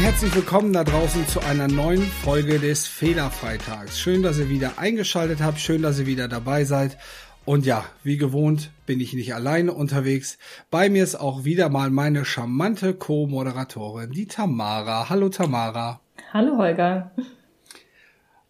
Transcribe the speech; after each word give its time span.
Herzlich 0.00 0.34
willkommen 0.34 0.72
da 0.72 0.82
draußen 0.82 1.28
zu 1.28 1.40
einer 1.40 1.68
neuen 1.68 2.00
Folge 2.00 2.58
des 2.58 2.86
Fehlerfreitags. 2.86 4.00
Schön, 4.00 4.22
dass 4.22 4.38
ihr 4.38 4.48
wieder 4.48 4.78
eingeschaltet 4.78 5.42
habt, 5.42 5.60
schön, 5.60 5.82
dass 5.82 5.98
ihr 5.98 6.06
wieder 6.06 6.26
dabei 6.26 6.64
seid. 6.64 6.96
Und 7.44 7.66
ja, 7.66 7.84
wie 8.02 8.16
gewohnt 8.16 8.70
bin 8.86 8.98
ich 8.98 9.12
nicht 9.12 9.34
alleine 9.34 9.74
unterwegs. 9.74 10.38
Bei 10.70 10.88
mir 10.88 11.04
ist 11.04 11.16
auch 11.16 11.44
wieder 11.44 11.68
mal 11.68 11.90
meine 11.90 12.24
charmante 12.24 12.94
Co-Moderatorin, 12.94 14.10
die 14.10 14.26
Tamara. 14.26 15.10
Hallo 15.10 15.28
Tamara. 15.28 16.00
Hallo 16.32 16.56
Holger. 16.56 17.10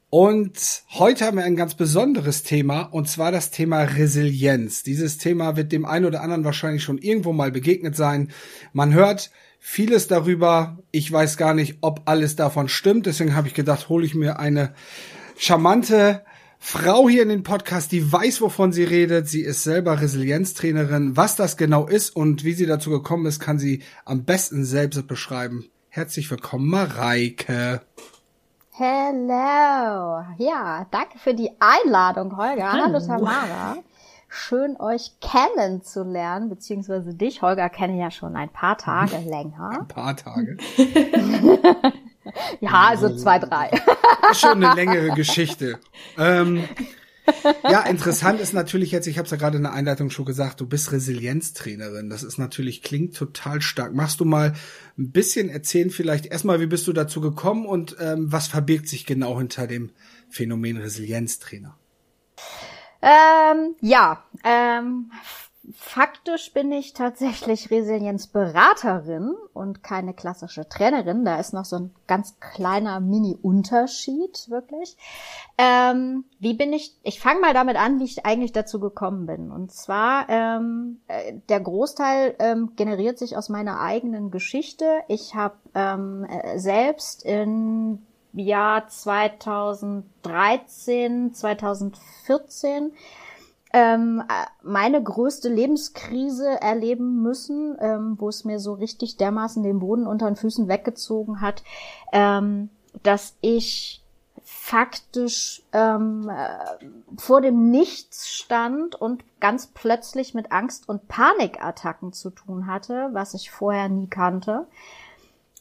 Und 0.08 0.84
heute 0.90 1.24
haben 1.24 1.36
wir 1.36 1.44
ein 1.44 1.56
ganz 1.56 1.74
besonderes 1.74 2.44
Thema, 2.44 2.82
und 2.82 3.08
zwar 3.08 3.32
das 3.32 3.50
Thema 3.50 3.82
Resilienz. 3.82 4.84
Dieses 4.84 5.18
Thema 5.18 5.56
wird 5.56 5.72
dem 5.72 5.84
einen 5.84 6.04
oder 6.04 6.20
anderen 6.20 6.44
wahrscheinlich 6.44 6.84
schon 6.84 6.98
irgendwo 6.98 7.32
mal 7.32 7.50
begegnet 7.50 7.96
sein. 7.96 8.30
Man 8.72 8.94
hört 8.94 9.32
vieles 9.60 10.08
darüber. 10.08 10.78
Ich 10.90 11.12
weiß 11.12 11.36
gar 11.36 11.54
nicht, 11.54 11.78
ob 11.82 12.02
alles 12.06 12.34
davon 12.34 12.68
stimmt. 12.68 13.06
Deswegen 13.06 13.36
habe 13.36 13.46
ich 13.46 13.54
gedacht, 13.54 13.88
hole 13.88 14.04
ich 14.04 14.14
mir 14.14 14.40
eine 14.40 14.74
charmante 15.36 16.24
Frau 16.58 17.08
hier 17.08 17.22
in 17.22 17.28
den 17.28 17.42
Podcast, 17.42 17.92
die 17.92 18.10
weiß, 18.12 18.40
wovon 18.40 18.72
sie 18.72 18.84
redet. 18.84 19.28
Sie 19.28 19.42
ist 19.42 19.62
selber 19.62 20.00
Resilienztrainerin. 20.00 21.16
Was 21.16 21.36
das 21.36 21.56
genau 21.56 21.86
ist 21.86 22.10
und 22.16 22.44
wie 22.44 22.54
sie 22.54 22.66
dazu 22.66 22.90
gekommen 22.90 23.26
ist, 23.26 23.38
kann 23.38 23.58
sie 23.58 23.82
am 24.04 24.24
besten 24.24 24.64
selbst 24.64 25.06
beschreiben. 25.06 25.66
Herzlich 25.88 26.30
willkommen, 26.30 26.68
Mareike. 26.68 27.82
Hello. 28.72 30.24
Ja, 30.38 30.86
danke 30.90 31.18
für 31.18 31.34
die 31.34 31.50
Einladung, 31.60 32.36
Holger. 32.36 32.72
Hallo, 32.72 32.84
Hallo 32.84 33.06
Tamara. 33.06 33.76
Schön, 34.32 34.76
euch 34.78 35.10
kennenzulernen, 35.20 36.48
beziehungsweise 36.48 37.14
dich, 37.14 37.42
Holger, 37.42 37.68
kenne 37.68 37.94
ich 37.94 38.00
ja 38.00 38.12
schon 38.12 38.36
ein 38.36 38.48
paar 38.48 38.78
Tage 38.78 39.16
länger. 39.28 39.80
Ein 39.80 39.88
paar 39.88 40.16
Tage. 40.16 40.56
ja, 42.60 42.70
also 42.70 43.16
zwei, 43.16 43.40
drei. 43.40 43.70
Schon 44.32 44.62
eine 44.62 44.76
längere 44.76 45.16
Geschichte. 45.16 45.80
Ähm, 46.16 46.62
ja, 47.64 47.80
interessant 47.82 48.40
ist 48.40 48.52
natürlich 48.52 48.92
jetzt, 48.92 49.08
ich 49.08 49.18
habe 49.18 49.24
es 49.24 49.32
ja 49.32 49.36
gerade 49.36 49.56
in 49.56 49.64
der 49.64 49.72
Einleitung 49.72 50.10
schon 50.10 50.26
gesagt, 50.26 50.60
du 50.60 50.66
bist 50.66 50.92
Resilienztrainerin. 50.92 52.08
Das 52.08 52.22
ist 52.22 52.38
natürlich, 52.38 52.82
klingt 52.82 53.16
total 53.16 53.60
stark. 53.60 53.94
Machst 53.94 54.20
du 54.20 54.24
mal 54.24 54.52
ein 54.96 55.10
bisschen 55.10 55.48
erzählen 55.48 55.90
vielleicht 55.90 56.26
erstmal, 56.26 56.60
wie 56.60 56.66
bist 56.66 56.86
du 56.86 56.92
dazu 56.92 57.20
gekommen 57.20 57.66
und 57.66 57.96
ähm, 57.98 58.30
was 58.30 58.46
verbirgt 58.46 58.86
sich 58.86 59.06
genau 59.06 59.38
hinter 59.38 59.66
dem 59.66 59.90
Phänomen 60.28 60.76
Resilienztrainer? 60.76 61.76
Ähm, 63.02 63.76
ja, 63.80 64.22
ähm, 64.44 65.10
faktisch 65.74 66.52
bin 66.52 66.72
ich 66.72 66.92
tatsächlich 66.92 67.70
Resilienzberaterin 67.70 69.34
und 69.54 69.82
keine 69.82 70.14
klassische 70.14 70.68
Trainerin. 70.68 71.24
Da 71.24 71.38
ist 71.38 71.52
noch 71.52 71.64
so 71.64 71.76
ein 71.76 71.94
ganz 72.06 72.38
kleiner 72.40 73.00
Mini-Unterschied, 73.00 74.50
wirklich. 74.50 74.96
Ähm, 75.58 76.24
wie 76.38 76.54
bin 76.54 76.72
ich, 76.72 76.96
ich 77.02 77.20
fange 77.20 77.40
mal 77.40 77.54
damit 77.54 77.76
an, 77.76 78.00
wie 78.00 78.04
ich 78.04 78.26
eigentlich 78.26 78.52
dazu 78.52 78.80
gekommen 78.80 79.26
bin. 79.26 79.50
Und 79.50 79.72
zwar, 79.72 80.28
ähm, 80.28 81.00
äh, 81.08 81.34
der 81.48 81.60
Großteil 81.60 82.34
ähm, 82.38 82.72
generiert 82.76 83.18
sich 83.18 83.36
aus 83.36 83.48
meiner 83.48 83.80
eigenen 83.80 84.30
Geschichte. 84.30 85.00
Ich 85.08 85.34
habe 85.34 85.56
ähm, 85.74 86.24
äh, 86.24 86.58
selbst 86.58 87.24
in 87.24 88.02
Jahr 88.32 88.88
2013, 88.88 91.34
2014 91.34 92.92
ähm, 93.72 94.22
meine 94.62 95.02
größte 95.02 95.48
Lebenskrise 95.48 96.60
erleben 96.60 97.22
müssen, 97.22 97.76
ähm, 97.80 98.16
wo 98.18 98.28
es 98.28 98.44
mir 98.44 98.58
so 98.58 98.74
richtig 98.74 99.16
dermaßen 99.16 99.62
den 99.62 99.78
Boden 99.78 100.06
unter 100.06 100.26
den 100.26 100.36
Füßen 100.36 100.68
weggezogen 100.68 101.40
hat, 101.40 101.62
ähm, 102.12 102.68
dass 103.02 103.36
ich 103.40 104.02
faktisch 104.42 105.62
ähm, 105.72 106.28
äh, 106.28 106.84
vor 107.16 107.40
dem 107.40 107.70
Nichts 107.70 108.28
stand 108.28 108.96
und 108.96 109.22
ganz 109.40 109.68
plötzlich 109.68 110.34
mit 110.34 110.50
Angst 110.50 110.88
und 110.88 111.06
Panikattacken 111.06 112.12
zu 112.12 112.30
tun 112.30 112.66
hatte, 112.66 113.10
was 113.12 113.34
ich 113.34 113.52
vorher 113.52 113.88
nie 113.88 114.08
kannte. 114.08 114.66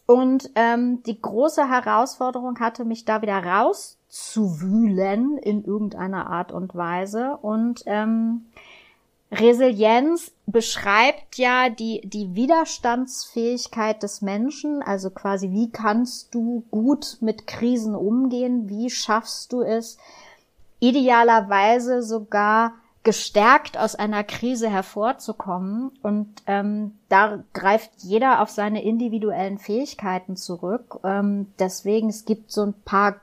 Und 0.10 0.50
ähm, 0.56 1.04
die 1.04 1.22
große 1.22 1.70
Herausforderung 1.70 2.60
hatte, 2.60 2.84
mich 2.84 3.06
da 3.06 3.22
wieder 3.22 3.46
rauszuwühlen 3.46 5.38
in 5.38 5.64
irgendeiner 5.64 6.26
Art 6.26 6.52
und 6.52 6.74
Weise. 6.74 7.38
Und 7.44 7.84
ähm, 7.86 8.46
Resilienz 9.32 10.32
beschreibt 10.48 11.38
ja 11.38 11.70
die, 11.70 12.02
die 12.04 12.34
Widerstandsfähigkeit 12.34 14.02
des 14.02 14.24
Menschen, 14.24 14.82
also 14.82 15.12
quasi 15.12 15.52
wie 15.52 15.70
kannst 15.70 16.34
du 16.34 16.64
gut 16.72 17.18
mit 17.22 17.46
Krisen 17.46 17.94
umgehen, 17.94 18.68
wie 18.68 18.90
schaffst 18.90 19.54
du 19.54 19.62
es, 19.62 20.00
idealerweise 20.80 22.02
sogar 22.02 22.74
gestärkt 23.04 23.78
aus 23.78 23.96
einer 23.96 24.24
Krise 24.24 24.70
hervorzukommen. 24.70 25.92
Und 26.04 26.28
ähm, 26.48 26.98
da 27.08 27.44
greift 27.54 27.92
jeder 27.98 28.42
auf 28.42 28.50
seine 28.50 28.84
individuellen 28.84 29.58
Fähigkeiten 29.58 30.36
zurück. 30.36 31.00
Ähm, 31.04 31.48
deswegen, 31.60 32.10
es 32.10 32.26
gibt 32.26 32.52
so 32.52 32.64
ein 32.64 32.74
paar 32.86 33.16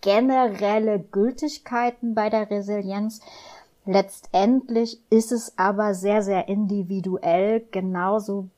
generelle 0.00 0.98
Gültigkeiten 0.98 2.14
bei 2.14 2.30
der 2.30 2.50
Resilienz. 2.50 3.20
Letztendlich 3.86 5.00
ist 5.10 5.32
es 5.32 5.56
aber 5.58 5.94
sehr, 5.94 6.22
sehr 6.22 6.48
individuell, 6.48 7.64
genauso 7.70 8.48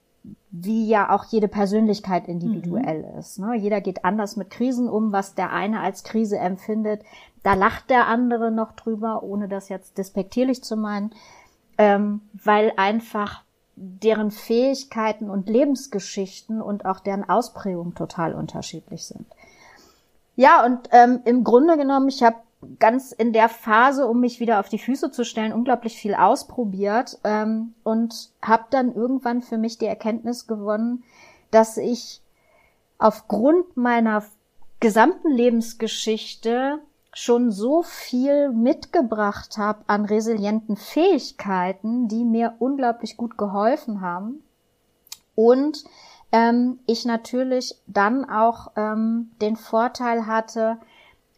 wie 0.50 0.86
ja 0.86 1.10
auch 1.10 1.24
jede 1.24 1.48
Persönlichkeit 1.48 2.28
individuell 2.28 3.02
mhm. 3.12 3.18
ist. 3.18 3.38
Ne? 3.38 3.56
Jeder 3.56 3.80
geht 3.80 4.04
anders 4.04 4.36
mit 4.36 4.50
Krisen 4.50 4.88
um, 4.88 5.10
was 5.12 5.34
der 5.34 5.50
eine 5.52 5.80
als 5.80 6.04
Krise 6.04 6.38
empfindet. 6.38 7.02
Da 7.42 7.54
lacht 7.54 7.90
der 7.90 8.06
andere 8.06 8.50
noch 8.50 8.72
drüber, 8.72 9.22
ohne 9.22 9.48
das 9.48 9.68
jetzt 9.68 9.98
despektierlich 9.98 10.62
zu 10.62 10.76
meinen, 10.76 11.12
ähm, 11.78 12.20
weil 12.32 12.72
einfach 12.76 13.42
deren 13.74 14.30
Fähigkeiten 14.30 15.30
und 15.30 15.48
Lebensgeschichten 15.48 16.60
und 16.60 16.84
auch 16.84 17.00
deren 17.00 17.28
Ausprägung 17.28 17.94
total 17.94 18.34
unterschiedlich 18.34 19.06
sind. 19.06 19.26
Ja, 20.36 20.64
und 20.64 20.88
ähm, 20.92 21.20
im 21.24 21.44
Grunde 21.44 21.76
genommen, 21.76 22.08
ich 22.08 22.22
habe 22.22 22.36
ganz 22.78 23.12
in 23.12 23.32
der 23.32 23.48
Phase, 23.48 24.06
um 24.06 24.20
mich 24.20 24.40
wieder 24.40 24.60
auf 24.60 24.68
die 24.68 24.78
Füße 24.78 25.10
zu 25.10 25.24
stellen, 25.24 25.52
unglaublich 25.52 25.96
viel 25.96 26.14
ausprobiert 26.14 27.18
ähm, 27.24 27.74
und 27.82 28.30
habe 28.40 28.64
dann 28.70 28.94
irgendwann 28.94 29.42
für 29.42 29.58
mich 29.58 29.78
die 29.78 29.86
Erkenntnis 29.86 30.46
gewonnen, 30.46 31.02
dass 31.50 31.76
ich 31.76 32.20
aufgrund 32.98 33.76
meiner 33.76 34.24
gesamten 34.80 35.30
Lebensgeschichte 35.30 36.78
schon 37.14 37.50
so 37.50 37.82
viel 37.82 38.50
mitgebracht 38.50 39.58
habe 39.58 39.84
an 39.86 40.04
resilienten 40.04 40.76
Fähigkeiten, 40.76 42.08
die 42.08 42.24
mir 42.24 42.54
unglaublich 42.58 43.16
gut 43.16 43.36
geholfen 43.36 44.00
haben. 44.00 44.42
Und 45.34 45.84
ähm, 46.32 46.78
ich 46.86 47.04
natürlich 47.04 47.76
dann 47.86 48.28
auch 48.28 48.72
ähm, 48.76 49.30
den 49.40 49.56
Vorteil 49.56 50.26
hatte, 50.26 50.78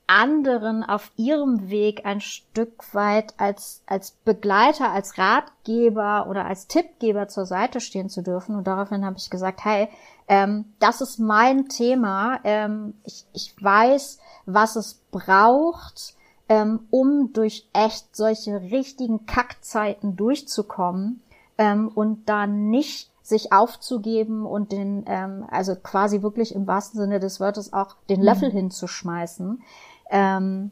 anderen 0.07 0.85
auf 0.85 1.11
ihrem 1.17 1.71
Weg 1.71 2.05
ein 2.05 2.21
Stück 2.21 2.95
weit 2.95 3.35
als, 3.39 3.83
als 3.87 4.13
Begleiter, 4.13 4.91
als 4.91 5.19
Ratgeber 5.19 6.27
oder 6.29 6.45
als 6.45 6.67
Tippgeber 6.67 7.29
zur 7.29 7.47
Seite 7.47 7.81
stehen 7.81 8.11
zu 8.11 8.23
dürfen. 8.23 8.55
Und 8.55 8.67
daraufhin 8.67 9.05
habe 9.05 9.17
ich 9.17 9.31
gesagt, 9.31 9.65
hey, 9.65 9.89
ähm, 10.29 10.67
das 10.79 11.01
ist 11.01 11.19
mein 11.19 11.69
Thema. 11.69 12.41
Ähm, 12.45 12.95
ich, 13.05 13.27
ich 13.33 13.55
weiß, 13.63 14.19
was 14.47 14.77
es 14.77 15.01
braucht, 15.11 16.15
ähm, 16.49 16.87
um 16.91 17.33
durch 17.33 17.69
echt 17.73 18.15
solche 18.15 18.61
richtigen 18.61 19.27
Kackzeiten 19.27 20.17
durchzukommen 20.17 21.23
ähm, 21.59 21.89
und 21.95 22.29
da 22.29 22.47
nicht 22.47 23.11
sich 23.23 23.53
aufzugeben 23.53 24.45
und 24.45 24.71
den, 24.71 25.05
ähm, 25.07 25.47
also 25.51 25.75
quasi 25.77 26.21
wirklich 26.21 26.55
im 26.55 26.67
wahrsten 26.67 27.01
Sinne 27.01 27.21
des 27.21 27.41
Wortes 27.41 27.73
auch 27.73 27.97
den. 28.11 28.23
Löffel 28.23 28.51
mhm. 28.51 28.57
hinzuschmeißen. 28.57 29.63
Ähm, 30.11 30.71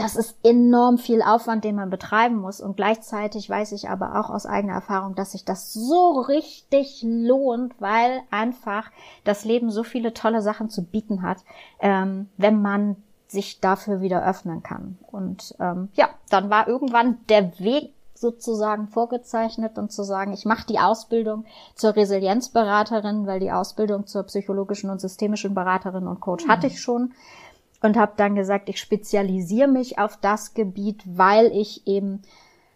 das 0.00 0.16
ist 0.16 0.36
enorm 0.42 0.96
viel 0.96 1.20
Aufwand, 1.20 1.62
den 1.62 1.76
man 1.76 1.90
betreiben 1.90 2.36
muss. 2.36 2.60
Und 2.60 2.76
gleichzeitig 2.76 3.50
weiß 3.50 3.72
ich 3.72 3.90
aber 3.90 4.18
auch 4.18 4.30
aus 4.30 4.46
eigener 4.46 4.72
Erfahrung, 4.72 5.14
dass 5.14 5.32
sich 5.32 5.44
das 5.44 5.74
so 5.74 6.20
richtig 6.20 7.02
lohnt, 7.06 7.78
weil 7.80 8.22
einfach 8.30 8.90
das 9.24 9.44
Leben 9.44 9.70
so 9.70 9.84
viele 9.84 10.14
tolle 10.14 10.40
Sachen 10.40 10.70
zu 10.70 10.84
bieten 10.84 11.20
hat, 11.22 11.38
ähm, 11.80 12.30
wenn 12.38 12.62
man 12.62 12.96
sich 13.28 13.60
dafür 13.60 14.00
wieder 14.00 14.26
öffnen 14.26 14.62
kann. 14.62 14.98
Und 15.12 15.54
ähm, 15.60 15.90
ja, 15.94 16.08
dann 16.30 16.48
war 16.48 16.66
irgendwann 16.66 17.18
der 17.28 17.58
Weg 17.60 17.92
sozusagen 18.14 18.88
vorgezeichnet 18.88 19.78
und 19.78 19.92
zu 19.92 20.02
sagen, 20.02 20.32
ich 20.32 20.44
mache 20.44 20.66
die 20.66 20.78
Ausbildung 20.78 21.44
zur 21.74 21.94
Resilienzberaterin, 21.94 23.26
weil 23.26 23.40
die 23.40 23.52
Ausbildung 23.52 24.06
zur 24.06 24.24
psychologischen 24.24 24.90
und 24.90 25.00
systemischen 25.00 25.54
Beraterin 25.54 26.06
und 26.06 26.20
Coach 26.20 26.46
mhm. 26.46 26.50
hatte 26.50 26.66
ich 26.66 26.80
schon 26.80 27.12
und 27.82 27.96
habe 27.96 28.12
dann 28.16 28.34
gesagt, 28.34 28.68
ich 28.68 28.78
spezialisiere 28.78 29.68
mich 29.68 29.98
auf 29.98 30.16
das 30.16 30.54
Gebiet, 30.54 31.02
weil 31.06 31.46
ich 31.46 31.86
eben 31.86 32.22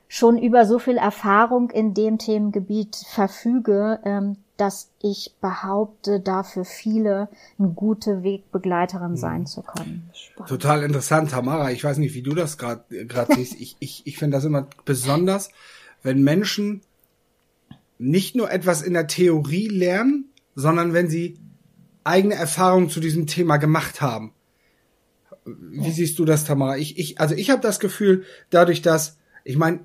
schon 0.08 0.38
über 0.38 0.66
so 0.66 0.78
viel 0.78 0.96
Erfahrung 0.96 1.70
in 1.70 1.94
dem 1.94 2.18
Themengebiet 2.18 2.96
verfüge, 3.08 4.00
ähm, 4.04 4.36
dass 4.56 4.90
ich 5.02 5.34
behaupte, 5.40 6.20
dafür 6.20 6.64
viele 6.64 7.28
eine 7.58 7.70
gute 7.70 8.22
Wegbegleiterin 8.22 9.12
mhm. 9.12 9.16
sein 9.16 9.46
zu 9.46 9.62
können. 9.62 10.08
Spannend. 10.14 10.48
Total 10.48 10.82
interessant, 10.84 11.30
Tamara. 11.30 11.72
Ich 11.72 11.82
weiß 11.82 11.98
nicht, 11.98 12.14
wie 12.14 12.22
du 12.22 12.34
das 12.34 12.56
gerade 12.56 12.84
gerade 13.06 13.34
siehst. 13.36 13.60
Ich, 13.60 13.76
ich, 13.80 14.02
ich 14.06 14.16
finde 14.16 14.36
das 14.36 14.44
immer 14.44 14.68
besonders, 14.84 15.50
wenn 16.02 16.22
Menschen 16.22 16.82
nicht 17.98 18.36
nur 18.36 18.50
etwas 18.50 18.82
in 18.82 18.92
der 18.92 19.06
Theorie 19.06 19.68
lernen, 19.68 20.26
sondern 20.54 20.92
wenn 20.92 21.08
sie 21.08 21.38
eigene 22.04 22.34
Erfahrungen 22.34 22.90
zu 22.90 23.00
diesem 23.00 23.26
Thema 23.26 23.56
gemacht 23.56 24.00
haben. 24.00 24.32
Wie 25.44 25.91
siehst 25.91 26.19
du 26.19 26.25
das, 26.25 26.44
Tamara? 26.44 26.76
Ich, 26.76 26.99
ich, 26.99 27.20
also 27.20 27.35
ich 27.35 27.50
habe 27.50 27.61
das 27.61 27.81
Gefühl, 27.81 28.25
dadurch, 28.50 28.82
dass 28.82 29.19
ich 29.44 29.58
meine, 29.58 29.81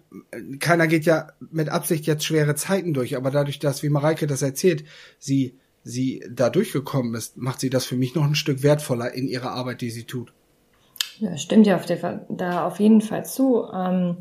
keiner 0.60 0.88
geht 0.88 1.06
ja 1.06 1.34
mit 1.52 1.68
Absicht 1.68 2.08
jetzt 2.08 2.24
schwere 2.24 2.56
Zeiten 2.56 2.94
durch, 2.94 3.18
aber 3.18 3.30
dadurch, 3.30 3.60
dass, 3.60 3.84
wie 3.84 3.90
Mareike 3.90 4.26
das 4.26 4.42
erzählt, 4.42 4.86
sie, 5.20 5.58
sie 5.84 6.24
da 6.32 6.50
durchgekommen 6.50 7.14
ist, 7.14 7.36
macht 7.36 7.60
sie 7.60 7.70
das 7.70 7.86
für 7.86 7.98
mich 7.98 8.16
noch 8.16 8.24
ein 8.24 8.36
Stück 8.36 8.64
wertvoller 8.64 9.14
in 9.14 9.28
ihrer 9.28 9.52
Arbeit, 9.52 9.82
die 9.82 9.92
sie 9.92 10.06
tut. 10.06 10.32
Ja, 11.20 11.36
stimmt 11.38 11.68
ja 11.68 11.76
auf 11.76 11.86
der, 11.86 12.26
da 12.30 12.66
auf 12.66 12.80
jeden 12.80 13.02
Fall 13.02 13.26
zu. 13.26 13.66
Ähm, 13.74 14.16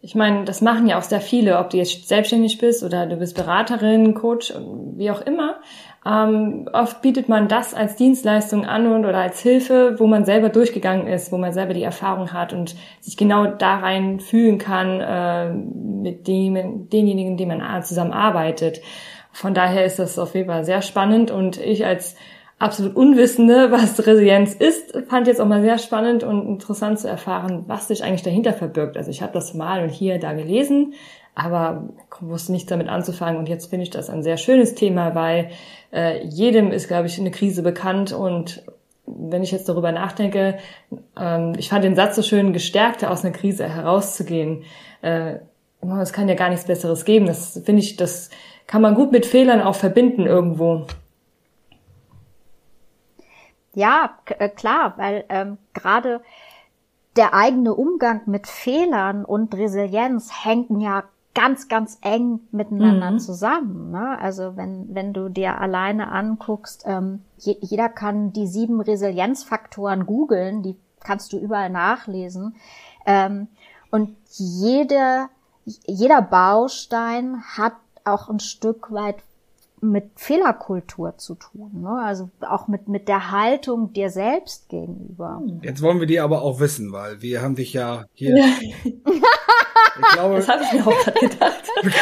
ich 0.00 0.14
meine, 0.14 0.44
das 0.44 0.60
machen 0.60 0.86
ja 0.86 0.98
auch 0.98 1.02
sehr 1.02 1.20
viele, 1.20 1.58
ob 1.58 1.70
du 1.70 1.78
jetzt 1.78 2.06
selbstständig 2.06 2.58
bist 2.58 2.84
oder 2.84 3.06
du 3.06 3.16
bist 3.16 3.34
Beraterin, 3.34 4.14
Coach, 4.14 4.54
wie 4.96 5.10
auch 5.10 5.20
immer. 5.20 5.56
Ähm, 6.06 6.68
oft 6.72 7.02
bietet 7.02 7.28
man 7.28 7.48
das 7.48 7.74
als 7.74 7.96
Dienstleistung 7.96 8.64
an 8.64 8.86
und 8.86 9.04
oder 9.04 9.18
als 9.18 9.40
Hilfe, 9.40 9.96
wo 9.98 10.06
man 10.06 10.24
selber 10.24 10.50
durchgegangen 10.50 11.08
ist, 11.08 11.32
wo 11.32 11.38
man 11.38 11.52
selber 11.52 11.74
die 11.74 11.82
Erfahrung 11.82 12.32
hat 12.32 12.52
und 12.52 12.76
sich 13.00 13.16
genau 13.16 13.46
da 13.46 13.78
rein 13.78 14.20
fühlen 14.20 14.58
kann 14.58 15.00
äh, 15.00 15.52
mit 15.52 16.28
dem, 16.28 16.88
denjenigen, 16.90 17.36
die 17.36 17.46
man 17.46 17.82
zusammen 17.82 18.12
arbeitet. 18.12 18.82
Von 19.32 19.52
daher 19.52 19.84
ist 19.84 19.98
das 19.98 20.18
auf 20.18 20.34
jeden 20.34 20.48
Fall 20.48 20.64
sehr 20.64 20.80
spannend 20.80 21.32
und 21.32 21.58
ich 21.58 21.84
als 21.84 22.14
absolut 22.60 22.94
Unwissende, 22.94 23.70
was 23.72 24.06
Resilienz 24.06 24.54
ist, 24.54 24.96
fand 25.08 25.26
jetzt 25.26 25.40
auch 25.40 25.48
mal 25.48 25.62
sehr 25.62 25.78
spannend 25.78 26.22
und 26.22 26.46
interessant 26.46 27.00
zu 27.00 27.08
erfahren, 27.08 27.64
was 27.66 27.88
sich 27.88 28.04
eigentlich 28.04 28.22
dahinter 28.22 28.52
verbirgt. 28.52 28.96
Also 28.96 29.10
ich 29.10 29.22
habe 29.22 29.32
das 29.32 29.54
mal 29.54 29.82
und 29.82 29.90
hier 29.90 30.20
da 30.20 30.34
gelesen, 30.34 30.94
aber 31.36 31.90
wusste 32.18 32.50
nichts 32.50 32.68
damit 32.68 32.88
anzufangen. 32.88 33.36
Und 33.36 33.48
jetzt 33.48 33.66
finde 33.66 33.84
ich 33.84 33.90
das 33.90 34.08
ein 34.08 34.22
sehr 34.22 34.38
schönes 34.38 34.74
Thema, 34.74 35.14
weil 35.14 35.50
äh, 35.92 36.24
jedem 36.26 36.72
ist, 36.72 36.88
glaube 36.88 37.06
ich, 37.06 37.20
eine 37.20 37.30
Krise 37.30 37.62
bekannt. 37.62 38.12
Und 38.12 38.64
wenn 39.04 39.42
ich 39.42 39.52
jetzt 39.52 39.68
darüber 39.68 39.92
nachdenke, 39.92 40.58
ähm, 41.16 41.52
ich 41.58 41.68
fand 41.68 41.84
den 41.84 41.94
Satz 41.94 42.16
so 42.16 42.22
schön, 42.22 42.54
gestärkter 42.54 43.10
aus 43.10 43.22
einer 43.22 43.34
Krise 43.34 43.68
herauszugehen. 43.68 44.64
Äh, 45.02 45.36
es 46.00 46.12
kann 46.14 46.28
ja 46.28 46.34
gar 46.34 46.48
nichts 46.48 46.64
Besseres 46.64 47.04
geben. 47.04 47.26
Das 47.26 47.60
finde 47.64 47.82
ich, 47.82 47.96
das 47.96 48.30
kann 48.66 48.80
man 48.80 48.94
gut 48.94 49.12
mit 49.12 49.26
Fehlern 49.26 49.60
auch 49.60 49.76
verbinden 49.76 50.26
irgendwo. 50.26 50.86
Ja, 53.74 54.18
äh, 54.38 54.48
klar, 54.48 54.94
weil 54.96 55.26
ähm, 55.28 55.58
gerade 55.74 56.22
der 57.14 57.34
eigene 57.34 57.74
Umgang 57.74 58.22
mit 58.24 58.46
Fehlern 58.46 59.26
und 59.26 59.54
Resilienz 59.54 60.44
hängen 60.44 60.80
ja 60.80 61.04
ganz, 61.36 61.68
ganz 61.68 61.98
eng 62.00 62.40
miteinander 62.50 63.10
mhm. 63.10 63.18
zusammen. 63.18 63.90
Ne? 63.90 64.18
Also 64.18 64.56
wenn, 64.56 64.94
wenn 64.94 65.12
du 65.12 65.28
dir 65.28 65.60
alleine 65.60 66.10
anguckst, 66.10 66.84
ähm, 66.86 67.20
je, 67.36 67.56
jeder 67.60 67.90
kann 67.90 68.32
die 68.32 68.46
sieben 68.46 68.80
Resilienzfaktoren 68.80 70.06
googeln, 70.06 70.62
die 70.62 70.76
kannst 71.00 71.34
du 71.34 71.38
überall 71.38 71.68
nachlesen. 71.68 72.56
Ähm, 73.04 73.48
und 73.90 74.16
jede, 74.30 75.26
jeder 75.64 76.22
Baustein 76.22 77.42
hat 77.42 77.74
auch 78.04 78.30
ein 78.30 78.40
Stück 78.40 78.90
weit 78.90 79.16
mit 79.82 80.12
Fehlerkultur 80.16 81.18
zu 81.18 81.34
tun, 81.34 81.82
ne? 81.82 82.00
also 82.02 82.30
auch 82.40 82.66
mit 82.66 82.88
mit 82.88 83.08
der 83.08 83.30
Haltung 83.30 83.92
dir 83.92 84.08
selbst 84.08 84.70
gegenüber. 84.70 85.42
Jetzt 85.60 85.82
wollen 85.82 86.00
wir 86.00 86.06
die 86.06 86.18
aber 86.18 86.40
auch 86.40 86.60
wissen, 86.60 86.92
weil 86.92 87.20
wir 87.20 87.42
haben 87.42 87.56
dich 87.56 87.74
ja 87.74 88.06
hier. 88.14 88.34
ich 89.98 90.12
glaube, 90.14 90.36
das 90.36 90.48
habe 90.48 90.62
ich 90.62 90.72
mir 90.72 90.86
auch 90.86 91.04
gerade 91.04 91.20
gedacht. 91.20 91.62
Wir, 91.82 91.92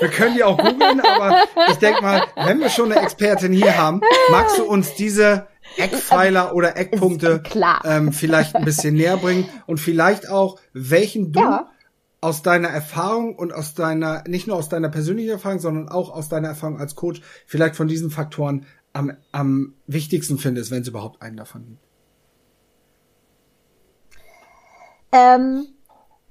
wir 0.00 0.08
können 0.08 0.34
die 0.34 0.44
auch 0.44 0.56
googeln, 0.56 1.00
aber 1.00 1.44
ich 1.68 1.76
denke 1.76 2.02
mal, 2.02 2.22
wenn 2.36 2.60
wir 2.60 2.68
schon 2.68 2.92
eine 2.92 3.00
Expertin 3.02 3.52
hier 3.52 3.76
haben, 3.76 4.00
magst 4.30 4.58
du 4.58 4.64
uns 4.64 4.94
diese 4.94 5.46
Eckpfeiler 5.76 6.54
oder 6.54 6.76
Eckpunkte 6.76 7.42
ähm, 7.84 8.12
vielleicht 8.12 8.54
ein 8.56 8.64
bisschen 8.64 8.94
näher 8.94 9.16
bringen 9.16 9.48
und 9.66 9.78
vielleicht 9.78 10.28
auch, 10.28 10.58
welchen 10.72 11.32
du 11.32 11.40
ja 11.40 11.68
aus 12.22 12.42
deiner 12.42 12.68
Erfahrung 12.68 13.34
und 13.34 13.52
aus 13.52 13.74
deiner, 13.74 14.22
nicht 14.28 14.46
nur 14.46 14.56
aus 14.56 14.68
deiner 14.68 14.88
persönlichen 14.88 15.30
Erfahrung, 15.30 15.58
sondern 15.58 15.88
auch 15.88 16.08
aus 16.08 16.28
deiner 16.28 16.48
Erfahrung 16.48 16.78
als 16.78 16.94
Coach, 16.94 17.20
vielleicht 17.46 17.74
von 17.74 17.88
diesen 17.88 18.10
Faktoren 18.10 18.64
am, 18.92 19.12
am 19.32 19.74
wichtigsten 19.88 20.38
findest, 20.38 20.70
wenn 20.70 20.82
es 20.82 20.88
überhaupt 20.88 21.20
einen 21.20 21.36
davon 21.36 21.66
gibt? 21.66 21.84
Ähm, 25.10 25.66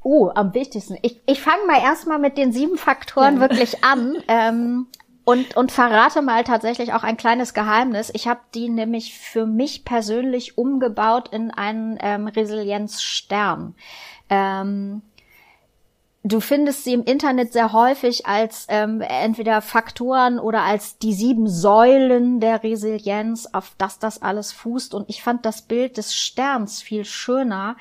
oh, 0.03 0.31
am 0.33 0.53
wichtigsten. 0.53 0.97
Ich, 1.01 1.21
ich 1.25 1.41
fange 1.41 1.65
mal 1.67 1.81
erstmal 1.81 2.19
mit 2.19 2.37
den 2.37 2.51
sieben 2.51 2.77
Faktoren 2.77 3.35
ja. 3.35 3.41
wirklich 3.41 3.83
an. 3.83 4.15
Ähm, 4.27 4.87
und, 5.23 5.55
und 5.55 5.71
verrate 5.71 6.21
mal 6.21 6.43
tatsächlich 6.43 6.93
auch 6.93 7.03
ein 7.03 7.15
kleines 7.15 7.53
Geheimnis. 7.53 8.11
Ich 8.13 8.27
habe 8.27 8.39
die 8.55 8.69
nämlich 8.69 9.17
für 9.17 9.45
mich 9.45 9.85
persönlich 9.85 10.57
umgebaut 10.57 11.29
in 11.31 11.51
einen 11.51 11.97
ähm, 12.01 12.27
Resilienzstern. 12.27 13.75
Ähm, 14.29 15.03
Du 16.23 16.39
findest 16.39 16.83
sie 16.83 16.93
im 16.93 17.03
Internet 17.03 17.51
sehr 17.51 17.73
häufig 17.73 18.27
als 18.27 18.67
ähm, 18.69 19.01
entweder 19.01 19.59
Faktoren 19.63 20.37
oder 20.37 20.61
als 20.61 20.99
die 20.99 21.13
sieben 21.13 21.47
Säulen 21.47 22.39
der 22.39 22.61
Resilienz, 22.61 23.47
auf 23.51 23.73
das 23.79 23.97
das 23.97 24.21
alles 24.21 24.51
fußt. 24.51 24.93
Und 24.93 25.09
ich 25.09 25.23
fand 25.23 25.47
das 25.47 25.63
Bild 25.63 25.97
des 25.97 26.13
Sterns 26.13 26.79
viel 26.83 27.05
schöner, 27.05 27.75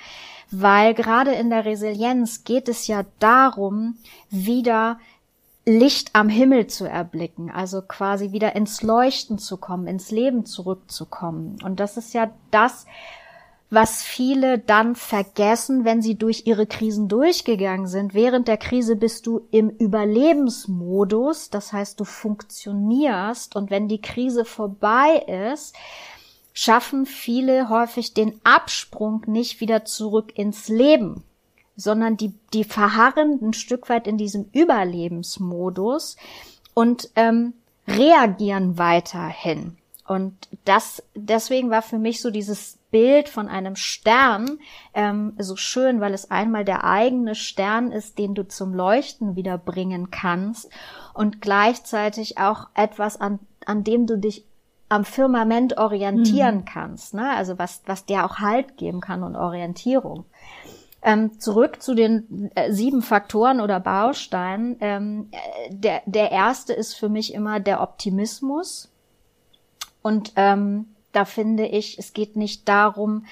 weil 0.50 0.94
gerade 0.94 1.32
in 1.32 1.50
der 1.50 1.64
Resilienz 1.64 2.44
geht 2.44 2.69
es 2.69 2.87
ja 2.87 3.05
darum, 3.19 3.97
wieder 4.31 4.99
Licht 5.67 6.11
am 6.14 6.29
Himmel 6.29 6.67
zu 6.67 6.87
erblicken, 6.87 7.50
also 7.50 7.82
quasi 7.82 8.32
wieder 8.32 8.56
ins 8.56 8.82
Leuchten 8.82 9.38
zu 9.38 9.58
kommen, 9.58 9.87
ins 9.87 10.11
Leben 10.11 10.47
zurückzukommen. 10.47 11.59
Und 11.62 11.80
das 11.80 11.97
ist 11.97 12.14
ja 12.14 12.30
das, 12.50 12.87
was 13.71 14.02
viele 14.02 14.59
dann 14.59 14.97
vergessen, 14.97 15.85
wenn 15.85 16.02
sie 16.02 16.16
durch 16.16 16.42
ihre 16.47 16.66
Krisen 16.66 17.07
durchgegangen 17.07 17.87
sind. 17.87 18.14
Während 18.14 18.49
der 18.49 18.57
Krise 18.57 18.97
bist 18.97 19.26
du 19.26 19.42
im 19.52 19.71
Überlebensmodus, 19.71 21.50
das 21.50 21.73
heißt, 21.73 22.00
du 22.00 22.04
funktionierst 22.04 23.54
und 23.54 23.71
wenn 23.71 23.87
die 23.87 24.00
Krise 24.00 24.45
vorbei 24.45 25.25
ist, 25.52 25.76
schaffen 26.52 27.07
viele 27.07 27.69
häufig 27.69 28.14
den 28.14 28.40
Absprung 28.45 29.23
nicht 29.26 29.61
wieder 29.61 29.85
zurück 29.85 30.33
ins 30.37 30.69
Leben, 30.69 31.25
sondern 31.76 32.16
die, 32.16 32.35
die 32.52 32.64
verharren 32.64 33.38
ein 33.42 33.52
Stück 33.52 33.88
weit 33.88 34.07
in 34.07 34.19
diesem 34.19 34.49
Überlebensmodus 34.52 36.16
und 36.75 37.11
ähm, 37.16 37.54
reagieren 37.87 38.78
weiterhin. 38.78 39.76
Und 40.07 40.35
das, 40.64 41.02
deswegen 41.14 41.71
war 41.71 41.83
für 41.83 41.99
mich 41.99 42.21
so 42.21 42.30
dieses 42.30 42.78
Bild 42.90 43.28
von 43.28 43.49
einem 43.49 43.76
Stern 43.76 44.59
ähm, 44.92 45.35
so 45.38 45.54
schön, 45.54 46.00
weil 46.00 46.14
es 46.14 46.33
einmal 46.33 46.64
der 46.64 46.83
eigene 46.83 47.37
Stern 47.37 47.92
ist, 47.92 48.19
den 48.19 48.35
du 48.35 48.47
zum 48.47 48.75
Leuchten 48.75 49.37
wieder 49.37 49.57
bringen 49.57 50.11
kannst 50.11 50.69
und 51.14 51.40
gleichzeitig 51.40 52.38
auch 52.38 52.69
etwas, 52.75 53.21
an, 53.21 53.38
an 53.66 53.85
dem 53.85 54.07
du 54.07 54.19
dich 54.19 54.45
am 54.90 55.04
Firmament 55.04 55.78
orientieren 55.78 56.56
mhm. 56.56 56.64
kannst, 56.66 57.14
ne? 57.14 57.30
also 57.30 57.59
was, 57.59 57.80
was 57.87 58.04
dir 58.04 58.25
auch 58.26 58.38
Halt 58.38 58.76
geben 58.76 59.00
kann 59.00 59.23
und 59.23 59.37
Orientierung. 59.37 60.25
Ähm, 61.02 61.38
zurück 61.38 61.80
zu 61.80 61.94
den 61.94 62.50
äh, 62.54 62.73
sieben 62.73 63.00
Faktoren 63.00 63.61
oder 63.61 63.80
Bausteinen. 63.80 64.76
Ähm, 64.80 65.28
äh, 65.30 65.75
der, 65.75 66.02
der 66.04 66.30
erste 66.32 66.75
ist 66.75 66.94
für 66.94 67.09
mich 67.09 67.32
immer 67.32 67.59
der 67.59 67.80
Optimismus. 67.80 68.90
Und 70.02 70.32
ähm, 70.37 70.88
da 71.12 71.25
finde 71.25 71.66
ich, 71.66 71.99
es 71.99 72.12
geht 72.12 72.37
nicht 72.37 72.68
darum, 72.68 73.25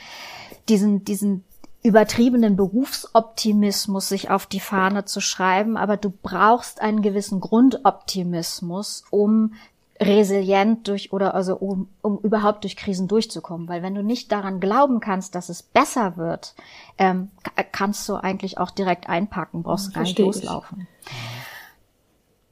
diesen, 0.69 1.05
diesen 1.05 1.45
übertriebenen 1.83 2.57
Berufsoptimismus 2.57 4.09
sich 4.09 4.31
auf 4.31 4.47
die 4.47 4.61
Fahne 4.61 5.05
zu 5.05 5.21
schreiben, 5.21 5.77
aber 5.77 5.97
du 5.97 6.11
brauchst 6.11 6.81
einen 6.81 7.03
gewissen 7.03 7.41
Grundoptimismus, 7.41 9.05
um 9.11 9.55
resilient 10.01 10.87
durch 10.87 11.13
oder 11.13 11.35
also 11.35 11.57
um, 11.57 11.89
um 12.03 12.19
überhaupt 12.19 12.65
durch 12.65 12.77
Krisen 12.77 13.09
durchzukommen. 13.09 13.69
Weil 13.69 13.83
wenn 13.83 13.95
du 13.95 14.03
nicht 14.03 14.31
daran 14.31 14.61
glauben 14.61 15.01
kannst, 15.01 15.35
dass 15.35 15.49
es 15.49 15.63
besser 15.63 16.17
wird, 16.17 16.55
ähm, 16.99 17.31
kannst 17.73 18.09
du 18.09 18.15
eigentlich 18.15 18.59
auch 18.59 18.71
direkt 18.71 19.09
einpacken, 19.09 19.63
brauchst 19.63 19.95
gar 19.95 20.03
nicht 20.03 20.19
loslaufen. 20.19 20.87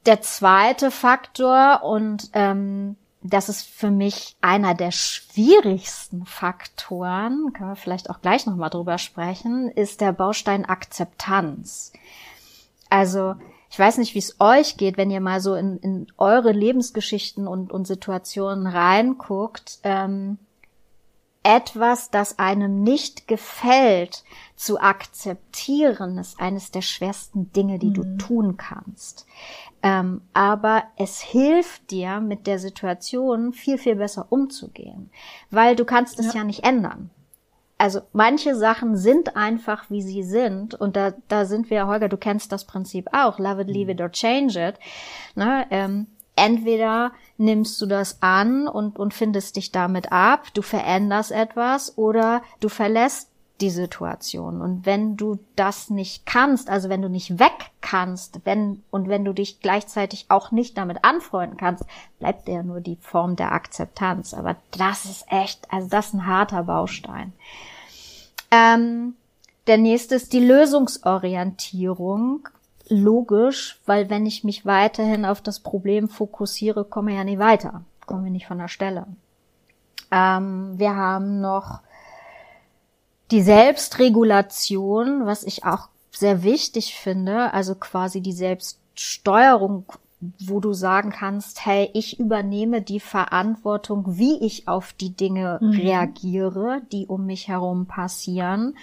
Der 0.06 0.22
zweite 0.22 0.90
Faktor 0.90 1.82
und 1.82 2.30
ähm, 2.32 2.96
das 3.22 3.48
ist 3.48 3.66
für 3.66 3.90
mich 3.90 4.36
einer 4.40 4.74
der 4.74 4.92
schwierigsten 4.92 6.26
Faktoren, 6.26 7.52
können 7.52 7.70
wir 7.70 7.76
vielleicht 7.76 8.08
auch 8.10 8.20
gleich 8.20 8.46
nochmal 8.46 8.70
drüber 8.70 8.98
sprechen, 8.98 9.68
ist 9.68 10.00
der 10.00 10.12
Baustein 10.12 10.64
Akzeptanz. 10.64 11.92
Also 12.88 13.34
ich 13.76 13.78
weiß 13.78 13.98
nicht, 13.98 14.14
wie 14.14 14.20
es 14.20 14.36
euch 14.40 14.78
geht, 14.78 14.96
wenn 14.96 15.10
ihr 15.10 15.20
mal 15.20 15.38
so 15.38 15.54
in, 15.54 15.76
in 15.80 16.06
eure 16.16 16.50
Lebensgeschichten 16.50 17.46
und, 17.46 17.70
und 17.70 17.86
Situationen 17.86 18.66
reinguckt. 18.66 19.80
Ähm, 19.82 20.38
etwas, 21.42 22.10
das 22.10 22.38
einem 22.38 22.82
nicht 22.82 23.28
gefällt, 23.28 24.24
zu 24.54 24.80
akzeptieren, 24.80 26.16
ist 26.16 26.40
eines 26.40 26.70
der 26.70 26.80
schwersten 26.80 27.52
Dinge, 27.52 27.78
die 27.78 27.90
mhm. 27.90 27.92
du 27.92 28.16
tun 28.16 28.56
kannst. 28.56 29.26
Ähm, 29.82 30.22
aber 30.32 30.84
es 30.96 31.20
hilft 31.20 31.90
dir, 31.90 32.20
mit 32.20 32.46
der 32.46 32.58
Situation 32.58 33.52
viel, 33.52 33.76
viel 33.76 33.96
besser 33.96 34.28
umzugehen, 34.30 35.10
weil 35.50 35.76
du 35.76 35.84
kannst 35.84 36.18
es 36.18 36.28
ja, 36.28 36.40
ja 36.40 36.44
nicht 36.44 36.64
ändern. 36.64 37.10
Also 37.78 38.00
manche 38.12 38.54
Sachen 38.54 38.96
sind 38.96 39.36
einfach, 39.36 39.90
wie 39.90 40.00
sie 40.00 40.22
sind. 40.22 40.74
Und 40.74 40.96
da, 40.96 41.12
da 41.28 41.44
sind 41.44 41.68
wir, 41.68 41.86
Holger, 41.86 42.08
du 42.08 42.16
kennst 42.16 42.52
das 42.52 42.64
Prinzip 42.64 43.08
auch. 43.12 43.38
Love 43.38 43.62
it, 43.62 43.68
leave 43.68 43.92
it 43.92 44.00
or 44.00 44.10
change 44.10 44.58
it. 44.58 44.76
Ne? 45.34 45.66
Ähm, 45.70 46.06
entweder 46.36 47.12
nimmst 47.36 47.80
du 47.80 47.86
das 47.86 48.22
an 48.22 48.68
und, 48.68 48.98
und 48.98 49.12
findest 49.12 49.56
dich 49.56 49.72
damit 49.72 50.12
ab, 50.12 50.46
du 50.54 50.62
veränderst 50.62 51.32
etwas 51.32 51.98
oder 51.98 52.42
du 52.60 52.68
verlässt 52.68 53.30
die 53.60 53.70
Situation. 53.70 54.60
Und 54.60 54.84
wenn 54.84 55.16
du 55.16 55.38
das 55.56 55.88
nicht 55.88 56.26
kannst, 56.26 56.68
also 56.68 56.88
wenn 56.88 57.02
du 57.02 57.08
nicht 57.08 57.38
weg 57.38 57.70
kannst, 57.80 58.40
wenn, 58.44 58.82
und 58.90 59.08
wenn 59.08 59.24
du 59.24 59.32
dich 59.32 59.60
gleichzeitig 59.60 60.26
auch 60.28 60.50
nicht 60.50 60.76
damit 60.76 61.04
anfreunden 61.04 61.56
kannst, 61.56 61.84
bleibt 62.18 62.48
ja 62.48 62.62
nur 62.62 62.80
die 62.80 62.98
Form 63.00 63.36
der 63.36 63.52
Akzeptanz. 63.52 64.34
Aber 64.34 64.56
das 64.76 65.06
ist 65.06 65.24
echt, 65.28 65.72
also 65.72 65.88
das 65.88 66.08
ist 66.08 66.14
ein 66.14 66.26
harter 66.26 66.64
Baustein. 66.64 67.32
Ähm, 68.50 69.14
der 69.66 69.78
nächste 69.78 70.16
ist 70.16 70.32
die 70.32 70.44
Lösungsorientierung. 70.44 72.48
Logisch, 72.88 73.80
weil 73.84 74.10
wenn 74.10 74.26
ich 74.26 74.44
mich 74.44 74.64
weiterhin 74.64 75.24
auf 75.24 75.40
das 75.40 75.58
Problem 75.58 76.08
fokussiere, 76.08 76.84
komme 76.84 77.10
ich 77.10 77.16
ja 77.16 77.24
nicht 77.24 77.40
weiter. 77.40 77.82
Kommen 78.06 78.24
wir 78.24 78.30
nicht 78.30 78.46
von 78.46 78.58
der 78.58 78.68
Stelle. 78.68 79.06
Ähm, 80.12 80.78
wir 80.78 80.94
haben 80.94 81.40
noch 81.40 81.80
die 83.30 83.42
Selbstregulation, 83.42 85.26
was 85.26 85.42
ich 85.42 85.64
auch 85.64 85.88
sehr 86.12 86.42
wichtig 86.42 86.94
finde, 86.94 87.52
also 87.52 87.74
quasi 87.74 88.20
die 88.20 88.32
Selbststeuerung, 88.32 89.84
wo 90.40 90.60
du 90.60 90.72
sagen 90.72 91.10
kannst, 91.10 91.66
hey, 91.66 91.90
ich 91.92 92.18
übernehme 92.18 92.80
die 92.80 93.00
Verantwortung, 93.00 94.16
wie 94.16 94.38
ich 94.44 94.66
auf 94.66 94.92
die 94.94 95.14
Dinge 95.14 95.58
mhm. 95.60 95.70
reagiere, 95.70 96.82
die 96.90 97.06
um 97.06 97.26
mich 97.26 97.48
herum 97.48 97.86
passieren. 97.86 98.76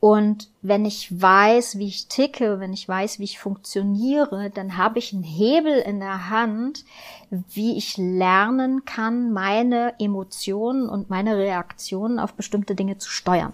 Und 0.00 0.48
wenn 0.62 0.84
ich 0.84 1.20
weiß, 1.20 1.78
wie 1.78 1.88
ich 1.88 2.06
ticke, 2.06 2.60
wenn 2.60 2.72
ich 2.72 2.88
weiß, 2.88 3.18
wie 3.18 3.24
ich 3.24 3.40
funktioniere, 3.40 4.50
dann 4.50 4.76
habe 4.76 5.00
ich 5.00 5.12
einen 5.12 5.24
Hebel 5.24 5.74
in 5.78 5.98
der 5.98 6.30
Hand, 6.30 6.84
wie 7.30 7.76
ich 7.76 7.96
lernen 7.96 8.84
kann, 8.84 9.32
meine 9.32 9.94
Emotionen 9.98 10.88
und 10.88 11.10
meine 11.10 11.36
Reaktionen 11.36 12.20
auf 12.20 12.34
bestimmte 12.34 12.76
Dinge 12.76 12.98
zu 12.98 13.10
steuern. 13.10 13.52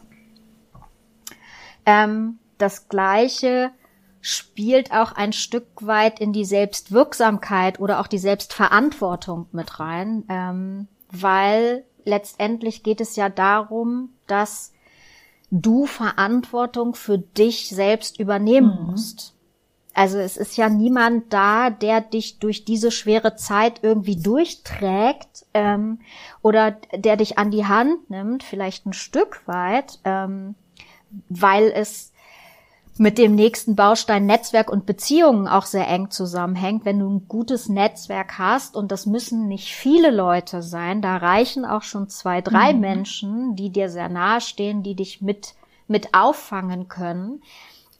Ähm, 1.86 2.38
das 2.58 2.88
Gleiche 2.88 3.70
spielt 4.20 4.92
auch 4.92 5.12
ein 5.12 5.32
Stück 5.32 5.66
weit 5.80 6.20
in 6.20 6.32
die 6.32 6.44
Selbstwirksamkeit 6.44 7.80
oder 7.80 8.00
auch 8.00 8.06
die 8.06 8.18
Selbstverantwortung 8.18 9.46
mit 9.52 9.80
rein, 9.80 10.24
ähm, 10.28 10.88
weil 11.10 11.84
letztendlich 12.04 12.82
geht 12.82 13.00
es 13.00 13.16
ja 13.16 13.30
darum, 13.30 14.10
dass 14.26 14.73
du 15.60 15.86
Verantwortung 15.86 16.94
für 16.94 17.18
dich 17.18 17.68
selbst 17.68 18.18
übernehmen 18.18 18.76
mhm. 18.80 18.90
musst. 18.90 19.34
Also 19.94 20.18
es 20.18 20.36
ist 20.36 20.56
ja 20.56 20.68
niemand 20.68 21.32
da, 21.32 21.70
der 21.70 22.00
dich 22.00 22.40
durch 22.40 22.64
diese 22.64 22.90
schwere 22.90 23.36
Zeit 23.36 23.80
irgendwie 23.82 24.20
durchträgt 24.20 25.46
ähm, 25.54 26.00
oder 26.42 26.72
der 26.92 27.16
dich 27.16 27.38
an 27.38 27.52
die 27.52 27.66
Hand 27.66 28.10
nimmt, 28.10 28.42
vielleicht 28.42 28.86
ein 28.86 28.92
Stück 28.92 29.46
weit, 29.46 30.00
ähm, 30.04 30.56
weil 31.28 31.70
es 31.70 32.12
mit 32.96 33.18
dem 33.18 33.34
nächsten 33.34 33.74
Baustein 33.74 34.26
Netzwerk 34.26 34.70
und 34.70 34.86
Beziehungen 34.86 35.48
auch 35.48 35.66
sehr 35.66 35.88
eng 35.88 36.10
zusammenhängt. 36.10 36.84
Wenn 36.84 37.00
du 37.00 37.08
ein 37.08 37.28
gutes 37.28 37.68
Netzwerk 37.68 38.38
hast, 38.38 38.76
und 38.76 38.92
das 38.92 39.06
müssen 39.06 39.48
nicht 39.48 39.74
viele 39.74 40.10
Leute 40.10 40.62
sein, 40.62 41.02
da 41.02 41.16
reichen 41.16 41.64
auch 41.64 41.82
schon 41.82 42.08
zwei, 42.08 42.40
drei 42.40 42.72
mhm. 42.72 42.80
Menschen, 42.80 43.56
die 43.56 43.70
dir 43.70 43.90
sehr 43.90 44.08
nahe 44.08 44.40
stehen, 44.40 44.82
die 44.82 44.94
dich 44.94 45.20
mit, 45.20 45.54
mit 45.88 46.14
auffangen 46.14 46.88
können. 46.88 47.42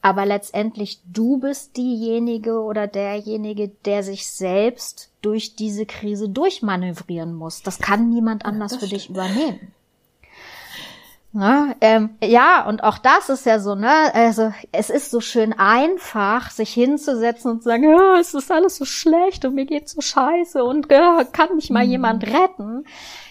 Aber 0.01 0.25
letztendlich 0.25 1.01
du 1.11 1.39
bist 1.39 1.75
diejenige 1.77 2.61
oder 2.61 2.87
derjenige, 2.87 3.69
der 3.85 4.03
sich 4.03 4.29
selbst 4.29 5.09
durch 5.21 5.55
diese 5.55 5.85
Krise 5.87 6.29
durchmanövrieren 6.29 7.33
muss. 7.33 7.63
Das 7.63 7.79
kann 7.79 8.09
niemand 8.11 8.45
anders 8.45 8.73
ja, 8.73 8.77
für 8.77 8.87
dich 8.87 9.09
übernehmen. 9.09 9.73
Ne? 11.35 11.75
Ähm, 11.81 12.11
ja, 12.23 12.65
und 12.65 12.81
auch 12.81 12.97
das 12.97 13.27
ist 13.27 13.45
ja 13.45 13.59
so, 13.59 13.75
ne? 13.75 13.91
Also 14.13 14.53
es 14.71 14.89
ist 14.89 15.11
so 15.11 15.19
schön 15.19 15.51
einfach, 15.51 16.49
sich 16.49 16.73
hinzusetzen 16.73 17.51
und 17.51 17.57
zu 17.61 17.67
sagen, 17.67 17.93
oh, 17.93 18.15
es 18.17 18.33
ist 18.33 18.49
alles 18.49 18.77
so 18.77 18.85
schlecht 18.85 19.43
und 19.43 19.53
mir 19.53 19.65
geht 19.65 19.89
so 19.89 19.99
scheiße 19.99 20.63
und 20.63 20.87
oh, 20.89 21.23
kann 21.33 21.55
mich 21.57 21.69
mal 21.69 21.83
mhm. 21.83 21.91
jemand 21.91 22.23
retten. 22.25 22.85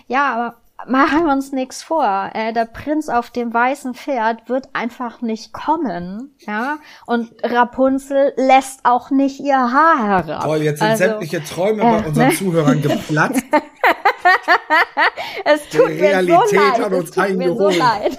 Ja, 0.06 0.34
aber 0.34 0.56
machen 0.88 1.26
wir 1.26 1.33
uns 1.33 1.53
nichts 1.53 1.83
vor. 1.83 2.31
Äh, 2.35 2.53
der 2.53 2.64
Prinz 2.64 3.09
auf 3.09 3.31
dem 3.31 3.53
weißen 3.53 3.95
Pferd 3.95 4.49
wird 4.49 4.69
einfach 4.73 5.21
nicht 5.21 5.53
kommen, 5.53 6.35
ja. 6.41 6.79
Und 7.07 7.33
Rapunzel 7.43 8.33
lässt 8.37 8.81
auch 8.85 9.11
nicht 9.11 9.41
ihr 9.41 9.57
Haar 9.57 10.07
herab. 10.07 10.45
Toll, 10.45 10.62
jetzt 10.62 10.79
sind 10.79 10.88
also, 10.88 11.05
sämtliche 11.05 11.43
Träume 11.45 11.83
äh, 11.83 11.85
bei 11.85 12.07
unseren 12.09 12.29
ne? 12.29 12.35
Zuhörern 12.35 12.83
geplatzt. 12.83 13.45
es 15.45 15.69
tut 15.69 15.88
Die 15.88 16.00
Realität 16.00 16.29
mir 16.29 16.49
so 16.49 16.57
leid. 16.57 16.79
Hat 16.79 16.93
uns 16.93 17.09
es 17.09 17.14
tut 17.14 17.37
mir 17.37 17.55
so 17.55 17.69
leid. 17.69 18.19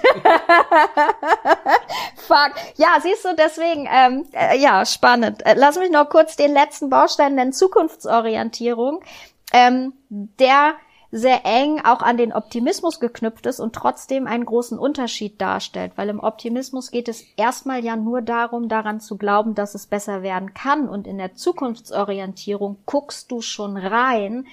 Fuck. 2.16 2.52
Ja, 2.76 2.98
siehst 3.02 3.24
du, 3.24 3.34
deswegen, 3.36 3.88
ähm, 3.92 4.26
äh, 4.32 4.58
ja, 4.58 4.84
spannend. 4.84 5.44
Äh, 5.44 5.54
lass 5.56 5.78
mich 5.78 5.90
noch 5.90 6.08
kurz 6.08 6.36
den 6.36 6.52
letzten 6.52 6.90
Baustein 6.90 7.34
nennen, 7.34 7.52
Zukunftsorientierung. 7.52 9.00
Ähm, 9.52 9.92
der 10.08 10.74
sehr 11.10 11.44
eng 11.44 11.80
auch 11.84 12.02
an 12.02 12.16
den 12.16 12.32
Optimismus 12.32 13.00
geknüpft 13.00 13.46
ist 13.46 13.60
und 13.60 13.74
trotzdem 13.74 14.26
einen 14.26 14.44
großen 14.44 14.78
Unterschied 14.78 15.40
darstellt, 15.40 15.92
weil 15.96 16.08
im 16.08 16.20
Optimismus 16.20 16.90
geht 16.90 17.08
es 17.08 17.24
erstmal 17.36 17.84
ja 17.84 17.96
nur 17.96 18.22
darum, 18.22 18.68
daran 18.68 19.00
zu 19.00 19.16
glauben, 19.16 19.54
dass 19.54 19.74
es 19.74 19.86
besser 19.86 20.22
werden 20.22 20.54
kann 20.54 20.88
und 20.88 21.06
in 21.06 21.18
der 21.18 21.34
Zukunftsorientierung 21.34 22.78
guckst 22.86 23.30
du 23.30 23.40
schon 23.40 23.76
rein, 23.76 24.46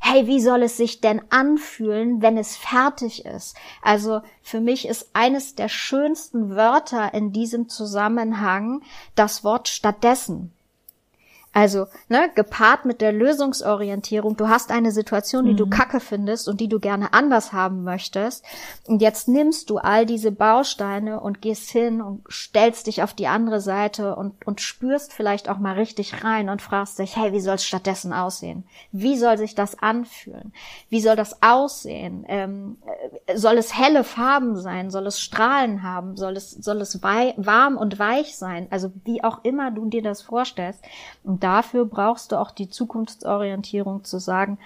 hey, 0.00 0.26
wie 0.26 0.40
soll 0.40 0.62
es 0.62 0.76
sich 0.76 1.00
denn 1.00 1.22
anfühlen, 1.30 2.20
wenn 2.20 2.36
es 2.36 2.58
fertig 2.58 3.24
ist? 3.24 3.56
Also 3.80 4.20
für 4.42 4.60
mich 4.60 4.86
ist 4.86 5.10
eines 5.14 5.54
der 5.54 5.68
schönsten 5.68 6.54
Wörter 6.54 7.14
in 7.14 7.32
diesem 7.32 7.70
Zusammenhang 7.70 8.82
das 9.14 9.44
Wort 9.44 9.68
stattdessen. 9.68 10.52
Also, 11.54 11.86
ne, 12.08 12.28
gepaart 12.34 12.84
mit 12.84 13.00
der 13.00 13.12
Lösungsorientierung, 13.12 14.36
du 14.36 14.48
hast 14.48 14.72
eine 14.72 14.90
Situation, 14.90 15.44
die 15.44 15.52
mhm. 15.52 15.56
du 15.58 15.66
kacke 15.68 16.00
findest 16.00 16.48
und 16.48 16.60
die 16.60 16.68
du 16.68 16.80
gerne 16.80 17.12
anders 17.12 17.52
haben 17.52 17.84
möchtest. 17.84 18.44
Und 18.88 19.00
jetzt 19.00 19.28
nimmst 19.28 19.70
du 19.70 19.78
all 19.78 20.04
diese 20.04 20.32
Bausteine 20.32 21.20
und 21.20 21.40
gehst 21.40 21.70
hin 21.70 22.02
und 22.02 22.24
stellst 22.28 22.88
dich 22.88 23.04
auf 23.04 23.14
die 23.14 23.28
andere 23.28 23.60
Seite 23.60 24.16
und, 24.16 24.44
und 24.44 24.60
spürst 24.60 25.12
vielleicht 25.12 25.48
auch 25.48 25.58
mal 25.58 25.74
richtig 25.74 26.24
rein 26.24 26.48
und 26.48 26.60
fragst 26.60 26.98
dich, 26.98 27.14
hey, 27.14 27.32
wie 27.32 27.40
soll 27.40 27.54
es 27.54 27.64
stattdessen 27.64 28.12
aussehen? 28.12 28.64
Wie 28.90 29.16
soll 29.16 29.38
sich 29.38 29.54
das 29.54 29.78
anfühlen? 29.78 30.52
Wie 30.88 31.00
soll 31.00 31.14
das 31.14 31.40
aussehen? 31.40 32.24
Ähm, 32.26 32.78
äh, 33.26 33.38
soll 33.38 33.58
es 33.58 33.78
helle 33.78 34.02
Farben 34.02 34.56
sein? 34.56 34.90
Soll 34.90 35.06
es 35.06 35.20
Strahlen 35.20 35.84
haben? 35.84 36.16
Soll 36.16 36.36
es, 36.36 36.50
soll 36.50 36.80
es 36.80 37.00
warm 37.00 37.76
und 37.76 38.00
weich 38.00 38.36
sein? 38.36 38.66
Also 38.70 38.90
wie 39.04 39.22
auch 39.22 39.44
immer 39.44 39.70
du 39.70 39.86
dir 39.86 40.02
das 40.02 40.20
vorstellst. 40.20 40.82
Und 41.22 41.43
dafür 41.44 41.84
brauchst 41.84 42.32
du 42.32 42.40
auch 42.40 42.50
die 42.50 42.70
Zukunftsorientierung 42.70 44.04
zu 44.04 44.18
sagen, 44.18 44.58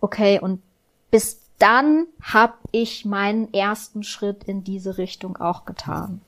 okay, 0.00 0.38
und 0.40 0.62
bis 1.10 1.40
dann 1.58 2.06
habe 2.22 2.54
ich 2.70 3.04
meinen 3.04 3.52
ersten 3.52 4.02
Schritt 4.02 4.44
in 4.44 4.64
diese 4.64 4.96
Richtung 4.96 5.36
auch 5.36 5.64
getan. 5.64 6.22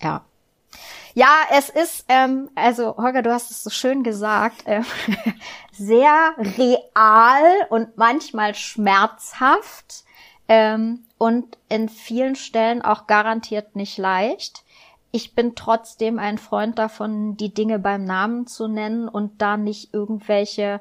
Ja. 0.00 0.24
Ja, 1.14 1.34
es 1.50 1.70
ist, 1.70 2.04
ähm, 2.08 2.50
also 2.54 2.96
Holger, 2.98 3.22
du 3.22 3.32
hast 3.32 3.50
es 3.50 3.64
so 3.64 3.70
schön 3.70 4.02
gesagt, 4.02 4.66
äh, 4.66 4.82
sehr 5.72 6.34
real 6.38 7.66
und 7.70 7.96
manchmal 7.96 8.54
schmerzhaft 8.54 10.04
ähm, 10.48 11.04
und 11.18 11.58
in 11.68 11.88
vielen 11.88 12.36
Stellen 12.36 12.82
auch 12.82 13.06
garantiert 13.06 13.74
nicht 13.74 13.96
leicht 13.96 14.65
ich 15.12 15.34
bin 15.34 15.54
trotzdem 15.54 16.18
ein 16.18 16.38
Freund 16.38 16.78
davon, 16.78 17.36
die 17.36 17.54
Dinge 17.54 17.78
beim 17.78 18.04
Namen 18.04 18.46
zu 18.46 18.68
nennen 18.68 19.08
und 19.08 19.40
da 19.40 19.56
nicht 19.56 19.94
irgendwelche 19.94 20.80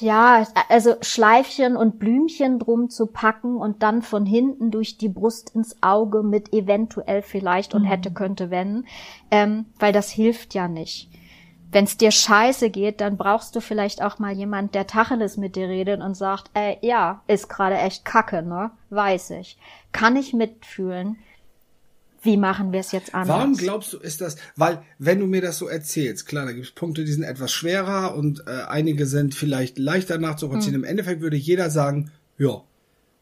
ja, 0.00 0.46
also 0.68 0.96
Schleifchen 1.00 1.76
und 1.76 1.98
Blümchen 1.98 2.58
drum 2.58 2.90
zu 2.90 3.06
packen 3.06 3.56
und 3.56 3.82
dann 3.82 4.02
von 4.02 4.26
hinten 4.26 4.70
durch 4.70 4.98
die 4.98 5.08
Brust 5.08 5.54
ins 5.54 5.82
Auge 5.82 6.22
mit 6.22 6.52
eventuell 6.52 7.22
vielleicht 7.22 7.74
und 7.74 7.82
mhm. 7.82 7.86
hätte, 7.86 8.12
könnte, 8.12 8.50
wenn, 8.50 8.86
ähm, 9.30 9.66
weil 9.78 9.92
das 9.92 10.10
hilft 10.10 10.54
ja 10.54 10.68
nicht. 10.68 11.10
Wenn 11.70 11.84
es 11.84 11.96
dir 11.96 12.12
scheiße 12.12 12.70
geht, 12.70 13.00
dann 13.00 13.16
brauchst 13.16 13.56
du 13.56 13.60
vielleicht 13.60 14.02
auch 14.02 14.18
mal 14.18 14.32
jemand, 14.32 14.74
der 14.74 14.86
Tacheles 14.86 15.36
mit 15.36 15.56
dir 15.56 15.68
redet 15.68 16.00
und 16.00 16.14
sagt, 16.14 16.50
äh, 16.54 16.76
ja, 16.82 17.22
ist 17.26 17.48
gerade 17.48 17.76
echt 17.76 18.04
kacke, 18.04 18.42
ne? 18.42 18.70
Weiß 18.90 19.30
ich. 19.30 19.58
Kann 19.90 20.14
ich 20.14 20.32
mitfühlen 20.32 21.18
wie 22.24 22.36
machen 22.36 22.72
wir 22.72 22.80
es 22.80 22.92
jetzt 22.92 23.14
anders? 23.14 23.36
Warum 23.36 23.56
glaubst 23.56 23.92
du, 23.92 23.98
ist 23.98 24.20
das, 24.20 24.36
weil 24.56 24.82
wenn 24.98 25.20
du 25.20 25.26
mir 25.26 25.42
das 25.42 25.58
so 25.58 25.68
erzählst, 25.68 26.26
klar, 26.26 26.46
da 26.46 26.52
gibt 26.52 26.66
es 26.66 26.72
Punkte, 26.72 27.04
die 27.04 27.12
sind 27.12 27.22
etwas 27.22 27.52
schwerer 27.52 28.16
und 28.16 28.44
äh, 28.46 28.62
einige 28.68 29.06
sind 29.06 29.34
vielleicht 29.34 29.78
leichter 29.78 30.18
nachzuvollziehen. 30.18 30.74
Hm. 30.74 30.82
Im 30.82 30.88
Endeffekt 30.88 31.20
würde 31.20 31.36
jeder 31.36 31.70
sagen, 31.70 32.10
ja, 32.38 32.62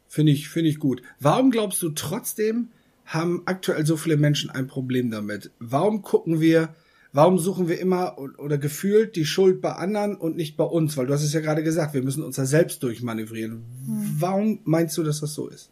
finde 0.09 0.33
ich, 0.33 0.49
finde 0.49 0.71
ich 0.71 0.79
gut. 0.79 1.03
Warum 1.21 1.51
glaubst 1.51 1.83
du 1.83 1.91
trotzdem, 1.91 2.69
haben 3.05 3.43
aktuell 3.47 3.85
so 3.85 3.97
viele 3.97 4.17
Menschen 4.17 4.51
ein 4.51 4.67
Problem 4.67 5.11
damit? 5.11 5.51
Warum 5.59 6.03
gucken 6.03 6.41
wir, 6.41 6.75
warum 7.13 7.39
suchen 7.39 7.69
wir 7.69 7.81
immer 7.81 8.17
oder 8.19 8.59
gefühlt 8.59 9.17
die 9.17 9.27
Schuld 9.27 9.61
bei 9.61 9.73
anderen 9.73 10.17
und 10.17 10.37
nicht 10.37 10.57
bei 10.57 10.65
uns? 10.65 10.97
Weil 10.97 11.07
du 11.07 11.13
hast 11.13 11.25
es 11.25 11.33
ja 11.33 11.41
gerade 11.41 11.63
gesagt, 11.63 11.95
wir 11.95 12.03
müssen 12.03 12.23
uns 12.23 12.37
da 12.37 12.47
selbst 12.47 12.83
durchmanövrieren. 12.83 13.65
Hm. 13.87 14.17
Warum 14.19 14.61
meinst 14.65 14.97
du, 14.97 15.03
dass 15.03 15.21
das 15.21 15.35
so 15.35 15.49
ist? 15.49 15.71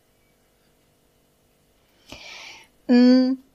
嗯。 2.91 3.50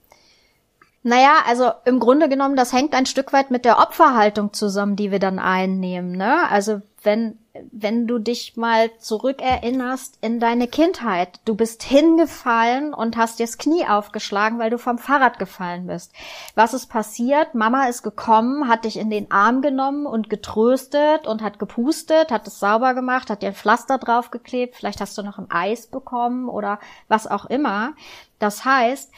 Naja, 1.08 1.44
also 1.46 1.70
im 1.86 2.00
Grunde 2.00 2.28
genommen, 2.30 2.56
das 2.56 2.74
hängt 2.74 2.96
ein 2.96 3.06
Stück 3.06 3.32
weit 3.32 3.52
mit 3.52 3.64
der 3.64 3.78
Opferhaltung 3.78 4.54
zusammen, 4.54 4.96
die 4.96 5.12
wir 5.12 5.20
dann 5.20 5.38
einnehmen. 5.38 6.14
Ne? 6.14 6.50
Also 6.50 6.82
wenn, 7.04 7.38
wenn 7.72 8.08
du 8.08 8.18
dich 8.18 8.58
mal 8.58 8.90
zurückerinnerst 8.98 10.18
in 10.22 10.40
deine 10.40 10.68
Kindheit, 10.68 11.42
du 11.46 11.54
bist 11.54 11.84
hingefallen 11.84 12.92
und 12.92 13.18
hast 13.18 13.38
dir 13.38 13.46
das 13.46 13.60
Knie 13.60 13.86
aufgeschlagen, 13.86 14.58
weil 14.58 14.72
du 14.72 14.80
vom 14.80 14.98
Fahrrad 14.98 15.38
gefallen 15.38 15.86
bist. 15.86 16.12
Was 16.56 16.74
ist 16.74 16.88
passiert? 16.88 17.54
Mama 17.54 17.86
ist 17.86 18.02
gekommen, 18.02 18.68
hat 18.68 18.86
dich 18.86 18.98
in 18.98 19.12
den 19.12 19.30
Arm 19.30 19.62
genommen 19.62 20.08
und 20.08 20.32
getröstet 20.32 21.28
und 21.28 21.44
hat 21.44 21.60
gepustet, 21.60 22.32
hat 22.32 22.48
es 22.48 22.60
sauber 22.60 22.96
gemacht, 22.96 23.30
hat 23.30 23.44
dir 23.44 23.50
ein 23.50 23.54
Pflaster 23.54 24.00
draufgeklebt, 24.00 24.76
vielleicht 24.76 25.02
hast 25.02 25.16
du 25.20 25.22
noch 25.22 25.38
ein 25.38 25.52
Eis 25.52 25.86
bekommen 25.86 26.50
oder 26.50 26.80
was 27.10 27.28
auch 27.28 27.46
immer. 27.46 27.94
Das 28.40 28.66
heißt, 28.66 29.12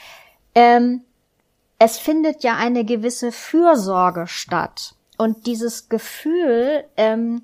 ähm, 0.53 1.05
es 1.79 1.97
findet 1.97 2.43
ja 2.43 2.55
eine 2.55 2.85
gewisse 2.85 3.31
Fürsorge 3.31 4.27
statt. 4.27 4.95
Und 5.17 5.45
dieses 5.47 5.89
Gefühl, 5.89 6.83
ähm, 6.95 7.43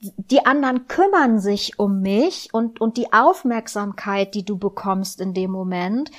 die 0.00 0.44
anderen 0.44 0.86
kümmern 0.86 1.38
sich 1.38 1.78
um 1.78 2.00
mich 2.00 2.50
und, 2.52 2.80
und 2.80 2.96
die 2.96 3.12
Aufmerksamkeit, 3.12 4.34
die 4.34 4.44
du 4.44 4.58
bekommst 4.58 5.20
in 5.20 5.32
dem 5.32 5.50
Moment, 5.50 6.10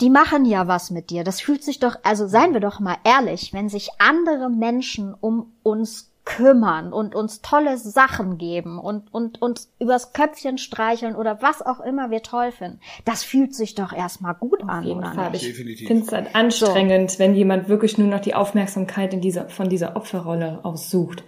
die 0.00 0.10
machen 0.10 0.44
ja 0.44 0.66
was 0.66 0.90
mit 0.90 1.10
dir. 1.10 1.24
Das 1.24 1.40
fühlt 1.40 1.62
sich 1.62 1.78
doch, 1.78 1.96
also 2.02 2.26
seien 2.26 2.54
wir 2.54 2.60
doch 2.60 2.80
mal 2.80 2.96
ehrlich, 3.04 3.52
wenn 3.52 3.68
sich 3.68 3.90
andere 3.98 4.50
Menschen 4.50 5.14
um 5.14 5.52
uns 5.62 6.09
kümmern 6.36 6.92
und 6.92 7.16
uns 7.16 7.42
tolle 7.42 7.76
Sachen 7.76 8.38
geben 8.38 8.78
und, 8.78 9.12
und 9.12 9.42
uns 9.42 9.72
übers 9.80 10.12
Köpfchen 10.12 10.58
streicheln 10.58 11.16
oder 11.16 11.42
was 11.42 11.60
auch 11.60 11.80
immer 11.80 12.10
wir 12.10 12.22
toll 12.22 12.52
finden. 12.52 12.78
Das 13.04 13.24
fühlt 13.24 13.52
sich 13.52 13.74
doch 13.74 13.92
erstmal 13.92 14.34
gut 14.34 14.62
Auf 14.62 14.68
an, 14.68 14.84
jeden 14.84 15.00
oder 15.00 15.12
Fall. 15.12 15.30
nicht? 15.32 15.44
Ich 15.44 15.86
finde 15.86 16.04
es 16.04 16.12
halt 16.12 16.34
anstrengend, 16.36 17.10
so. 17.10 17.18
wenn 17.18 17.34
jemand 17.34 17.68
wirklich 17.68 17.98
nur 17.98 18.06
noch 18.06 18.20
die 18.20 18.34
Aufmerksamkeit 18.34 19.12
in 19.12 19.20
dieser, 19.20 19.48
von 19.48 19.68
dieser 19.68 19.96
Opferrolle 19.96 20.60
aussucht. 20.62 21.24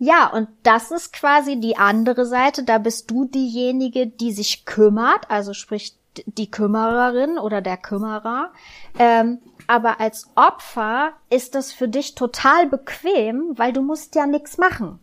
Ja, 0.00 0.32
und 0.32 0.48
das 0.64 0.90
ist 0.90 1.12
quasi 1.12 1.60
die 1.60 1.76
andere 1.76 2.26
Seite. 2.26 2.64
Da 2.64 2.78
bist 2.78 3.10
du 3.10 3.26
diejenige, 3.26 4.08
die 4.08 4.32
sich 4.32 4.64
kümmert, 4.64 5.30
also 5.30 5.54
sprich 5.54 5.97
die 6.26 6.50
Kümmererin 6.50 7.38
oder 7.38 7.60
der 7.60 7.76
Kümmerer. 7.76 8.52
Ähm, 8.98 9.40
aber 9.66 10.00
als 10.00 10.28
Opfer 10.34 11.12
ist 11.30 11.54
das 11.54 11.72
für 11.72 11.88
dich 11.88 12.14
total 12.14 12.66
bequem, 12.66 13.52
weil 13.56 13.72
du 13.72 13.82
musst 13.82 14.14
ja 14.14 14.26
nichts 14.26 14.56
machen. 14.56 15.00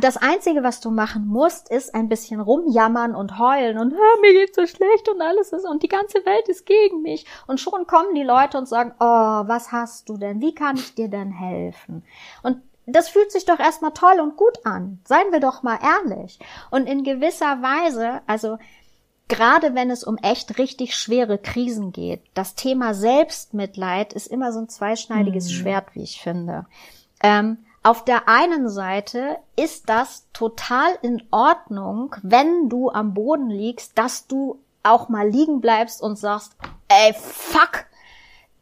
Das 0.00 0.16
Einzige, 0.16 0.62
was 0.62 0.80
du 0.80 0.90
machen 0.90 1.26
musst, 1.26 1.70
ist 1.70 1.94
ein 1.94 2.08
bisschen 2.08 2.40
rumjammern 2.40 3.14
und 3.14 3.38
heulen 3.38 3.78
und 3.78 3.92
mir 4.20 4.32
geht's 4.32 4.56
so 4.56 4.66
schlecht 4.66 5.08
und 5.08 5.20
alles 5.22 5.52
ist 5.52 5.64
und 5.64 5.82
die 5.82 5.88
ganze 5.88 6.24
Welt 6.26 6.48
ist 6.48 6.66
gegen 6.66 7.02
mich. 7.02 7.26
Und 7.46 7.60
schon 7.60 7.86
kommen 7.86 8.14
die 8.14 8.22
Leute 8.22 8.58
und 8.58 8.68
sagen, 8.68 8.92
oh, 8.98 9.04
was 9.04 9.72
hast 9.72 10.08
du 10.08 10.16
denn? 10.16 10.40
Wie 10.40 10.54
kann 10.54 10.76
ich 10.76 10.94
dir 10.94 11.08
denn 11.08 11.30
helfen? 11.30 12.04
Und 12.42 12.60
das 12.90 13.08
fühlt 13.08 13.30
sich 13.30 13.44
doch 13.44 13.58
erstmal 13.58 13.92
toll 13.92 14.18
und 14.20 14.36
gut 14.36 14.64
an. 14.64 15.00
Seien 15.04 15.30
wir 15.30 15.40
doch 15.40 15.62
mal 15.62 15.78
ehrlich. 15.82 16.38
Und 16.70 16.88
in 16.88 17.04
gewisser 17.04 17.60
Weise, 17.60 18.22
also 18.26 18.58
gerade 19.28 19.74
wenn 19.74 19.90
es 19.90 20.04
um 20.04 20.16
echt 20.18 20.58
richtig 20.58 20.96
schwere 20.96 21.38
Krisen 21.38 21.92
geht, 21.92 22.22
das 22.34 22.54
Thema 22.54 22.94
Selbstmitleid 22.94 24.12
ist 24.12 24.26
immer 24.26 24.52
so 24.52 24.60
ein 24.60 24.68
zweischneidiges 24.68 25.48
mhm. 25.48 25.52
Schwert, 25.52 25.94
wie 25.94 26.02
ich 26.02 26.20
finde. 26.20 26.66
Ähm, 27.22 27.58
auf 27.82 28.04
der 28.04 28.28
einen 28.28 28.68
Seite 28.68 29.38
ist 29.56 29.88
das 29.88 30.26
total 30.32 30.98
in 31.02 31.22
Ordnung, 31.30 32.14
wenn 32.22 32.68
du 32.68 32.90
am 32.90 33.14
Boden 33.14 33.50
liegst, 33.50 33.96
dass 33.96 34.26
du 34.26 34.58
auch 34.82 35.08
mal 35.08 35.28
liegen 35.28 35.60
bleibst 35.60 36.02
und 36.02 36.18
sagst, 36.18 36.56
ey, 36.88 37.14
fuck, 37.14 37.86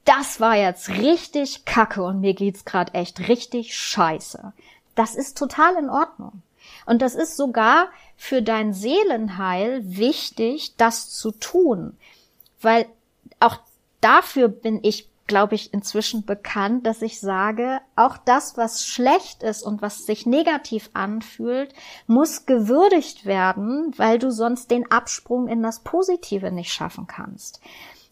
das 0.05 0.41
war 0.41 0.57
jetzt 0.57 0.89
richtig 0.89 1.65
kacke 1.65 2.03
und 2.03 2.21
mir 2.21 2.35
geht's 2.35 2.65
gerade 2.65 2.95
echt 2.95 3.29
richtig 3.29 3.77
scheiße. 3.77 4.53
Das 4.95 5.15
ist 5.15 5.37
total 5.37 5.77
in 5.77 5.91
Ordnung. 5.91 6.43
Und 6.87 7.03
das 7.03 7.15
ist 7.15 7.37
sogar 7.37 7.89
für 8.17 8.43
dein 8.43 8.73
Seelenheil 8.73 9.83
wichtig, 9.85 10.75
das 10.77 11.11
zu 11.11 11.33
tun. 11.33 11.97
Weil 12.61 12.87
auch 13.41 13.59
dafür 14.01 14.49
bin 14.49 14.81
ich, 14.83 15.09
glaube 15.27 15.55
ich, 15.55 15.75
inzwischen 15.75 16.25
bekannt, 16.25 16.87
dass 16.87 17.03
ich 17.03 17.21
sage, 17.21 17.81
auch 17.95 18.17
das, 18.17 18.57
was 18.57 18.87
schlecht 18.87 19.43
ist 19.43 19.63
und 19.63 19.83
was 19.83 20.07
sich 20.07 20.25
negativ 20.25 20.91
anfühlt, 20.95 21.75
muss 22.07 22.47
gewürdigt 22.47 23.27
werden, 23.27 23.93
weil 23.97 24.19
du 24.19 24.31
sonst 24.31 24.71
den 24.71 24.91
Absprung 24.91 25.49
in 25.49 25.63
das 25.63 25.81
Positive 25.81 26.51
nicht 26.53 26.73
schaffen 26.73 27.07
kannst. 27.07 27.61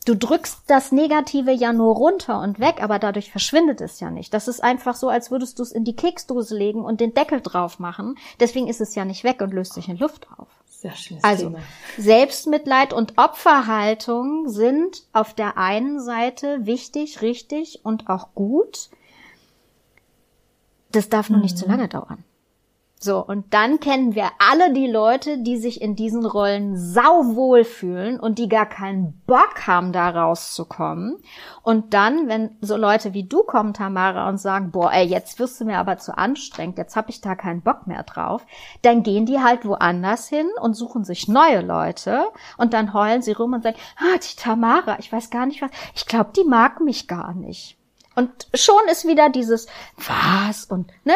Du 0.05 0.15
drückst 0.15 0.65
das 0.67 0.93
Negative 0.93 1.51
ja 1.51 1.73
nur 1.73 1.95
runter 1.95 2.41
und 2.41 2.61
weg, 2.61 2.83
aber 2.83 2.99
dadurch 2.99 3.31
verschwindet 3.31 3.81
es 3.81 4.01
ja 4.01 4.11
nicht. 4.11 4.35
Das 4.35 4.49
ist 4.49 4.63
einfach 4.63 4.97
so, 4.97 5.09
als 5.09 5.31
würdest 5.31 5.59
du 5.59 5.63
es 5.63 5.73
in 5.73 5.85
die 5.85 5.97
Keksdose 5.97 6.57
legen 6.57 6.85
und 6.85 7.01
den 7.01 7.15
Deckel 7.15 7.41
drauf 7.41 7.79
machen. 7.79 8.17
Deswegen 8.39 8.69
ist 8.69 8.83
es 8.83 8.95
ja 8.95 9.07
nicht 9.07 9.25
weg 9.25 9.41
und 9.41 9.55
löst 9.55 9.73
sich 9.73 9.89
in 9.89 9.97
Luft 9.97 10.27
auf. 10.37 10.49
Sehr 10.67 10.95
schönes 10.95 11.25
also, 11.25 11.47
Thema. 11.47 11.61
Selbstmitleid 11.97 12.93
und 12.93 13.17
Opferhaltung 13.17 14.51
sind 14.51 15.05
auf 15.15 15.33
der 15.33 15.57
einen 15.57 15.99
Seite 16.01 16.67
wichtig, 16.67 17.23
richtig 17.23 17.81
und 17.85 18.11
auch 18.11 18.35
gut. 18.35 18.91
Das 20.93 21.09
darf 21.09 21.31
nur 21.31 21.39
mhm. 21.39 21.45
nicht 21.45 21.57
zu 21.57 21.67
lange 21.67 21.89
dauern. 21.89 22.23
So, 23.05 23.23
und 23.23 23.53
dann 23.53 23.81
kennen 23.81 24.15
wir 24.15 24.31
alle 24.39 24.73
die 24.73 24.87
Leute, 24.87 25.37
die 25.37 25.59
sich 25.59 25.83
in 25.83 25.95
diesen 25.95 26.25
Rollen 26.25 26.75
sauwohl 26.79 27.65
fühlen 27.65 28.19
und 28.19 28.39
die 28.39 28.49
gar 28.49 28.65
keinen 28.65 29.21
Bock 29.27 29.67
haben, 29.67 29.93
da 29.93 30.09
rauszukommen. 30.09 31.19
Und 31.61 31.93
dann, 31.93 32.29
wenn 32.29 32.57
so 32.63 32.79
Leute 32.79 33.13
wie 33.13 33.25
du 33.25 33.43
kommen, 33.43 33.75
Tamara, 33.75 34.27
und 34.27 34.39
sagen, 34.39 34.71
boah, 34.71 34.91
ey, 34.91 35.05
jetzt 35.05 35.39
wirst 35.39 35.61
du 35.61 35.67
mir 35.67 35.77
aber 35.77 35.99
zu 35.99 36.17
anstrengend, 36.17 36.79
jetzt 36.79 36.97
hab 36.97 37.11
ich 37.11 37.21
da 37.21 37.35
keinen 37.35 37.61
Bock 37.61 37.87
mehr 37.87 38.05
drauf, 38.05 38.47
dann 38.81 39.03
gehen 39.03 39.27
die 39.27 39.41
halt 39.41 39.67
woanders 39.67 40.27
hin 40.31 40.49
und 40.63 40.73
suchen 40.73 41.05
sich 41.05 41.29
neue 41.29 41.61
Leute 41.61 42.25
und 42.57 42.73
dann 42.73 42.95
heulen 42.95 43.21
sie 43.21 43.33
rum 43.33 43.53
und 43.53 43.65
sagen, 43.65 43.77
ah, 43.99 44.17
die 44.17 44.41
Tamara, 44.41 44.99
ich 44.99 45.13
weiß 45.13 45.29
gar 45.29 45.45
nicht 45.45 45.61
was, 45.61 45.71
ich 45.95 46.07
glaube, 46.07 46.31
die 46.35 46.45
mag 46.45 46.81
mich 46.81 47.07
gar 47.07 47.35
nicht. 47.35 47.77
Und 48.15 48.31
schon 48.55 48.81
ist 48.91 49.07
wieder 49.07 49.29
dieses 49.29 49.67
was 49.97 50.65
und 50.65 50.91
ne 51.05 51.15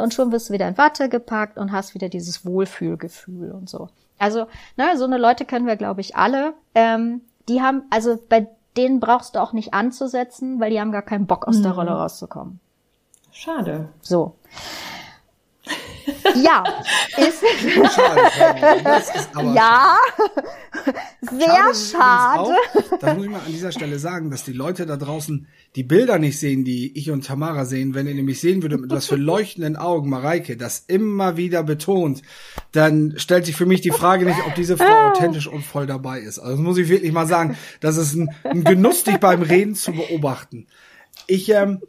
und 0.00 0.14
schon 0.14 0.32
wirst 0.32 0.48
du 0.48 0.52
wieder 0.52 0.68
in 0.68 0.78
Watte 0.78 1.08
gepackt 1.08 1.58
und 1.58 1.72
hast 1.72 1.94
wieder 1.94 2.08
dieses 2.08 2.44
Wohlfühlgefühl 2.44 3.52
und 3.52 3.68
so. 3.68 3.88
Also 4.18 4.46
ne, 4.76 4.96
so 4.96 5.04
eine 5.04 5.18
Leute 5.18 5.44
kennen 5.44 5.66
wir 5.66 5.76
glaube 5.76 6.00
ich 6.00 6.16
alle. 6.16 6.54
Ähm, 6.74 7.22
die 7.48 7.62
haben 7.62 7.84
also 7.90 8.18
bei 8.28 8.48
denen 8.76 9.00
brauchst 9.00 9.34
du 9.34 9.40
auch 9.40 9.52
nicht 9.52 9.74
anzusetzen, 9.74 10.58
weil 10.60 10.70
die 10.70 10.80
haben 10.80 10.92
gar 10.92 11.02
keinen 11.02 11.26
Bock 11.26 11.46
aus 11.46 11.58
mhm. 11.58 11.62
der 11.64 11.72
Rolle 11.72 11.90
rauszukommen. 11.90 12.60
Schade. 13.30 13.88
So. 14.00 14.34
Ja, 16.42 16.64
ist, 17.16 17.42
ja, 19.54 19.96
sehr 21.20 21.74
schade. 21.74 22.40
Auch, 22.40 22.98
das 23.00 23.16
muss 23.16 23.24
ich 23.24 23.30
mal 23.30 23.40
an 23.40 23.52
dieser 23.52 23.72
Stelle 23.72 23.98
sagen, 23.98 24.30
dass 24.30 24.44
die 24.44 24.52
Leute 24.52 24.86
da 24.86 24.96
draußen 24.96 25.46
die 25.76 25.82
Bilder 25.82 26.18
nicht 26.18 26.38
sehen, 26.38 26.64
die 26.64 26.96
ich 26.96 27.10
und 27.10 27.26
Tamara 27.26 27.64
sehen. 27.64 27.94
Wenn 27.94 28.06
ihr 28.06 28.14
nämlich 28.14 28.40
sehen 28.40 28.62
würdet, 28.62 28.80
mit 28.80 28.90
was 28.90 29.06
für 29.06 29.16
leuchtenden 29.16 29.76
Augen 29.76 30.10
Mareike 30.10 30.56
das 30.56 30.84
immer 30.86 31.36
wieder 31.36 31.62
betont, 31.62 32.22
dann 32.72 33.14
stellt 33.16 33.46
sich 33.46 33.56
für 33.56 33.66
mich 33.66 33.80
die 33.80 33.90
Frage 33.90 34.24
nicht, 34.24 34.38
ob 34.46 34.54
diese 34.54 34.76
Frau 34.76 35.10
authentisch 35.10 35.46
und 35.46 35.64
voll 35.64 35.86
dabei 35.86 36.20
ist. 36.20 36.38
Also 36.38 36.52
das 36.52 36.60
muss 36.60 36.78
ich 36.78 36.88
wirklich 36.88 37.12
mal 37.12 37.26
sagen, 37.26 37.56
das 37.80 37.96
ist 37.96 38.14
ein, 38.14 38.30
ein 38.44 38.64
Genuss, 38.64 39.04
dich 39.04 39.18
beim 39.18 39.42
Reden 39.42 39.74
zu 39.74 39.92
beobachten. 39.92 40.66
Ich, 41.26 41.48
ähm, 41.50 41.82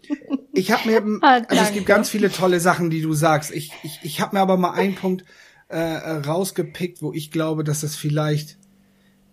ich 0.53 0.71
habe 0.71 0.89
mir, 0.89 1.19
ah, 1.21 1.41
also 1.47 1.63
es 1.63 1.73
gibt 1.73 1.85
ganz 1.85 2.09
viele 2.09 2.31
tolle 2.31 2.59
Sachen, 2.59 2.89
die 2.89 3.01
du 3.01 3.13
sagst. 3.13 3.51
Ich, 3.51 3.71
ich, 3.83 3.99
ich 4.03 4.21
habe 4.21 4.35
mir 4.35 4.41
aber 4.41 4.57
mal 4.57 4.71
einen 4.71 4.95
Punkt 4.95 5.25
äh, 5.69 5.79
rausgepickt, 5.79 7.01
wo 7.01 7.13
ich 7.13 7.31
glaube, 7.31 7.63
dass 7.63 7.81
das 7.81 7.95
vielleicht 7.95 8.57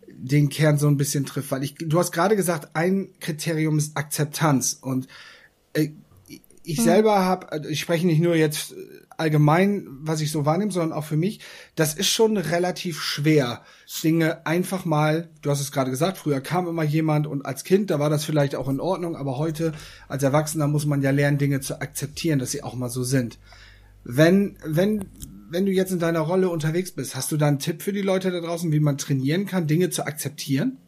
den 0.09 0.49
Kern 0.49 0.79
so 0.79 0.89
ein 0.89 0.97
bisschen 0.97 1.25
trifft, 1.25 1.51
weil 1.51 1.63
ich, 1.63 1.75
du 1.75 1.99
hast 1.99 2.13
gerade 2.13 2.37
gesagt, 2.37 2.71
ein 2.75 3.11
Kriterium 3.21 3.79
ist 3.79 3.97
Akzeptanz 3.97 4.79
und 4.81 5.07
äh, 5.73 5.91
ich 6.63 6.79
hm. 6.79 6.85
selber 6.85 7.25
habe, 7.25 7.51
also 7.51 7.69
ich 7.71 7.81
spreche 7.81 8.07
nicht 8.07 8.21
nur 8.21 8.37
jetzt 8.37 8.75
allgemein, 9.21 9.87
was 10.01 10.21
ich 10.21 10.33
so 10.33 10.45
wahrnehme, 10.47 10.73
sondern 10.73 10.97
auch 10.97 11.05
für 11.05 11.17
mich, 11.17 11.41
das 11.77 11.95
ist 11.95 12.09
schon 12.09 12.37
relativ 12.37 13.01
schwer, 13.01 13.63
Dinge 14.03 14.47
einfach 14.47 14.85
mal, 14.85 15.29
du 15.43 15.51
hast 15.51 15.61
es 15.61 15.73
gerade 15.73 15.91
gesagt, 15.91 16.19
früher 16.19 16.41
kam 16.41 16.67
immer 16.67 16.83
jemand 16.83 17.27
und 17.27 17.45
als 17.45 17.65
Kind, 17.65 17.91
da 17.91 18.01
war 18.01 18.11
das 18.11 18.25
vielleicht 18.25 18.57
auch 18.57 18.69
in 18.69 18.81
Ordnung, 18.81 19.17
aber 19.17 19.37
heute 19.37 19.73
als 20.09 20.23
Erwachsener 20.23 20.67
muss 20.67 20.87
man 20.87 21.03
ja 21.03 21.11
lernen, 21.11 21.39
Dinge 21.39 21.61
zu 21.61 21.81
akzeptieren, 21.81 22.39
dass 22.39 22.51
sie 22.51 22.63
auch 22.63 22.75
mal 22.75 22.91
so 22.91 23.05
sind. 23.05 23.39
Wenn, 24.03 24.57
wenn, 24.65 25.05
wenn 25.51 25.67
du 25.67 25.73
jetzt 25.73 25.93
in 25.93 25.99
deiner 25.99 26.21
Rolle 26.21 26.49
unterwegs 26.49 26.93
bist, 26.93 27.15
hast 27.15 27.31
du 27.31 27.37
da 27.37 27.49
einen 27.49 27.59
Tipp 27.59 27.83
für 27.83 27.93
die 27.93 28.03
Leute 28.03 28.31
da 28.31 28.41
draußen, 28.41 28.73
wie 28.73 28.81
man 28.81 28.99
trainieren 28.99 29.47
kann, 29.47 29.67
Dinge 29.67 29.91
zu 29.91 30.07
akzeptieren? 30.07 30.79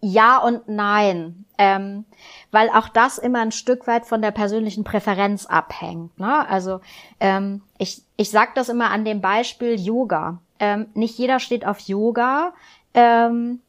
Ja 0.00 0.38
und 0.38 0.68
nein, 0.68 1.44
ähm, 1.62 2.06
weil 2.50 2.70
auch 2.70 2.88
das 2.88 3.18
immer 3.18 3.38
ein 3.38 3.52
Stück 3.52 3.86
weit 3.86 4.04
von 4.04 4.20
der 4.20 4.32
persönlichen 4.32 4.82
Präferenz 4.82 5.46
abhängt. 5.46 6.18
Ne? 6.18 6.48
Also 6.48 6.80
ähm, 7.20 7.62
ich, 7.78 8.02
ich 8.16 8.30
sage 8.30 8.50
das 8.56 8.68
immer 8.68 8.90
an 8.90 9.04
dem 9.04 9.20
Beispiel 9.20 9.78
Yoga. 9.78 10.40
Ähm, 10.58 10.88
nicht 10.94 11.16
jeder 11.18 11.38
steht 11.38 11.64
auf 11.64 11.78
Yoga 11.78 12.52
ähm, 12.94 13.60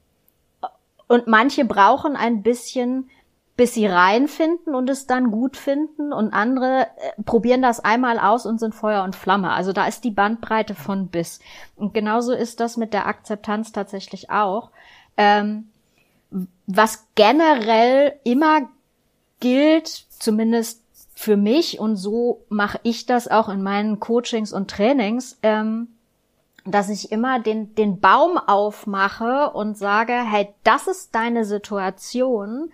und 1.07 1.27
manche 1.27 1.65
brauchen 1.65 2.15
ein 2.15 2.41
bisschen, 2.41 3.11
bis 3.57 3.75
sie 3.75 3.85
reinfinden 3.85 4.73
und 4.73 4.89
es 4.89 5.05
dann 5.05 5.29
gut 5.29 5.55
finden 5.55 6.11
und 6.13 6.33
andere 6.33 6.87
äh, 6.97 7.21
probieren 7.23 7.61
das 7.61 7.79
einmal 7.79 8.17
aus 8.17 8.47
und 8.47 8.59
sind 8.59 8.73
Feuer 8.73 9.03
und 9.03 9.15
Flamme. 9.15 9.51
Also 9.51 9.71
da 9.71 9.85
ist 9.85 10.03
die 10.03 10.09
Bandbreite 10.09 10.73
von 10.73 11.09
bis. 11.09 11.39
Und 11.75 11.93
genauso 11.93 12.33
ist 12.33 12.59
das 12.59 12.75
mit 12.75 12.91
der 12.91 13.05
Akzeptanz 13.05 13.71
tatsächlich 13.71 14.31
auch. 14.31 14.71
Ähm, 15.15 15.69
was 16.65 17.07
generell 17.15 18.19
immer 18.23 18.69
gilt, 19.39 20.05
zumindest 20.19 20.81
für 21.15 21.37
mich, 21.37 21.79
und 21.79 21.95
so 21.95 22.43
mache 22.49 22.79
ich 22.83 23.05
das 23.05 23.27
auch 23.27 23.49
in 23.49 23.61
meinen 23.61 23.99
Coachings 23.99 24.51
und 24.51 24.69
Trainings, 24.69 25.37
ähm, 25.43 25.89
dass 26.65 26.89
ich 26.89 27.11
immer 27.11 27.39
den, 27.39 27.75
den 27.75 27.99
Baum 27.99 28.37
aufmache 28.37 29.51
und 29.51 29.77
sage, 29.77 30.13
hey, 30.13 30.49
das 30.63 30.87
ist 30.87 31.13
deine 31.13 31.45
Situation. 31.45 32.71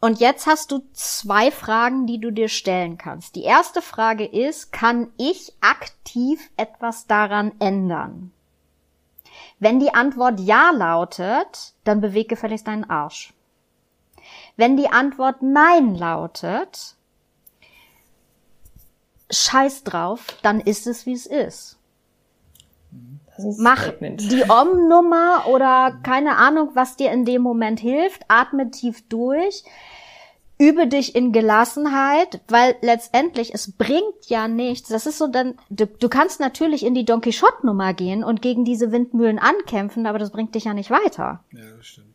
Und 0.00 0.20
jetzt 0.20 0.46
hast 0.46 0.72
du 0.72 0.82
zwei 0.92 1.50
Fragen, 1.50 2.06
die 2.06 2.18
du 2.18 2.30
dir 2.30 2.48
stellen 2.48 2.98
kannst. 2.98 3.34
Die 3.36 3.42
erste 3.42 3.82
Frage 3.82 4.24
ist, 4.24 4.72
kann 4.72 5.08
ich 5.16 5.52
aktiv 5.60 6.50
etwas 6.56 7.06
daran 7.06 7.52
ändern? 7.58 8.32
Wenn 9.58 9.80
die 9.80 9.94
Antwort 9.94 10.40
Ja 10.40 10.70
lautet, 10.70 11.74
dann 11.84 12.00
beweg 12.00 12.28
gefälligst 12.28 12.66
deinen 12.66 12.88
Arsch. 12.88 13.32
Wenn 14.56 14.76
die 14.76 14.88
Antwort 14.88 15.42
Nein 15.42 15.94
lautet, 15.94 16.96
scheiß 19.30 19.84
drauf, 19.84 20.26
dann 20.42 20.60
ist 20.60 20.86
es, 20.86 21.06
wie 21.06 21.12
es 21.12 21.26
ist. 21.26 21.78
ist 23.38 23.58
Mach 23.58 23.92
die 24.00 24.44
Om-Nummer 24.48 25.46
oder 25.48 25.98
keine 26.02 26.36
Ahnung, 26.36 26.70
was 26.74 26.96
dir 26.96 27.12
in 27.12 27.24
dem 27.24 27.42
Moment 27.42 27.80
hilft. 27.80 28.22
Atme 28.28 28.70
tief 28.70 29.06
durch 29.08 29.64
übe 30.58 30.86
dich 30.86 31.14
in 31.14 31.32
Gelassenheit, 31.32 32.40
weil 32.48 32.76
letztendlich 32.80 33.54
es 33.54 33.72
bringt 33.72 34.26
ja 34.26 34.48
nichts. 34.48 34.88
Das 34.88 35.06
ist 35.06 35.18
so 35.18 35.26
dann, 35.26 35.54
du, 35.68 35.86
du 35.86 36.08
kannst 36.08 36.40
natürlich 36.40 36.84
in 36.84 36.94
die 36.94 37.04
Don 37.04 37.20
Quixote 37.20 37.64
Nummer 37.66 37.94
gehen 37.94 38.24
und 38.24 38.42
gegen 38.42 38.64
diese 38.64 38.92
Windmühlen 38.92 39.38
ankämpfen, 39.38 40.06
aber 40.06 40.18
das 40.18 40.30
bringt 40.30 40.54
dich 40.54 40.64
ja 40.64 40.74
nicht 40.74 40.90
weiter. 40.90 41.44
Ja, 41.52 41.60
das 41.76 41.86
stimmt. 41.86 42.06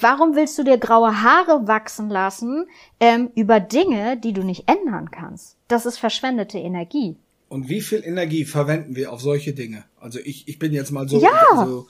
Warum 0.00 0.34
willst 0.34 0.58
du 0.58 0.64
dir 0.64 0.78
graue 0.78 1.22
Haare 1.22 1.68
wachsen 1.68 2.08
lassen 2.08 2.66
ähm, 2.98 3.30
über 3.36 3.60
Dinge, 3.60 4.16
die 4.16 4.32
du 4.32 4.42
nicht 4.42 4.68
ändern 4.68 5.10
kannst? 5.10 5.56
Das 5.68 5.86
ist 5.86 5.98
verschwendete 5.98 6.58
Energie. 6.58 7.16
Und 7.48 7.68
wie 7.68 7.80
viel 7.80 8.02
Energie 8.02 8.44
verwenden 8.44 8.96
wir 8.96 9.12
auf 9.12 9.20
solche 9.20 9.52
Dinge? 9.52 9.84
Also 10.00 10.18
ich, 10.24 10.48
ich 10.48 10.58
bin 10.58 10.72
jetzt 10.72 10.90
mal 10.90 11.08
so, 11.08 11.20
ja. 11.20 11.66
so 11.66 11.86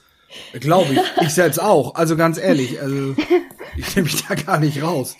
glaube 0.61 0.93
ich, 0.93 1.01
ich 1.23 1.31
selbst 1.31 1.63
auch. 1.63 1.95
Also 1.95 2.17
ganz 2.17 2.37
ehrlich, 2.37 2.83
also 2.83 3.15
ich 3.79 3.97
nehme 3.97 4.07
mich 4.07 4.27
da 4.27 4.35
gar 4.35 4.59
nicht 4.59 4.83
raus 4.83 5.17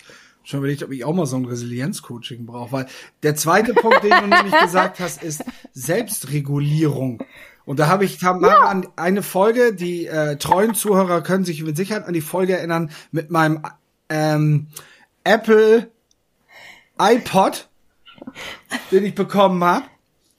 schon 0.47 0.59
überlegt, 0.59 0.81
ob 0.83 0.91
ich 0.91 1.03
auch 1.03 1.13
mal 1.13 1.25
so 1.25 1.35
ein 1.35 1.45
Resilienz-Coaching 1.45 2.45
brauche. 2.45 2.71
Weil 2.71 2.87
der 3.21 3.35
zweite 3.35 3.73
Punkt, 3.73 4.01
den 4.03 4.11
du 4.11 4.27
nämlich 4.27 4.57
gesagt 4.61 5.01
hast, 5.01 5.21
ist 5.21 5.43
Selbstregulierung. 5.73 7.21
Und 7.65 7.79
da 7.79 7.87
habe 7.87 8.05
ich 8.05 8.23
hab 8.23 8.41
ja. 8.41 8.61
an 8.61 8.87
eine 8.95 9.23
Folge, 9.23 9.73
die 9.73 10.05
äh, 10.05 10.37
treuen 10.37 10.73
Zuhörer 10.73 11.21
können 11.21 11.43
sich 11.43 11.61
mit 11.63 11.75
Sicherheit 11.75 12.05
an 12.05 12.13
die 12.13 12.21
Folge 12.21 12.57
erinnern, 12.57 12.91
mit 13.11 13.29
meinem 13.29 13.61
ähm, 14.07 14.67
Apple 15.25 15.91
iPod, 16.97 17.67
den 18.91 19.03
ich 19.03 19.15
bekommen 19.15 19.61
habe. 19.61 19.85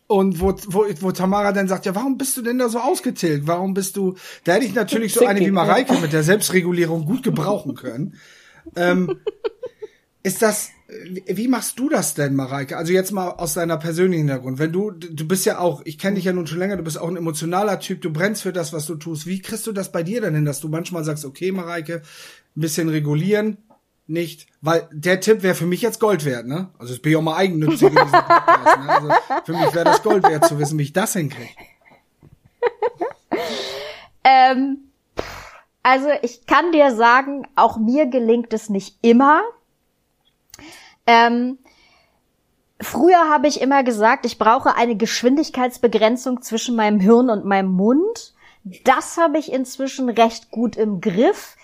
Und 0.07 0.41
wo, 0.41 0.55
wo, 0.69 0.87
wo 1.01 1.13
Tamara 1.13 1.53
dann 1.53 1.69
sagt, 1.69 1.85
ja, 1.85 1.95
warum 1.95 2.17
bist 2.17 2.35
du 2.39 2.41
denn 2.41 2.57
da 2.57 2.71
so 2.71 2.79
ausgetilgt? 2.79 3.47
Warum 3.47 3.75
bist 3.75 3.95
du, 3.99 4.17
da 4.45 4.55
hätte 4.55 4.65
ich 4.65 4.73
natürlich 4.73 5.13
so 5.13 5.27
eine 5.27 5.41
wie 5.41 5.51
Mareike 5.51 5.93
mit 6.01 6.15
der 6.15 6.23
Selbstregulierung 6.23 7.05
gut 7.05 7.23
gebrauchen 7.23 7.75
können. 7.75 8.15
Ähm, 8.75 9.19
ist 10.23 10.43
das, 10.43 10.71
wie 11.27 11.49
machst 11.49 11.79
du 11.79 11.89
das 11.89 12.15
denn, 12.15 12.35
Mareike? 12.35 12.77
Also 12.77 12.93
jetzt 12.93 13.13
mal 13.13 13.31
aus 13.31 13.55
deiner 13.55 13.77
persönlichen 13.77 14.27
Hintergrund. 14.27 14.59
Wenn 14.59 14.73
du, 14.73 14.91
du 14.91 15.29
bist 15.29 15.45
ja 15.47 15.59
auch, 15.59 15.83
ich 15.85 15.99
kenne 15.99 16.17
dich 16.17 16.25
ja 16.25 16.33
nun 16.33 16.47
schon 16.47 16.59
länger, 16.59 16.77
du 16.77 16.83
bist 16.83 16.99
auch 16.99 17.09
ein 17.09 17.17
emotionaler 17.17 17.79
Typ, 17.79 18.01
du 18.01 18.13
brennst 18.13 18.43
für 18.43 18.53
das, 18.53 18.73
was 18.73 18.87
du 18.87 18.95
tust. 18.95 19.27
Wie 19.27 19.41
kriegst 19.41 19.67
du 19.67 19.73
das 19.73 19.93
bei 19.93 20.03
dir 20.03 20.21
denn 20.21 20.35
hin, 20.35 20.45
dass 20.45 20.61
du 20.61 20.69
manchmal 20.69 21.05
sagst, 21.05 21.25
okay, 21.25 21.53
Mareike, 21.53 22.03
ein 22.57 22.61
bisschen 22.61 22.89
regulieren, 22.89 23.59
nicht, 24.09 24.47
weil 24.63 24.89
der 24.91 25.21
Tipp 25.21 25.43
wäre 25.43 25.55
für 25.55 25.67
mich 25.67 25.83
jetzt 25.83 26.01
Gold 26.01 26.25
wert, 26.25 26.47
ne? 26.47 26.71
Also 26.79 26.95
ich 26.95 27.03
bin 27.03 27.13
ja 27.13 27.19
auch 27.19 27.23
mal 27.23 27.37
eigennützig 27.37 27.95
Podcast, 27.95 28.79
ne? 28.81 28.89
Also 28.89 29.09
für 29.45 29.53
mich 29.53 29.75
wäre 29.75 29.85
das 29.85 30.03
Gold 30.03 30.25
wert 30.25 30.47
zu 30.47 30.59
wissen, 30.59 30.79
wie 30.79 30.85
ich 30.85 30.95
das 30.95 31.13
hinkriege. 31.13 31.51
ähm, 34.25 34.79
also 35.83 36.09
ich 36.23 36.47
kann 36.47 36.73
dir 36.73 36.97
sagen, 36.97 37.47
auch 37.55 37.77
mir 37.77 38.07
gelingt 38.07 38.55
es 38.55 38.71
nicht 38.71 38.97
immer. 39.03 39.43
Ähm, 41.09 41.59
früher 42.81 43.31
habe 43.31 43.49
ich 43.49 43.63
immer 43.63 43.83
gesagt, 43.83 44.27
ich 44.27 44.37
brauche 44.37 44.77
eine 44.77 44.95
Geschwindigkeitsbegrenzung 44.95 46.43
zwischen 46.43 46.77
meinem 46.77 47.01
Hirn 47.01 47.31
und 47.31 47.47
meinem 47.47 47.73
Mund. 47.73 48.35
Das 48.85 49.17
habe 49.17 49.39
ich 49.39 49.51
inzwischen 49.51 50.11
recht 50.11 50.51
gut 50.51 50.77
im 50.77 51.01
Griff. 51.01 51.57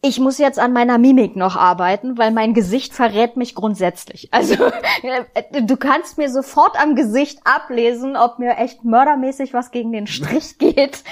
Ich 0.00 0.20
muss 0.20 0.38
jetzt 0.38 0.60
an 0.60 0.72
meiner 0.72 0.98
Mimik 0.98 1.34
noch 1.34 1.56
arbeiten, 1.56 2.16
weil 2.16 2.30
mein 2.30 2.54
Gesicht 2.54 2.94
verrät 2.94 3.36
mich 3.36 3.56
grundsätzlich. 3.56 4.28
Also 4.32 4.54
du 5.62 5.76
kannst 5.76 6.16
mir 6.16 6.30
sofort 6.30 6.80
am 6.80 6.94
Gesicht 6.94 7.40
ablesen, 7.42 8.16
ob 8.16 8.38
mir 8.38 8.58
echt 8.58 8.84
mördermäßig 8.84 9.52
was 9.54 9.72
gegen 9.72 9.90
den 9.90 10.06
Strich 10.06 10.58
geht 10.58 11.02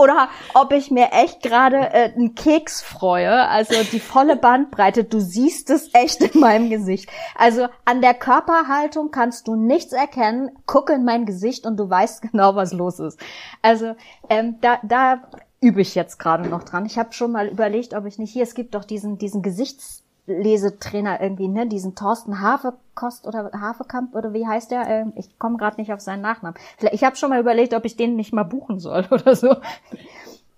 oder 0.00 0.30
ob 0.54 0.72
ich 0.72 0.90
mir 0.90 1.12
echt 1.12 1.42
gerade 1.42 1.76
äh, 1.76 2.12
einen 2.14 2.34
Keks 2.34 2.80
freue. 2.80 3.46
Also 3.48 3.74
die 3.92 4.00
volle 4.00 4.36
Bandbreite, 4.36 5.04
du 5.04 5.20
siehst 5.20 5.68
es 5.68 5.90
echt 5.92 6.22
in 6.22 6.40
meinem 6.40 6.70
Gesicht. 6.70 7.10
Also 7.36 7.68
an 7.84 8.00
der 8.00 8.14
Körperhaltung 8.14 9.10
kannst 9.10 9.46
du 9.46 9.56
nichts 9.56 9.92
erkennen. 9.92 10.50
Gucke 10.64 10.94
in 10.94 11.04
mein 11.04 11.26
Gesicht 11.26 11.66
und 11.66 11.76
du 11.76 11.90
weißt 11.90 12.22
genau, 12.32 12.56
was 12.56 12.72
los 12.72 12.98
ist. 12.98 13.20
Also 13.60 13.94
ähm, 14.30 14.56
da, 14.62 14.78
da 14.82 15.22
übe 15.60 15.82
ich 15.82 15.94
jetzt 15.94 16.18
gerade 16.18 16.48
noch 16.48 16.64
dran. 16.64 16.86
Ich 16.86 16.98
habe 16.98 17.12
schon 17.12 17.32
mal 17.32 17.48
überlegt, 17.48 17.92
ob 17.92 18.06
ich 18.06 18.18
nicht 18.18 18.32
hier, 18.32 18.44
es 18.44 18.54
gibt 18.54 18.74
doch 18.74 18.86
diesen, 18.86 19.18
diesen 19.18 19.42
Gesichts 19.42 20.02
Lesetrainer 20.38 21.20
irgendwie, 21.20 21.48
ne, 21.48 21.66
diesen 21.66 21.94
Thorsten 21.94 22.40
Hafekost 22.40 23.26
oder 23.26 23.50
Hafekamp 23.52 24.14
oder 24.14 24.32
wie 24.32 24.46
heißt 24.46 24.70
der? 24.70 24.86
Ähm, 24.86 25.12
ich 25.16 25.38
komme 25.38 25.56
gerade 25.56 25.80
nicht 25.80 25.92
auf 25.92 26.00
seinen 26.00 26.22
Nachnamen. 26.22 26.58
Vielleicht, 26.78 26.94
ich 26.94 27.04
habe 27.04 27.16
schon 27.16 27.30
mal 27.30 27.40
überlegt, 27.40 27.74
ob 27.74 27.84
ich 27.84 27.96
den 27.96 28.16
nicht 28.16 28.32
mal 28.32 28.44
buchen 28.44 28.78
soll 28.78 29.06
oder 29.10 29.34
so. 29.34 29.56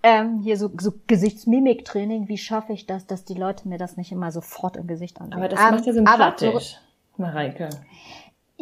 Ähm, 0.04 0.40
hier 0.40 0.56
so, 0.56 0.70
so 0.80 0.92
Gesichtsmimiktraining, 1.06 2.28
wie 2.28 2.38
schaffe 2.38 2.72
ich 2.72 2.86
das, 2.86 3.06
dass 3.06 3.24
die 3.24 3.34
Leute 3.34 3.68
mir 3.68 3.78
das 3.78 3.96
nicht 3.96 4.10
immer 4.10 4.32
sofort 4.32 4.76
im 4.76 4.86
Gesicht 4.86 5.20
ansehen? 5.20 5.38
Aber 5.38 5.48
das 5.48 5.60
ähm, 5.60 5.70
macht 5.70 5.86
ja 5.86 5.92
sympathisch, 5.92 6.78
Mareike. 7.16 7.68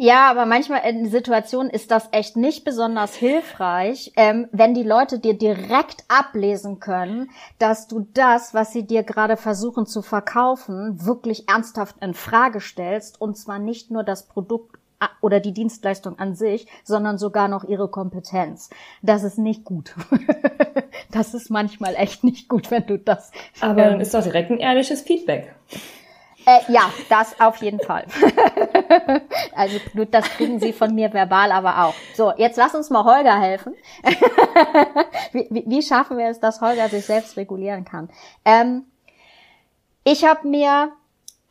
Ja, 0.03 0.31
aber 0.31 0.47
manchmal 0.47 0.81
in 0.89 1.11
Situationen 1.11 1.69
ist 1.69 1.91
das 1.91 2.09
echt 2.11 2.35
nicht 2.35 2.65
besonders 2.65 3.13
hilfreich, 3.13 4.11
ähm, 4.15 4.47
wenn 4.51 4.73
die 4.73 4.81
Leute 4.81 5.19
dir 5.19 5.35
direkt 5.35 6.05
ablesen 6.07 6.79
können, 6.79 7.29
dass 7.59 7.87
du 7.87 8.07
das, 8.15 8.55
was 8.55 8.73
sie 8.73 8.81
dir 8.87 9.03
gerade 9.03 9.37
versuchen 9.37 9.85
zu 9.85 10.01
verkaufen, 10.01 11.05
wirklich 11.05 11.47
ernsthaft 11.47 11.97
in 12.01 12.15
Frage 12.15 12.61
stellst 12.61 13.21
und 13.21 13.37
zwar 13.37 13.59
nicht 13.59 13.91
nur 13.91 14.03
das 14.03 14.25
Produkt 14.25 14.79
oder 15.21 15.39
die 15.39 15.53
Dienstleistung 15.53 16.17
an 16.17 16.33
sich, 16.33 16.65
sondern 16.83 17.19
sogar 17.19 17.47
noch 17.47 17.63
ihre 17.63 17.87
Kompetenz. 17.87 18.71
Das 19.03 19.21
ist 19.21 19.37
nicht 19.37 19.65
gut. 19.65 19.93
das 21.11 21.35
ist 21.35 21.51
manchmal 21.51 21.93
echt 21.93 22.23
nicht 22.23 22.49
gut, 22.49 22.71
wenn 22.71 22.87
du 22.87 22.97
das. 22.97 23.31
Aber 23.59 23.83
ähm, 23.83 23.91
dann 23.91 24.01
ist 24.01 24.15
doch 24.15 24.23
direkt 24.23 24.49
ein 24.49 24.57
ehrliches 24.57 25.01
Feedback. 25.03 25.53
Äh, 26.45 26.71
ja, 26.71 26.91
das 27.09 27.39
auf 27.39 27.57
jeden 27.57 27.79
Fall. 27.79 28.05
also 29.55 29.77
das 30.09 30.25
kriegen 30.29 30.59
Sie 30.59 30.73
von 30.73 30.93
mir 30.93 31.13
verbal 31.13 31.51
aber 31.51 31.83
auch. 31.85 31.93
So, 32.15 32.33
jetzt 32.37 32.57
lass 32.57 32.73
uns 32.73 32.89
mal 32.89 33.03
Holger 33.03 33.39
helfen. 33.39 33.75
wie, 35.31 35.47
wie, 35.49 35.63
wie, 35.67 35.81
schaffen 35.81 36.17
wir 36.17 36.27
es, 36.27 36.39
dass 36.39 36.61
Holger 36.61 36.89
sich 36.89 37.05
selbst 37.05 37.37
regulieren 37.37 37.85
kann? 37.85 38.09
Ähm, 38.45 38.85
ich 40.03 40.25
habe 40.25 40.47
mir 40.47 40.91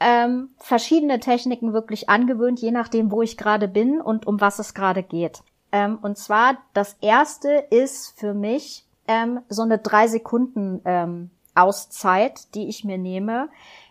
ähm, 0.00 0.50
verschiedene 0.58 1.20
Techniken 1.20 1.72
wirklich 1.72 2.08
angewöhnt, 2.08 2.60
je 2.60 2.70
nachdem, 2.70 3.10
wo 3.12 3.22
ich 3.22 3.36
gerade 3.36 3.68
bin 3.68 4.00
und 4.00 4.26
um 4.26 4.40
was 4.40 4.58
es 4.58 4.74
gerade 4.74 5.02
geht. 5.02 5.42
Ähm, 5.72 5.98
und 6.02 6.18
zwar 6.18 6.56
das 6.72 6.96
erste 7.00 7.50
ist 7.70 8.18
für 8.18 8.34
mich 8.34 8.84
ähm, 9.06 9.40
so 9.48 9.62
eine 9.62 9.78
drei 9.78 10.08
Sekunden 10.08 10.80
ähm, 10.84 11.30
Auszeit, 11.54 12.54
die 12.54 12.68
ich 12.68 12.84
mir 12.84 12.98
nehme. 12.98 13.48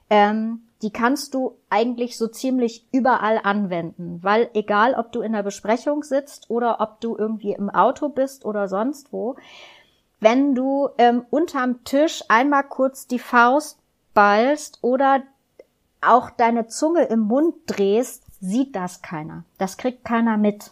Ähm, 0.09 0.63
die 0.81 0.91
kannst 0.91 1.33
du 1.33 1.57
eigentlich 1.69 2.17
so 2.17 2.27
ziemlich 2.27 2.85
überall 2.91 3.39
anwenden, 3.43 4.19
weil 4.21 4.49
egal, 4.53 4.93
ob 4.93 5.11
du 5.11 5.21
in 5.21 5.33
der 5.33 5.43
Besprechung 5.43 6.03
sitzt 6.03 6.49
oder 6.49 6.79
ob 6.79 7.01
du 7.01 7.17
irgendwie 7.17 7.51
im 7.51 7.69
Auto 7.69 8.09
bist 8.09 8.45
oder 8.45 8.67
sonst 8.69 9.11
wo, 9.11 9.35
wenn 10.19 10.55
du 10.55 10.89
ähm, 10.97 11.25
unterm 11.29 11.83
Tisch 11.83 12.23
einmal 12.29 12.63
kurz 12.63 13.07
die 13.07 13.19
Faust 13.19 13.79
ballst 14.13 14.79
oder 14.81 15.23
auch 16.01 16.29
deine 16.29 16.67
Zunge 16.67 17.03
im 17.03 17.19
Mund 17.19 17.55
drehst, 17.67 18.23
sieht 18.41 18.75
das 18.75 19.01
keiner. 19.01 19.43
Das 19.57 19.77
kriegt 19.77 20.05
keiner 20.05 20.37
mit. 20.37 20.71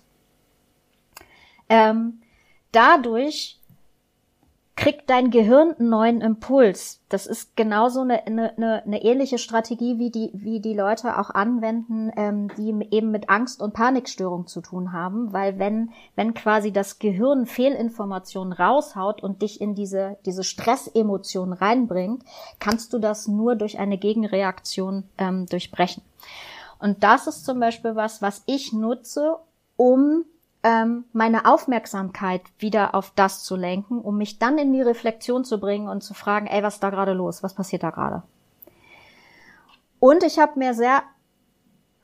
Ähm, 1.70 2.22
dadurch 2.72 3.57
kriegt 4.78 5.10
dein 5.10 5.32
Gehirn 5.32 5.74
einen 5.74 5.90
neuen 5.90 6.22
Impuls. 6.22 7.02
Das 7.10 7.26
ist 7.26 7.58
genauso 7.58 8.02
eine, 8.02 8.26
eine, 8.28 8.84
eine 8.86 9.04
ähnliche 9.04 9.40
Strategie, 9.40 9.98
wie 9.98 10.12
die, 10.12 10.30
wie 10.34 10.60
die 10.60 10.76
Leute 10.76 11.18
auch 11.18 11.32
anwenden, 11.32 12.12
ähm, 12.16 12.50
die 12.56 12.88
eben 12.92 13.10
mit 13.10 13.28
Angst 13.28 13.60
und 13.60 13.74
Panikstörung 13.74 14.46
zu 14.46 14.62
tun 14.62 14.94
haben, 14.94 15.34
weil 15.34 15.58
wenn, 15.58 15.90
wenn 16.16 16.36
quasi 16.36 16.72
das 16.72 17.00
Gehirn 17.00 17.48
Fehlinformationen 17.48 18.54
raushaut 18.54 19.24
und 19.24 19.42
dich 19.42 19.60
in 19.60 19.74
diese, 19.74 20.18
diese 20.28 20.44
Stressemotion 20.44 21.54
reinbringt, 21.54 22.24
kannst 22.60 22.94
du 22.94 23.00
das 23.00 23.28
nur 23.28 23.56
durch 23.56 23.80
eine 23.80 23.98
Gegenreaktion 23.98 25.06
ähm, 25.18 25.48
durchbrechen. 25.48 26.04
Und 26.80 27.04
das 27.04 27.26
ist 27.26 27.46
zum 27.46 27.60
Beispiel 27.60 27.96
was, 27.96 28.22
was 28.22 28.44
ich 28.46 28.74
nutze, 28.74 29.38
um 29.76 30.24
ähm, 30.64 31.06
meine 31.14 31.46
Aufmerksamkeit 31.46 32.42
wieder 32.60 32.96
auf 32.96 33.12
das 33.16 33.44
zu 33.44 33.56
lenken, 33.56 34.02
um 34.02 34.18
mich 34.18 34.40
dann 34.40 34.58
in 34.58 34.74
die 34.74 34.82
Reflexion 34.82 35.44
zu 35.44 35.60
bringen 35.60 35.88
und 35.88 36.02
zu 36.02 36.14
fragen, 36.14 36.48
ey, 36.48 36.64
was 36.64 36.76
ist 36.76 36.84
da 36.84 36.90
gerade 36.90 37.14
los? 37.14 37.44
Was 37.44 37.54
passiert 37.54 37.84
da 37.84 37.92
gerade? 37.92 38.24
Und 40.00 40.24
ich 40.24 40.40
habe 40.40 40.60
mir 40.60 40.74
sehr 40.74 41.04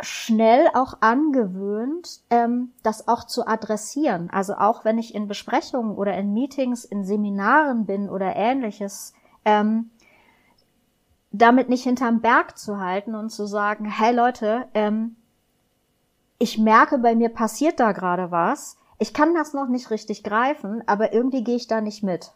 schnell 0.02 0.68
auch 0.74 0.96
angewöhnt, 1.02 2.22
ähm, 2.30 2.74
das 2.84 3.08
auch 3.08 3.24
zu 3.26 3.48
adressieren. 3.48 4.30
Also 4.32 4.56
auch 4.56 4.86
wenn 4.86 4.98
ich 4.98 5.16
in 5.16 5.28
Besprechungen 5.28 5.96
oder 5.96 6.16
in 6.18 6.34
Meetings, 6.34 6.84
in 6.86 7.06
Seminaren 7.06 7.86
bin 7.86 8.10
oder 8.10 8.36
ähnliches, 8.36 9.14
ähm, 9.46 9.92
damit 11.32 11.70
nicht 11.70 11.84
hinterm 11.84 12.22
Berg 12.22 12.58
zu 12.58 12.80
halten 12.80 13.16
und 13.16 13.30
zu 13.30 13.46
sagen, 13.46 13.86
hey 13.86 14.14
Leute, 14.14 14.68
ähm, 14.74 15.16
ich 16.44 16.58
merke, 16.58 16.98
bei 16.98 17.16
mir 17.16 17.30
passiert 17.30 17.80
da 17.80 17.94
gerade 17.94 18.30
was. 18.30 18.78
Ich 19.00 19.14
kann 19.14 19.34
das 19.34 19.54
noch 19.54 19.70
nicht 19.70 19.92
richtig 19.92 20.24
greifen, 20.24 20.84
aber 20.88 21.14
irgendwie 21.14 21.42
gehe 21.42 21.56
ich 21.56 21.68
da 21.68 21.80
nicht 21.80 22.04
mit. 22.04 22.32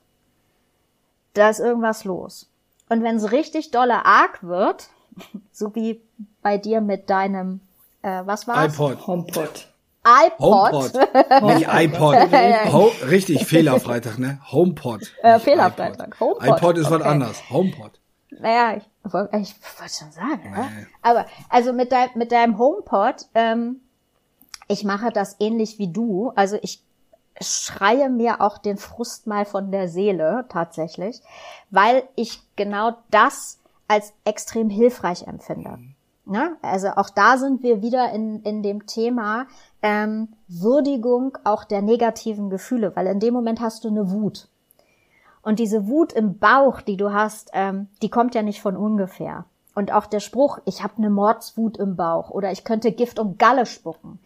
Da 1.33 1.49
ist 1.49 1.59
irgendwas 1.59 2.05
los. 2.05 2.49
Und 2.87 3.03
wenn 3.03 3.17
es 3.17 3.33
richtig 3.33 3.71
dolle 3.71 4.05
arg 4.05 4.43
wird, 4.43 4.87
so 5.51 5.75
wie 5.75 6.01
bei 6.41 6.57
dir 6.57 6.79
mit 6.79 7.09
deinem, 7.09 7.59
äh, 8.01 8.21
was 8.23 8.47
war's? 8.47 8.73
iPod. 8.73 9.05
HomePod. 9.05 9.73
iPod. 10.05 10.71
HomePod. 10.71 11.43
Nicht 11.43 11.67
iPod. 11.69 12.15
Ho 12.71 12.91
richtig, 13.09 13.45
Fehlerfreitag, 13.45 14.19
ne? 14.19 14.39
HomePod. 14.49 15.01
Äh, 15.21 15.37
Fehlerfreitag. 15.39 16.17
HomePod. 16.17 16.47
iPod 16.47 16.77
ist 16.77 16.85
okay. 16.85 16.95
was 16.95 17.01
anderes. 17.01 17.49
HomePod. 17.49 17.99
Naja, 18.39 18.77
ich, 18.77 18.83
ich 19.03 19.13
wollte 19.13 19.93
schon 19.93 20.11
sagen, 20.11 20.43
nee. 20.43 20.49
ne? 20.49 20.87
Aber 21.01 21.25
also 21.49 21.73
mit, 21.73 21.91
dein, 21.91 22.09
mit 22.15 22.31
deinem 22.31 22.57
HomePod 22.57 23.25
ähm, 23.35 23.81
ich 24.67 24.83
mache 24.83 25.11
das 25.11 25.35
ähnlich 25.39 25.79
wie 25.79 25.91
du. 25.91 26.31
Also 26.35 26.57
ich 26.61 26.83
schreie 27.41 28.09
mir 28.09 28.41
auch 28.41 28.57
den 28.57 28.77
Frust 28.77 29.27
mal 29.27 29.45
von 29.45 29.71
der 29.71 29.87
Seele 29.87 30.45
tatsächlich, 30.49 31.21
weil 31.69 32.03
ich 32.15 32.41
genau 32.55 32.93
das 33.11 33.59
als 33.87 34.13
extrem 34.25 34.69
hilfreich 34.69 35.27
empfinde. 35.27 35.79
Ja, 36.29 36.57
also 36.61 36.89
auch 36.89 37.09
da 37.09 37.37
sind 37.37 37.63
wir 37.63 37.81
wieder 37.81 38.11
in, 38.11 38.41
in 38.41 38.61
dem 38.61 38.85
Thema 38.85 39.47
ähm, 39.81 40.29
Würdigung 40.49 41.37
auch 41.45 41.63
der 41.63 41.81
negativen 41.81 42.49
Gefühle, 42.49 42.93
weil 42.95 43.07
in 43.07 43.21
dem 43.21 43.33
Moment 43.33 43.61
hast 43.61 43.85
du 43.85 43.87
eine 43.87 44.11
Wut. 44.11 44.49
Und 45.41 45.59
diese 45.59 45.87
Wut 45.87 46.11
im 46.11 46.37
Bauch, 46.37 46.81
die 46.81 46.97
du 46.97 47.13
hast, 47.13 47.51
ähm, 47.53 47.87
die 48.01 48.09
kommt 48.09 48.35
ja 48.35 48.41
nicht 48.41 48.61
von 48.61 48.75
ungefähr. 48.75 49.45
Und 49.73 49.93
auch 49.93 50.07
der 50.07 50.19
Spruch, 50.19 50.59
ich 50.65 50.83
habe 50.83 50.97
eine 50.97 51.09
Mordswut 51.09 51.77
im 51.77 51.95
Bauch 51.95 52.31
oder 52.31 52.51
ich 52.51 52.65
könnte 52.65 52.91
Gift 52.91 53.19
und 53.19 53.39
Galle 53.39 53.65
spucken, 53.65 54.19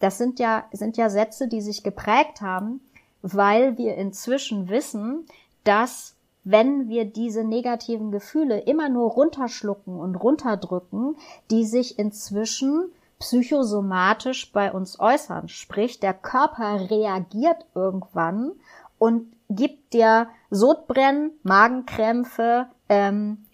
das 0.00 0.18
sind 0.18 0.38
ja, 0.38 0.64
sind 0.72 0.96
ja 0.96 1.10
Sätze, 1.10 1.48
die 1.48 1.60
sich 1.60 1.82
geprägt 1.82 2.40
haben, 2.40 2.80
weil 3.22 3.78
wir 3.78 3.96
inzwischen 3.96 4.68
wissen, 4.68 5.26
dass 5.64 6.14
wenn 6.44 6.88
wir 6.88 7.04
diese 7.04 7.42
negativen 7.42 8.12
Gefühle 8.12 8.60
immer 8.60 8.88
nur 8.88 9.10
runterschlucken 9.10 9.98
und 9.98 10.14
runterdrücken, 10.14 11.16
die 11.50 11.64
sich 11.64 11.98
inzwischen 11.98 12.92
psychosomatisch 13.18 14.52
bei 14.52 14.70
uns 14.70 15.00
äußern. 15.00 15.48
Sprich, 15.48 15.98
der 15.98 16.14
Körper 16.14 16.88
reagiert 16.90 17.66
irgendwann 17.74 18.52
und 18.98 19.32
gibt 19.48 19.92
dir 19.92 20.28
Sodbrennen, 20.50 21.32
Magenkrämpfe, 21.42 22.66
ähm, 22.88 23.46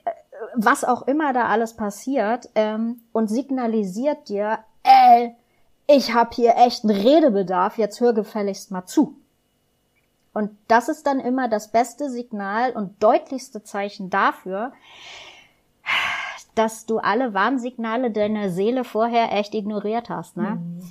was 0.54 0.84
auch 0.84 1.06
immer 1.06 1.32
da 1.32 1.46
alles 1.46 1.74
passiert 1.74 2.50
ähm, 2.54 3.00
und 3.12 3.28
signalisiert 3.28 4.28
dir, 4.28 4.58
ey, 4.82 5.34
ich 5.86 6.14
habe 6.14 6.30
hier 6.34 6.56
echt 6.56 6.84
einen 6.84 6.96
Redebedarf, 6.96 7.78
jetzt 7.78 8.00
hör 8.00 8.12
gefälligst 8.12 8.70
mal 8.70 8.86
zu. 8.86 9.16
Und 10.32 10.50
das 10.66 10.88
ist 10.88 11.06
dann 11.06 11.20
immer 11.20 11.48
das 11.48 11.70
beste 11.72 12.08
Signal 12.08 12.72
und 12.72 13.02
deutlichste 13.02 13.62
Zeichen 13.62 14.08
dafür, 14.08 14.72
dass 16.54 16.86
du 16.86 16.98
alle 16.98 17.34
Warnsignale 17.34 18.10
deiner 18.10 18.50
Seele 18.50 18.84
vorher 18.84 19.32
echt 19.32 19.54
ignoriert 19.54 20.08
hast, 20.08 20.36
ne? 20.36 20.56
Mhm. 20.56 20.82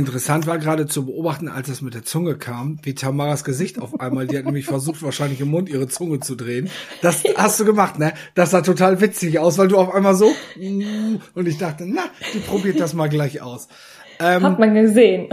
Interessant 0.00 0.46
war 0.46 0.56
gerade 0.56 0.86
zu 0.86 1.04
beobachten, 1.04 1.46
als 1.48 1.68
es 1.68 1.82
mit 1.82 1.92
der 1.92 2.04
Zunge 2.04 2.34
kam, 2.34 2.78
wie 2.84 2.94
Tamaras 2.94 3.44
Gesicht 3.44 3.78
auf 3.78 4.00
einmal, 4.00 4.26
die 4.26 4.38
hat 4.38 4.46
nämlich 4.46 4.64
versucht, 4.64 5.02
wahrscheinlich 5.02 5.42
im 5.42 5.50
Mund 5.50 5.68
ihre 5.68 5.88
Zunge 5.88 6.20
zu 6.20 6.36
drehen. 6.36 6.70
Das 7.02 7.22
hast 7.36 7.60
du 7.60 7.66
gemacht, 7.66 7.98
ne? 7.98 8.14
Das 8.34 8.50
sah 8.50 8.62
total 8.62 9.02
witzig 9.02 9.38
aus, 9.38 9.58
weil 9.58 9.68
du 9.68 9.76
auf 9.76 9.94
einmal 9.94 10.14
so, 10.14 10.32
und 11.34 11.46
ich 11.46 11.58
dachte, 11.58 11.84
na, 11.86 12.04
die 12.32 12.38
probiert 12.38 12.80
das 12.80 12.94
mal 12.94 13.10
gleich 13.10 13.42
aus. 13.42 13.68
Ähm, 14.20 14.42
Hat 14.42 14.58
man 14.58 14.72
gesehen. 14.72 15.28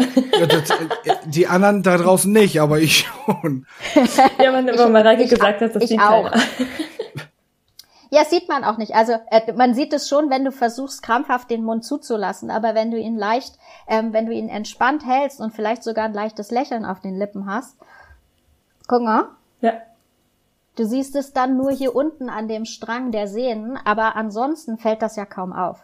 die 1.28 1.48
anderen 1.48 1.82
da 1.82 1.98
draußen 1.98 2.30
nicht, 2.30 2.60
aber 2.60 2.80
ich 2.82 3.08
schon. 3.08 3.66
Ja, 4.44 4.52
man, 4.52 4.70
aber 4.70 4.90
Mareike 4.90 5.28
gesagt 5.28 5.62
hat, 5.62 5.76
das 5.76 5.90
ich 5.90 5.98
auch. 5.98 6.30
Ja, 8.10 8.24
sieht 8.26 8.48
man 8.48 8.64
auch 8.64 8.78
nicht. 8.78 8.96
Also 8.96 9.14
äh, 9.32 9.52
man 9.54 9.74
sieht 9.74 9.94
es 9.94 10.08
schon, 10.08 10.30
wenn 10.30 10.46
du 10.46 10.52
versuchst, 10.52 11.04
krampfhaft 11.04 11.50
den 11.50 11.64
Mund 11.64 11.84
zuzulassen, 11.84 12.50
aber 12.50 12.76
wenn 12.76 12.92
du 12.92 12.98
ihn 12.98 13.18
leicht, 13.18 13.58
ähm, 13.88 14.14
wenn 14.14 14.26
du 14.26 14.34
ihn 14.34 14.50
entspannt 14.50 15.06
hältst 15.06 15.40
und 15.42 15.54
vielleicht 15.54 15.84
sogar 15.84 16.06
ein 16.06 16.14
leichtes 16.14 16.52
Lächeln 16.52 16.86
auf 16.86 17.00
den 17.00 17.18
Lippen 17.18 17.46
hast, 17.46 17.78
guck 18.88 19.02
mal. 19.02 19.30
Ja. 19.62 19.74
Du 20.76 20.86
siehst 20.86 21.16
es 21.16 21.34
dann 21.34 21.58
nur 21.58 21.72
hier 21.72 21.96
unten 21.96 22.30
an 22.30 22.48
dem 22.48 22.66
Strang 22.66 23.12
der 23.12 23.28
Sehnen, 23.28 23.78
aber 23.84 24.16
ansonsten 24.16 24.78
fällt 24.78 25.02
das 25.02 25.16
ja 25.16 25.26
kaum 25.26 25.52
auf. 25.52 25.80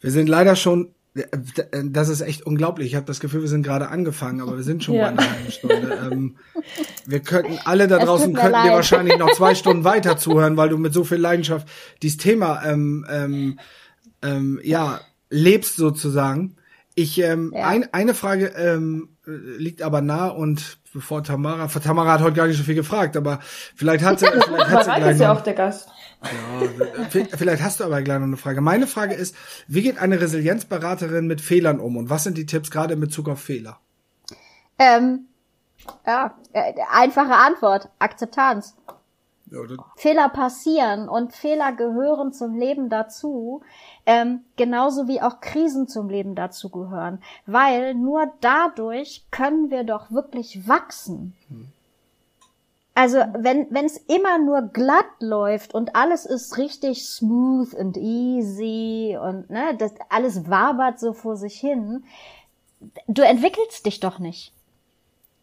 Wir 0.00 0.10
sind 0.10 0.28
leider 0.28 0.56
schon 0.56 0.94
das 1.14 2.08
ist 2.08 2.22
echt 2.22 2.46
unglaublich. 2.46 2.88
Ich 2.88 2.94
habe 2.94 3.04
das 3.04 3.20
Gefühl, 3.20 3.42
wir 3.42 3.48
sind 3.48 3.62
gerade 3.62 3.88
angefangen, 3.88 4.40
aber 4.40 4.56
wir 4.56 4.62
sind 4.62 4.82
schon 4.82 4.94
ja. 4.94 5.10
bei 5.10 5.18
einer 5.18 5.30
halben 5.30 5.52
Stunde. 5.52 6.08
Ähm, 6.10 6.36
wir 7.06 7.20
könnten 7.20 7.58
alle 7.64 7.86
da 7.86 7.98
draußen 7.98 8.32
könnten 8.32 8.52
leid. 8.52 8.66
dir 8.66 8.72
wahrscheinlich 8.72 9.18
noch 9.18 9.30
zwei 9.32 9.54
Stunden 9.54 9.84
weiter 9.84 10.16
zuhören, 10.16 10.56
weil 10.56 10.70
du 10.70 10.78
mit 10.78 10.94
so 10.94 11.04
viel 11.04 11.18
Leidenschaft 11.18 11.68
dieses 12.02 12.16
Thema 12.16 12.64
ähm, 12.64 13.06
ähm, 13.10 13.58
ähm, 14.22 14.60
ja 14.62 15.00
lebst 15.28 15.76
sozusagen. 15.76 16.56
Ich 16.94 17.18
ähm, 17.18 17.52
ja. 17.54 17.66
ein, 17.66 17.92
eine 17.92 18.14
Frage 18.14 18.46
ähm, 18.56 19.10
liegt 19.26 19.82
aber 19.82 20.00
nah 20.00 20.28
und 20.28 20.78
bevor 20.92 21.22
Tamara, 21.22 21.66
Tamara 21.66 22.12
hat 22.12 22.22
heute 22.22 22.36
gar 22.36 22.46
nicht 22.46 22.58
so 22.58 22.64
viel 22.64 22.74
gefragt, 22.74 23.16
aber 23.16 23.38
vielleicht 23.74 24.04
hat 24.04 24.18
sie, 24.18 24.26
vielleicht 24.46 24.70
hat 24.70 24.84
sie 24.84 24.90
gleich 24.92 25.12
ist 25.12 25.20
ja 25.20 25.32
auch 25.32 25.42
der 25.42 25.54
Gast. 25.54 25.88
Ja, 26.22 27.24
vielleicht 27.36 27.62
hast 27.62 27.80
du 27.80 27.84
aber 27.84 28.02
gleich 28.02 28.18
noch 28.18 28.26
eine 28.26 28.36
Frage. 28.36 28.60
Meine 28.60 28.86
Frage 28.86 29.14
ist, 29.14 29.34
wie 29.66 29.82
geht 29.82 29.98
eine 29.98 30.20
Resilienzberaterin 30.20 31.26
mit 31.26 31.40
Fehlern 31.40 31.80
um 31.80 31.96
und 31.96 32.10
was 32.10 32.24
sind 32.24 32.38
die 32.38 32.46
Tipps 32.46 32.70
gerade 32.70 32.94
in 32.94 33.00
Bezug 33.00 33.28
auf 33.28 33.40
Fehler? 33.40 33.78
Ähm, 34.78 35.26
ja, 36.06 36.34
äh, 36.52 36.74
einfache 36.90 37.34
Antwort, 37.34 37.88
Akzeptanz. 37.98 38.76
Fehler 39.96 40.30
passieren 40.30 41.10
und 41.10 41.34
Fehler 41.34 41.72
gehören 41.72 42.32
zum 42.32 42.54
Leben 42.54 42.88
dazu, 42.88 43.60
ähm, 44.06 44.40
genauso 44.56 45.08
wie 45.08 45.20
auch 45.20 45.40
Krisen 45.40 45.86
zum 45.88 46.08
Leben 46.08 46.34
dazu 46.34 46.70
gehören, 46.70 47.22
weil 47.44 47.94
nur 47.94 48.32
dadurch 48.40 49.26
können 49.30 49.70
wir 49.70 49.84
doch 49.84 50.10
wirklich 50.10 50.66
wachsen. 50.66 51.34
Hm. 51.48 51.68
Also 52.94 53.18
wenn 53.18 53.86
es 53.86 53.96
immer 53.96 54.38
nur 54.38 54.62
glatt 54.62 55.06
läuft 55.20 55.72
und 55.74 55.96
alles 55.96 56.26
ist 56.26 56.58
richtig 56.58 57.08
smooth 57.08 57.72
und 57.74 57.96
easy 57.96 59.16
und 59.20 59.48
ne, 59.48 59.74
das 59.78 59.94
alles 60.10 60.50
wabert 60.50 61.00
so 61.00 61.14
vor 61.14 61.36
sich 61.36 61.58
hin, 61.58 62.04
du 63.06 63.22
entwickelst 63.22 63.86
dich 63.86 64.00
doch 64.00 64.18
nicht. 64.18 64.52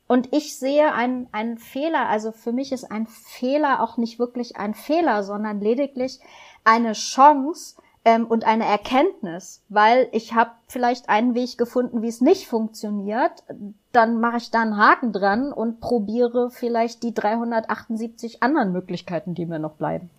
Und 0.08 0.34
ich 0.34 0.58
sehe 0.58 0.94
einen, 0.94 1.28
einen 1.32 1.58
Fehler, 1.58 2.08
also 2.08 2.32
für 2.32 2.52
mich 2.52 2.72
ist 2.72 2.92
ein 2.92 3.08
Fehler 3.08 3.82
auch 3.82 3.98
nicht 3.98 4.20
wirklich 4.20 4.58
ein 4.58 4.74
Fehler, 4.74 5.24
sondern 5.24 5.60
lediglich 5.60 6.20
eine 6.64 6.94
Chance, 6.94 7.76
ähm, 8.10 8.26
und 8.26 8.44
eine 8.44 8.66
Erkenntnis, 8.66 9.62
weil 9.70 10.08
ich 10.12 10.34
habe 10.34 10.52
vielleicht 10.68 11.10
einen 11.10 11.36
Weg 11.36 11.58
gefunden, 11.58 12.02
wie 12.02 12.08
es 12.08 12.22
nicht 12.22 12.48
funktioniert, 12.48 13.44
dann 13.92 14.20
mache 14.20 14.38
ich 14.38 14.50
da 14.50 14.62
einen 14.62 14.78
Haken 14.78 15.14
dran 15.14 15.54
und 15.54 15.80
probiere 15.80 16.50
vielleicht 16.50 17.04
die 17.04 17.14
378 17.14 18.42
anderen 18.42 18.72
Möglichkeiten, 18.72 19.36
die 19.36 19.46
mir 19.46 19.60
noch 19.60 19.76
bleiben. 19.76 20.10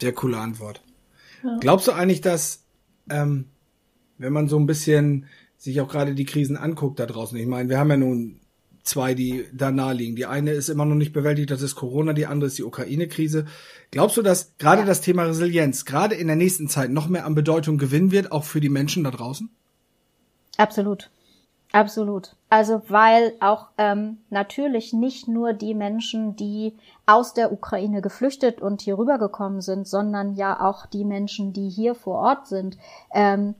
Sehr 0.00 0.12
coole 0.12 0.36
Antwort. 0.38 0.82
Ja. 1.42 1.56
Glaubst 1.60 1.88
du 1.88 1.92
eigentlich, 1.92 2.20
dass 2.20 2.64
ähm, 3.08 3.46
wenn 4.18 4.32
man 4.32 4.48
so 4.48 4.58
ein 4.58 4.66
bisschen 4.66 5.26
sich 5.56 5.80
auch 5.80 5.88
gerade 5.88 6.14
die 6.14 6.24
Krisen 6.24 6.56
anguckt 6.56 6.98
da 6.98 7.06
draußen, 7.06 7.38
ich 7.38 7.46
meine, 7.46 7.68
wir 7.68 7.78
haben 7.78 7.90
ja 7.90 7.96
nun 7.96 8.40
zwei, 8.82 9.14
die 9.14 9.46
da 9.52 9.70
nahe 9.70 9.94
liegen. 9.94 10.16
Die 10.16 10.26
eine 10.26 10.52
ist 10.52 10.68
immer 10.68 10.84
noch 10.84 10.94
nicht 10.94 11.12
bewältigt, 11.12 11.50
das 11.50 11.62
ist 11.62 11.74
Corona, 11.74 12.12
die 12.12 12.26
andere 12.26 12.48
ist 12.48 12.58
die 12.58 12.64
Ukraine-Krise. 12.64 13.46
Glaubst 13.90 14.16
du, 14.16 14.22
dass 14.22 14.56
gerade 14.58 14.84
das 14.84 15.00
Thema 15.00 15.24
Resilienz 15.24 15.84
gerade 15.84 16.14
in 16.14 16.26
der 16.26 16.36
nächsten 16.36 16.68
Zeit 16.68 16.90
noch 16.90 17.08
mehr 17.08 17.26
an 17.26 17.34
Bedeutung 17.34 17.78
gewinnen 17.78 18.10
wird, 18.12 18.32
auch 18.32 18.44
für 18.44 18.60
die 18.60 18.68
Menschen 18.68 19.04
da 19.04 19.10
draußen? 19.10 19.50
Absolut. 20.56 21.10
Absolut. 21.72 22.36
Also 22.50 22.82
weil 22.88 23.32
auch 23.40 23.68
ähm, 23.78 24.18
natürlich 24.28 24.92
nicht 24.92 25.26
nur 25.26 25.54
die 25.54 25.72
Menschen, 25.72 26.36
die 26.36 26.74
aus 27.06 27.32
der 27.32 27.50
Ukraine 27.50 28.02
geflüchtet 28.02 28.60
und 28.60 28.82
hier 28.82 28.98
rübergekommen 28.98 29.62
sind, 29.62 29.88
sondern 29.88 30.34
ja 30.34 30.60
auch 30.60 30.84
die 30.84 31.04
Menschen, 31.04 31.54
die 31.54 31.70
hier 31.70 31.94
vor 31.94 32.18
Ort 32.18 32.46
sind, 32.46 32.76
ähm, 33.14 33.54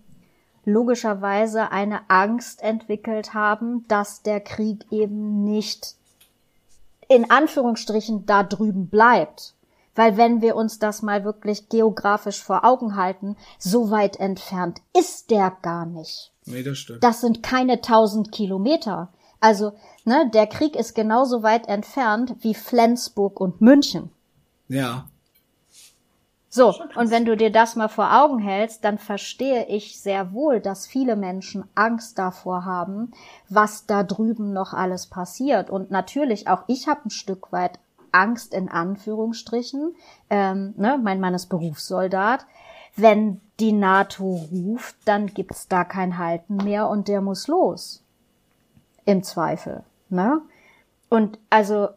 logischerweise 0.64 1.70
eine 1.70 2.08
Angst 2.08 2.62
entwickelt 2.62 3.34
haben, 3.34 3.86
dass 3.88 4.22
der 4.22 4.40
Krieg 4.40 4.84
eben 4.90 5.44
nicht 5.44 5.96
in 7.08 7.30
Anführungsstrichen 7.30 8.26
da 8.26 8.42
drüben 8.42 8.88
bleibt. 8.88 9.54
Weil 9.94 10.16
wenn 10.16 10.40
wir 10.40 10.56
uns 10.56 10.78
das 10.78 11.02
mal 11.02 11.24
wirklich 11.24 11.68
geografisch 11.68 12.42
vor 12.42 12.64
Augen 12.64 12.96
halten, 12.96 13.36
so 13.58 13.90
weit 13.90 14.16
entfernt 14.16 14.80
ist 14.98 15.30
der 15.30 15.52
gar 15.62 15.84
nicht. 15.84 16.32
Nee, 16.46 16.62
das 16.62 16.78
stimmt. 16.78 17.04
Das 17.04 17.20
sind 17.20 17.42
keine 17.42 17.82
tausend 17.82 18.32
Kilometer. 18.32 19.12
Also, 19.40 19.72
ne, 20.04 20.30
der 20.32 20.46
Krieg 20.46 20.76
ist 20.76 20.94
genauso 20.94 21.42
weit 21.42 21.68
entfernt 21.68 22.36
wie 22.40 22.54
Flensburg 22.54 23.40
und 23.40 23.60
München. 23.60 24.10
Ja. 24.68 25.08
So, 26.54 26.74
und 26.96 27.10
wenn 27.10 27.24
du 27.24 27.34
dir 27.34 27.50
das 27.50 27.76
mal 27.76 27.88
vor 27.88 28.12
Augen 28.12 28.38
hältst, 28.38 28.84
dann 28.84 28.98
verstehe 28.98 29.64
ich 29.68 29.98
sehr 29.98 30.34
wohl, 30.34 30.60
dass 30.60 30.86
viele 30.86 31.16
Menschen 31.16 31.64
Angst 31.74 32.18
davor 32.18 32.66
haben, 32.66 33.12
was 33.48 33.86
da 33.86 34.02
drüben 34.02 34.52
noch 34.52 34.74
alles 34.74 35.06
passiert. 35.06 35.70
Und 35.70 35.90
natürlich 35.90 36.48
auch 36.48 36.64
ich 36.66 36.88
habe 36.88 37.06
ein 37.06 37.10
Stück 37.10 37.52
weit 37.52 37.78
Angst 38.12 38.52
in 38.52 38.68
Anführungsstrichen. 38.68 39.94
Ähm, 40.28 40.74
ne, 40.76 41.00
mein 41.02 41.20
Mann 41.20 41.32
ist 41.32 41.46
Berufssoldat. 41.46 42.44
Wenn 42.96 43.40
die 43.58 43.72
NATO 43.72 44.46
ruft, 44.52 44.96
dann 45.06 45.28
gibt's 45.28 45.68
da 45.68 45.84
kein 45.84 46.18
Halten 46.18 46.56
mehr 46.56 46.90
und 46.90 47.08
der 47.08 47.22
muss 47.22 47.48
los. 47.48 48.04
Im 49.06 49.22
Zweifel. 49.22 49.84
Ne? 50.10 50.42
Und 51.08 51.38
also 51.48 51.88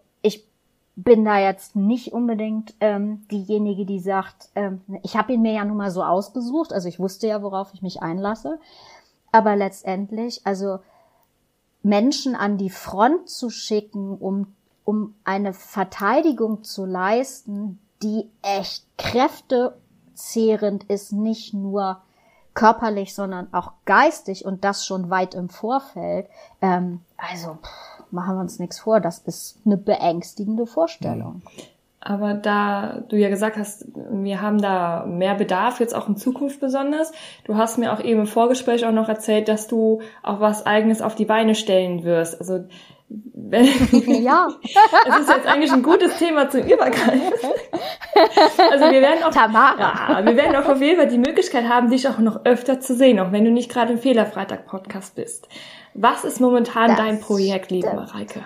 bin 0.95 1.25
da 1.25 1.38
jetzt 1.39 1.75
nicht 1.75 2.13
unbedingt 2.13 2.73
ähm, 2.79 3.27
diejenige, 3.29 3.86
die 3.86 3.99
sagt, 3.99 4.49
ähm, 4.55 4.81
ich 5.03 5.17
habe 5.17 5.34
ihn 5.34 5.41
mir 5.41 5.53
ja 5.53 5.65
nun 5.65 5.77
mal 5.77 5.91
so 5.91 6.03
ausgesucht, 6.03 6.71
also 6.71 6.88
ich 6.88 6.99
wusste 6.99 7.27
ja, 7.27 7.41
worauf 7.41 7.73
ich 7.73 7.81
mich 7.81 8.01
einlasse. 8.01 8.60
Aber 9.31 9.55
letztendlich, 9.58 10.41
also 10.45 10.79
Menschen 11.84 12.36
an 12.36 12.58
die 12.58 12.69
Front 12.69 13.29
zu 13.29 13.49
schicken, 13.49 14.17
um, 14.17 14.55
um 14.86 15.15
eine 15.25 15.53
Verteidigung 15.53 16.63
zu 16.63 16.86
leisten, 16.86 17.79
die 18.01 18.29
echt 18.41 18.86
kräftezehrend 18.97 20.86
ist, 20.86 21.12
nicht 21.12 21.53
nur 21.53 22.01
körperlich, 22.53 23.13
sondern 23.13 23.53
auch 23.53 23.73
geistig 23.84 24.45
und 24.45 24.63
das 24.63 24.86
schon 24.86 25.10
weit 25.10 25.36
im 25.36 25.49
Vorfeld. 25.49 26.27
Ähm, 26.62 27.01
also 27.17 27.55
pff, 27.62 27.94
machen 28.15 28.36
wir 28.36 28.41
uns 28.41 28.58
nichts 28.60 28.80
vor, 28.80 28.99
das 28.99 29.19
ist 29.19 29.60
eine 29.65 29.78
beängstigende 29.78 30.65
Vorstellung. 30.65 31.43
Aber 31.99 32.36
da 32.36 33.04
du 33.10 33.15
ja 33.15 33.30
gesagt 33.30 33.58
hast, 33.58 33.88
wir 34.12 34.39
haben 34.39 34.62
da 34.62 35.06
mehr 35.08 35.34
Bedarf, 35.34 35.80
jetzt 35.80 35.95
auch 35.95 36.08
in 36.08 36.17
Zukunft 36.17 36.60
besonders. 36.60 37.12
Du 37.45 37.56
hast 37.56 37.80
mir 37.80 37.91
auch 37.91 37.99
eben 37.99 38.21
im 38.21 38.28
Vorgespräch 38.28 38.86
auch 38.86 38.91
noch 38.91 39.10
erzählt, 39.10 39.47
dass 39.47 39.67
du 39.67 40.01
auch 40.21 40.39
was 40.39 40.67
Eigenes 40.67 41.01
auf 41.01 41.15
die 41.15 41.25
Beine 41.25 41.56
stellen 41.56 42.04
wirst. 42.04 42.39
Also 42.39 42.65
wenn, 43.10 43.65
ja. 44.23 44.47
Es 45.08 45.19
ist 45.19 45.30
jetzt 45.30 45.47
eigentlich 45.47 45.71
ein 45.71 45.84
gutes 45.84 46.17
Thema 46.17 46.49
zum 46.49 46.62
Übergreifen. 46.62 47.21
Also 48.71 48.86
wir 48.86 49.01
werden 49.01 49.23
auch, 49.25 49.32
Tamara. 49.32 50.21
Ja, 50.21 50.25
wir 50.25 50.38
werden 50.38 50.56
auch 50.56 50.69
auf 50.69 50.82
jeden 50.82 50.97
Fall 50.97 51.10
die 51.10 51.17
Möglichkeit 51.17 51.67
haben, 51.67 51.89
dich 51.89 52.08
auch 52.08 52.17
noch 52.17 52.45
öfter 52.45 52.80
zu 52.80 52.95
sehen, 52.95 53.19
auch 53.19 53.34
wenn 53.34 53.43
du 53.43 53.51
nicht 53.51 53.69
gerade 53.69 53.91
im 53.91 53.99
Fehlerfreitag-Podcast 53.99 55.15
bist. 55.15 55.49
Was 55.95 56.25
ist 56.25 56.41
momentan 56.41 56.89
das 56.89 56.97
dein 56.97 57.21
Projekt, 57.21 57.71
liebe 57.71 57.93
Mareike? 57.93 58.43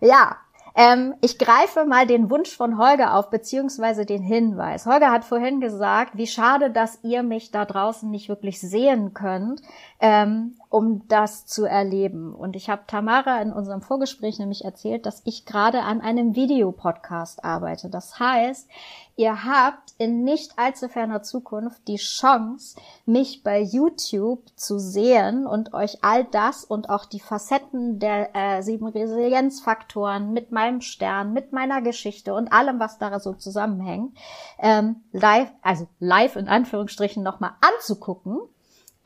Ja, 0.00 0.36
ähm, 0.76 1.14
ich 1.20 1.38
greife 1.38 1.84
mal 1.84 2.06
den 2.06 2.30
Wunsch 2.30 2.56
von 2.56 2.78
Holger 2.78 3.14
auf, 3.14 3.30
beziehungsweise 3.30 4.06
den 4.06 4.22
Hinweis. 4.22 4.86
Holger 4.86 5.10
hat 5.10 5.24
vorhin 5.24 5.60
gesagt, 5.60 6.16
wie 6.16 6.26
schade, 6.26 6.70
dass 6.70 6.98
ihr 7.02 7.22
mich 7.22 7.52
da 7.52 7.64
draußen 7.64 8.10
nicht 8.10 8.28
wirklich 8.28 8.60
sehen 8.60 9.14
könnt, 9.14 9.62
ähm, 10.00 10.56
um 10.70 11.06
das 11.06 11.46
zu 11.46 11.64
erleben. 11.64 12.34
Und 12.34 12.56
ich 12.56 12.70
habe 12.70 12.82
Tamara 12.88 13.40
in 13.40 13.52
unserem 13.52 13.82
Vorgespräch 13.82 14.40
nämlich 14.40 14.64
erzählt, 14.64 15.06
dass 15.06 15.22
ich 15.24 15.46
gerade 15.46 15.82
an 15.82 16.00
einem 16.00 16.34
Videopodcast 16.34 17.44
arbeite. 17.44 17.88
Das 17.88 18.18
heißt, 18.18 18.68
ihr 19.16 19.44
habt 19.44 19.92
in 19.98 20.24
nicht 20.24 20.58
allzu 20.58 20.88
ferner 20.88 21.22
Zukunft 21.22 21.86
die 21.86 21.96
Chance, 21.96 22.76
mich 23.06 23.42
bei 23.42 23.60
YouTube 23.60 24.42
zu 24.56 24.78
sehen 24.78 25.46
und 25.46 25.72
euch 25.72 26.02
all 26.02 26.24
das 26.24 26.64
und 26.64 26.90
auch 26.90 27.04
die 27.04 27.20
Facetten 27.20 27.98
der 27.98 28.34
äh, 28.34 28.62
sieben 28.62 28.86
Resilienzfaktoren 28.86 30.32
mit 30.32 30.50
meinem 30.50 30.80
Stern, 30.80 31.32
mit 31.32 31.52
meiner 31.52 31.80
Geschichte 31.82 32.34
und 32.34 32.52
allem, 32.52 32.80
was 32.80 32.98
da 32.98 33.20
so 33.20 33.34
zusammenhängt, 33.34 34.16
ähm, 34.58 35.02
live, 35.12 35.52
also 35.62 35.86
live 36.00 36.36
in 36.36 36.48
Anführungsstrichen 36.48 37.22
nochmal 37.22 37.52
anzugucken. 37.60 38.40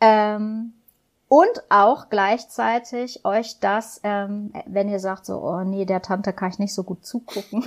Ähm, 0.00 0.74
und 1.28 1.62
auch 1.68 2.08
gleichzeitig 2.08 3.24
euch 3.24 3.60
das, 3.60 4.00
ähm, 4.02 4.52
wenn 4.66 4.88
ihr 4.88 4.98
sagt 4.98 5.26
so, 5.26 5.38
oh 5.42 5.60
nee, 5.62 5.84
der 5.84 6.02
Tante 6.02 6.32
kann 6.32 6.50
ich 6.50 6.58
nicht 6.58 6.74
so 6.74 6.82
gut 6.82 7.04
zugucken, 7.04 7.64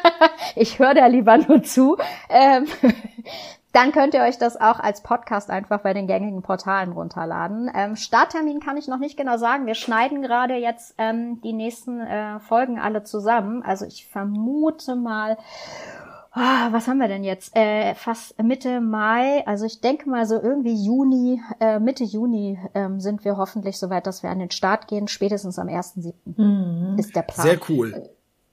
ich 0.56 0.78
höre 0.78 0.94
da 0.94 1.06
lieber 1.06 1.38
nur 1.38 1.62
zu, 1.62 1.96
ähm, 2.28 2.66
dann 3.72 3.92
könnt 3.92 4.14
ihr 4.14 4.22
euch 4.22 4.38
das 4.38 4.60
auch 4.60 4.78
als 4.80 5.02
Podcast 5.02 5.50
einfach 5.50 5.80
bei 5.80 5.94
den 5.94 6.06
gängigen 6.06 6.42
Portalen 6.42 6.92
runterladen. 6.92 7.70
Ähm, 7.74 7.96
Starttermin 7.96 8.60
kann 8.60 8.76
ich 8.76 8.88
noch 8.88 8.98
nicht 8.98 9.16
genau 9.16 9.36
sagen. 9.36 9.66
Wir 9.66 9.74
schneiden 9.74 10.20
gerade 10.20 10.54
jetzt 10.54 10.94
ähm, 10.98 11.40
die 11.42 11.52
nächsten 11.52 12.00
äh, 12.00 12.40
Folgen 12.40 12.78
alle 12.78 13.04
zusammen. 13.04 13.62
Also 13.62 13.86
ich 13.86 14.06
vermute 14.06 14.96
mal, 14.96 15.38
oh, 16.34 16.72
was 16.72 16.86
haben 16.86 16.98
wir 16.98 17.08
denn 17.08 17.24
jetzt? 17.24 17.56
Äh, 17.56 17.94
fast 17.94 18.40
Mitte 18.42 18.80
Mai. 18.80 19.46
Also 19.46 19.66
ich 19.66 19.80
denke 19.80 20.08
mal 20.08 20.26
so 20.26 20.40
irgendwie 20.40 20.74
Juni, 20.74 21.40
äh, 21.60 21.78
Mitte 21.78 22.04
Juni 22.04 22.58
ähm, 22.74 23.00
sind 23.00 23.24
wir 23.24 23.36
hoffentlich 23.36 23.78
soweit, 23.78 24.06
dass 24.06 24.22
wir 24.22 24.30
an 24.30 24.38
den 24.38 24.50
Start 24.50 24.88
gehen. 24.88 25.08
Spätestens 25.08 25.58
am 25.58 25.68
1.7. 25.68 26.12
Mhm. 26.36 26.98
ist 26.98 27.14
der 27.14 27.22
Plan. 27.22 27.46
Sehr 27.46 27.58
cool. 27.68 28.10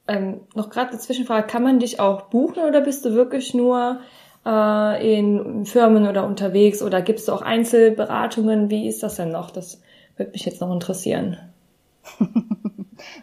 Ähm, 0.08 0.42
noch 0.54 0.70
gerade 0.70 0.92
eine 0.92 1.00
Zwischenfrage, 1.00 1.48
kann 1.48 1.64
man 1.64 1.80
dich 1.80 2.00
auch 2.00 2.24
buchen 2.24 2.64
oder 2.64 2.82
bist 2.82 3.06
du 3.06 3.14
wirklich 3.14 3.54
nur 3.56 4.02
äh, 4.46 5.18
in 5.18 5.66
Firmen 5.66 6.08
oder 6.08 6.28
unterwegs 6.28 6.84
oder 6.84 7.02
gibst 7.02 7.28
du 7.28 7.34
auch 7.34 7.42
Einzelberatungen? 7.42 8.70
Wie 8.70 8.88
ist 8.88 9.02
das 9.02 9.16
denn 9.16 9.32
noch? 9.32 9.50
Das 9.50 9.82
würde 10.16 10.32
mich 10.32 10.46
jetzt 10.46 10.62
noch 10.62 10.72
interessieren. 10.72 11.38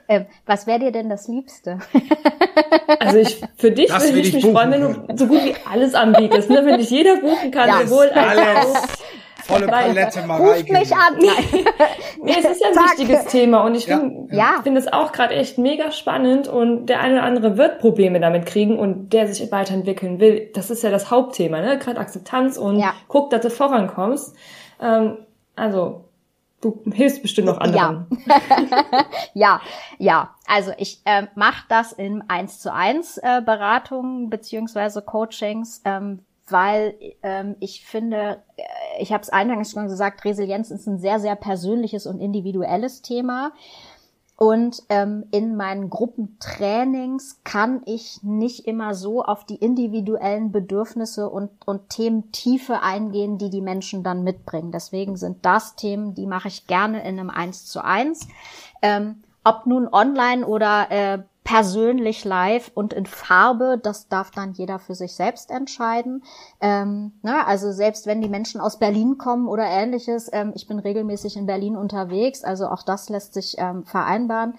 ähm, 0.09 0.27
was 0.47 0.67
wäre 0.67 0.79
dir 0.79 0.93
denn 0.93 1.09
das 1.09 1.29
Liebste? 1.29 1.79
also 2.99 3.19
ich, 3.19 3.41
für 3.57 3.71
dich 3.71 3.89
das 3.89 4.05
würde 4.05 4.21
ich 4.21 4.33
mich 4.33 4.43
buchen. 4.43 4.55
freuen, 4.55 4.71
wenn 4.73 4.81
du 4.81 5.17
so 5.17 5.27
gut 5.27 5.45
wie 5.45 5.55
alles 5.71 5.95
anbietest, 5.95 6.51
ne? 6.51 6.65
wenn 6.65 6.79
dich 6.79 6.91
jeder 6.91 7.17
buchen 7.17 7.51
kann, 7.51 7.69
ja, 7.69 7.87
sowohl 7.87 8.09
als 8.11 8.67
auch 8.67 8.87
Volle 9.45 9.67
Palette, 9.67 10.23
Mareike. 10.27 10.59
Ruft 10.59 10.71
mich 10.71 10.95
an. 10.95 11.17
nee, 12.23 12.35
es 12.39 12.45
ist 12.45 12.61
ja 12.61 12.69
ein 12.69 12.75
Zack. 12.75 12.99
wichtiges 12.99 13.25
Thema 13.27 13.65
und 13.65 13.75
ich 13.75 13.87
finde 13.87 14.29
ja. 14.35 14.61
finde 14.63 14.81
es 14.81 14.93
auch 14.93 15.13
gerade 15.13 15.35
echt 15.35 15.59
mega 15.59 15.91
spannend 15.91 16.49
und 16.49 16.87
der 16.87 17.01
eine 17.01 17.15
oder 17.15 17.23
andere 17.25 17.57
wird 17.57 17.81
Probleme 17.81 18.21
damit 18.21 18.47
kriegen 18.47 18.79
und 18.79 19.13
der 19.13 19.27
sich 19.27 19.51
weiterentwickeln 19.51 20.21
will. 20.21 20.51
Das 20.55 20.71
ist 20.71 20.83
ja 20.83 20.91
das 20.91 21.11
Hauptthema, 21.11 21.61
ne? 21.61 21.79
Gerade 21.79 21.99
Akzeptanz 21.99 22.57
und 22.57 22.79
ja. 22.79 22.95
guck, 23.09 23.31
dass 23.31 23.43
du 23.43 23.51
vorankommst. 23.51 24.37
Ähm, 24.81 25.19
also 25.57 26.05
Du 26.63 26.81
hilfst 26.93 27.23
bestimmt 27.23 27.49
noch 27.49 27.59
anderen. 27.59 28.07
Ja, 28.25 29.07
ja, 29.35 29.61
ja. 29.99 30.35
Also 30.47 30.71
ich 30.79 31.01
äh, 31.05 31.27
mache 31.35 31.65
das 31.69 31.93
in 31.93 32.23
eins 32.29 32.61
zu 32.61 32.73
eins 32.73 33.19
äh, 33.19 33.43
Beratungen 33.45 34.31
beziehungsweise 34.31 35.03
Coachings, 35.03 35.83
ähm, 35.85 36.21
weil 36.49 36.95
ähm, 37.25 37.57
ich 37.59 37.85
finde, 37.85 38.43
äh, 38.57 38.63
ich 39.01 39.13
habe 39.13 39.23
es 39.23 39.31
eingangs 39.31 39.73
schon 39.73 39.89
gesagt, 39.89 40.25
Resilienz 40.25 40.71
ist 40.71 40.87
ein 40.87 40.99
sehr, 40.99 41.19
sehr 41.19 41.35
persönliches 41.35 42.07
und 42.07 42.21
individuelles 42.21 43.03
Thema. 43.03 43.51
Und 44.43 44.83
ähm, 44.89 45.25
in 45.31 45.55
meinen 45.55 45.89
Gruppentrainings 45.89 47.43
kann 47.45 47.83
ich 47.87 48.25
nicht 48.25 48.67
immer 48.67 48.93
so 48.93 49.23
auf 49.23 49.45
die 49.45 49.55
individuellen 49.55 50.51
Bedürfnisse 50.51 51.31
und, 51.31 51.51
und 51.65 51.91
Themen 51.91 52.33
Tiefe 52.33 52.83
eingehen, 52.83 53.39
die 53.39 53.51
die 53.51 53.61
Menschen 53.61 54.03
dann 54.03 54.25
mitbringen. 54.25 54.73
Deswegen 54.73 55.15
sind 55.15 55.47
das 55.47 55.77
Themen, 55.77 56.17
die 56.17 56.27
mache 56.27 56.49
ich 56.49 56.67
gerne 56.67 57.03
in 57.09 57.21
einem 57.21 57.31
Eins 57.31 57.67
zu 57.67 57.85
eins. 57.85 58.27
Ähm, 58.83 59.23
ob 59.45 59.67
nun 59.67 59.87
online 59.87 60.45
oder 60.45 60.91
äh, 60.91 61.19
persönlich 61.45 62.25
live 62.25 62.71
und 62.75 62.93
in 62.93 63.07
Farbe, 63.07 63.79
das 63.83 64.09
darf 64.09 64.31
dann 64.31 64.53
jeder 64.53 64.79
für 64.79 64.95
sich 64.95 65.15
selbst 65.15 65.51
entscheiden. 65.51 66.23
Ähm, 66.61 67.13
na, 67.23 67.39
ne, 67.39 67.47
also 67.47 67.73
selbst 67.73 68.07
wenn 68.07 68.21
die 68.21 68.29
Menschen 68.29 68.61
aus 68.61 68.79
Berlin 68.79 69.19
kommen 69.19 69.49
oder 69.49 69.65
ähnliches, 69.65 70.31
ähm, 70.33 70.53
ich 70.55 70.69
bin 70.69 70.79
regelmäßig 70.79 71.37
in 71.37 71.47
Berlin 71.47 71.77
unterwegs, 71.77 72.45
also 72.45 72.69
auch 72.69 72.85
das 72.85 73.09
lässt 73.09 73.35
sich 73.35 73.57
ähm, 73.59 73.85
vereinbaren. 73.85 74.55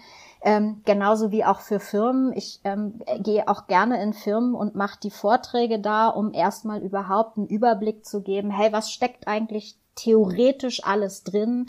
Ähm, 0.46 0.82
genauso 0.84 1.32
wie 1.32 1.46
auch 1.46 1.62
für 1.62 1.80
Firmen. 1.80 2.34
Ich 2.34 2.60
ähm, 2.66 3.00
gehe 3.20 3.48
auch 3.48 3.68
gerne 3.68 4.04
in 4.04 4.12
Firmen 4.12 4.54
und 4.54 4.76
mache 4.76 5.00
die 5.02 5.10
Vorträge 5.10 5.80
da, 5.80 6.10
um 6.10 6.34
erstmal 6.34 6.82
überhaupt 6.82 7.38
einen 7.38 7.48
Überblick 7.48 8.06
zu 8.06 8.22
geben, 8.22 8.52
hey, 8.52 8.74
was 8.74 8.92
steckt 8.92 9.26
eigentlich 9.26 9.78
theoretisch 9.96 10.84
alles 10.84 11.24
drin? 11.24 11.68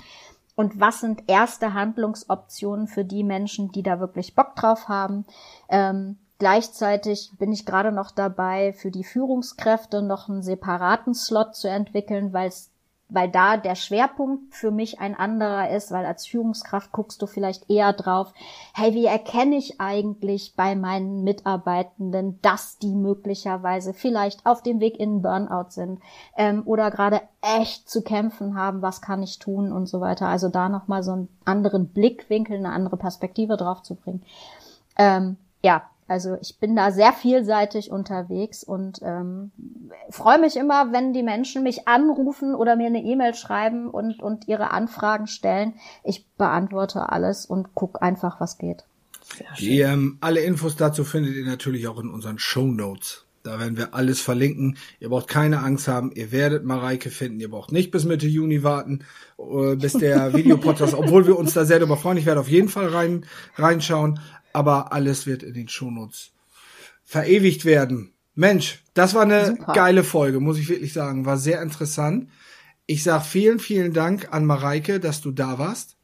Und 0.54 0.80
was 0.80 1.00
sind 1.00 1.24
erste 1.26 1.74
Handlungsoptionen 1.74 2.86
für 2.86 3.04
die 3.04 3.24
Menschen, 3.24 3.72
die 3.72 3.82
da 3.82 4.00
wirklich 4.00 4.34
Bock 4.34 4.54
drauf 4.56 4.88
haben. 4.88 5.24
Ähm, 5.68 6.18
gleichzeitig 6.38 7.32
bin 7.38 7.52
ich 7.52 7.66
gerade 7.66 7.92
noch 7.92 8.10
dabei, 8.10 8.72
für 8.72 8.90
die 8.90 9.04
Führungskräfte 9.04 10.02
noch 10.02 10.28
einen 10.28 10.42
separaten 10.42 11.14
Slot 11.14 11.56
zu 11.56 11.68
entwickeln, 11.68 12.32
weil 12.32 12.48
es 12.48 12.70
weil 13.08 13.30
da 13.30 13.56
der 13.56 13.74
Schwerpunkt 13.74 14.54
für 14.54 14.70
mich 14.70 14.98
ein 14.98 15.14
anderer 15.14 15.70
ist, 15.70 15.92
weil 15.92 16.06
als 16.06 16.26
Führungskraft 16.26 16.90
guckst 16.90 17.20
du 17.20 17.26
vielleicht 17.26 17.68
eher 17.70 17.92
drauf, 17.92 18.32
hey, 18.74 18.94
wie 18.94 19.04
erkenne 19.04 19.56
ich 19.56 19.80
eigentlich 19.80 20.54
bei 20.56 20.74
meinen 20.74 21.22
Mitarbeitenden, 21.22 22.40
dass 22.40 22.78
die 22.78 22.94
möglicherweise 22.94 23.92
vielleicht 23.92 24.44
auf 24.46 24.62
dem 24.62 24.80
Weg 24.80 24.98
in 24.98 25.22
Burnout 25.22 25.70
sind 25.70 26.00
ähm, 26.36 26.62
oder 26.64 26.90
gerade 26.90 27.20
echt 27.40 27.88
zu 27.88 28.02
kämpfen 28.02 28.56
haben, 28.56 28.82
was 28.82 29.02
kann 29.02 29.22
ich 29.22 29.38
tun 29.38 29.70
und 29.70 29.86
so 29.86 30.00
weiter. 30.00 30.28
Also 30.28 30.48
da 30.48 30.68
nochmal 30.68 31.02
so 31.02 31.12
einen 31.12 31.28
anderen 31.44 31.88
Blickwinkel, 31.88 32.56
eine 32.56 32.72
andere 32.72 32.96
Perspektive 32.96 33.56
drauf 33.56 33.82
zu 33.82 33.96
bringen. 33.96 34.22
Ähm, 34.96 35.36
ja, 35.62 35.82
also 36.06 36.36
ich 36.40 36.58
bin 36.58 36.76
da 36.76 36.90
sehr 36.90 37.12
vielseitig 37.12 37.90
unterwegs 37.90 38.62
und 38.62 39.00
ähm, 39.02 39.52
freue 40.10 40.38
mich 40.38 40.56
immer, 40.56 40.92
wenn 40.92 41.14
die 41.14 41.22
Menschen 41.22 41.62
mich 41.62 41.88
anrufen 41.88 42.54
oder 42.54 42.76
mir 42.76 42.86
eine 42.86 43.02
E-Mail 43.02 43.34
schreiben 43.34 43.88
und, 43.88 44.22
und 44.22 44.46
ihre 44.46 44.70
Anfragen 44.70 45.26
stellen. 45.26 45.74
Ich 46.02 46.26
beantworte 46.36 47.10
alles 47.10 47.46
und 47.46 47.74
guck 47.74 48.02
einfach, 48.02 48.40
was 48.40 48.58
geht. 48.58 48.84
Die, 49.58 49.80
ähm, 49.80 50.18
alle 50.20 50.40
Infos 50.40 50.76
dazu 50.76 51.04
findet 51.04 51.34
ihr 51.34 51.46
natürlich 51.46 51.88
auch 51.88 51.98
in 51.98 52.10
unseren 52.10 52.38
Show 52.38 52.66
Notes. 52.66 53.24
Da 53.42 53.58
werden 53.58 53.76
wir 53.76 53.94
alles 53.94 54.20
verlinken. 54.20 54.78
Ihr 55.00 55.10
braucht 55.10 55.28
keine 55.28 55.60
Angst 55.60 55.88
haben. 55.88 56.12
Ihr 56.14 56.32
werdet 56.32 56.64
Mareike 56.64 57.10
finden. 57.10 57.40
Ihr 57.40 57.50
braucht 57.50 57.72
nicht 57.72 57.90
bis 57.90 58.04
Mitte 58.04 58.26
Juni 58.26 58.62
warten, 58.62 59.04
äh, 59.38 59.76
bis 59.76 59.94
der 59.94 60.32
Videopodcast, 60.34 60.94
obwohl 60.94 61.26
wir 61.26 61.38
uns 61.38 61.54
da 61.54 61.64
sehr 61.64 61.78
darüber 61.78 61.96
freuen. 61.96 62.18
Ich 62.18 62.26
werde 62.26 62.40
auf 62.40 62.48
jeden 62.48 62.68
Fall 62.68 62.88
rein, 62.88 63.26
reinschauen 63.56 64.20
aber 64.54 64.92
alles 64.92 65.26
wird 65.26 65.42
in 65.42 65.52
den 65.52 65.68
Shownotes 65.68 66.32
verewigt 67.04 67.66
werden. 67.66 68.12
Mensch, 68.34 68.82
das 68.94 69.14
war 69.14 69.22
eine 69.22 69.46
Super. 69.46 69.72
geile 69.74 70.04
Folge, 70.04 70.40
muss 70.40 70.58
ich 70.58 70.68
wirklich 70.68 70.92
sagen. 70.92 71.26
War 71.26 71.36
sehr 71.36 71.60
interessant. 71.60 72.30
Ich 72.86 73.02
sag 73.02 73.22
vielen, 73.24 73.58
vielen 73.58 73.92
Dank 73.92 74.32
an 74.32 74.46
Mareike, 74.46 75.00
dass 75.00 75.20
du 75.20 75.30
da 75.30 75.58
warst. 75.58 75.96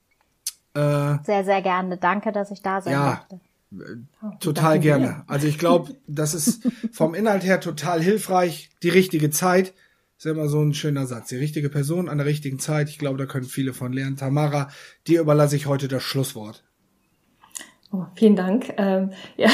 Äh, 0.75 1.17
sehr, 1.25 1.45
sehr 1.45 1.63
gerne. 1.63 1.97
Danke, 1.97 2.33
dass 2.33 2.51
ich 2.51 2.63
da 2.63 2.81
sein 2.81 2.93
ja, 2.93 3.25
durfte. 3.29 3.41
Oh, 4.23 4.31
total 4.41 4.81
gerne. 4.81 5.07
Dir. 5.07 5.25
Also 5.27 5.47
ich 5.47 5.59
glaube, 5.59 5.97
das 6.07 6.35
ist 6.35 6.69
vom 6.93 7.15
Inhalt 7.15 7.45
her 7.45 7.61
total 7.61 8.03
hilfreich. 8.03 8.71
Die 8.83 8.89
richtige 8.89 9.31
Zeit 9.31 9.75
ist 10.19 10.27
immer 10.27 10.49
so 10.49 10.61
ein 10.61 10.75
schöner 10.75 11.07
Satz. 11.07 11.29
Die 11.29 11.37
richtige 11.37 11.71
Person 11.71 12.09
an 12.09 12.19
der 12.19 12.27
richtigen 12.27 12.59
Zeit. 12.59 12.89
Ich 12.89 12.99
glaube, 12.99 13.19
da 13.19 13.27
können 13.27 13.47
viele 13.47 13.73
von 13.73 13.93
lernen. 13.93 14.17
Tamara, 14.17 14.71
dir 15.07 15.21
überlasse 15.21 15.57
ich 15.57 15.67
heute 15.67 15.89
das 15.89 16.03
Schlusswort. 16.03 16.65
Oh, 17.93 18.05
vielen 18.15 18.37
Dank. 18.37 18.75
Ähm, 18.77 19.11
ja. 19.37 19.49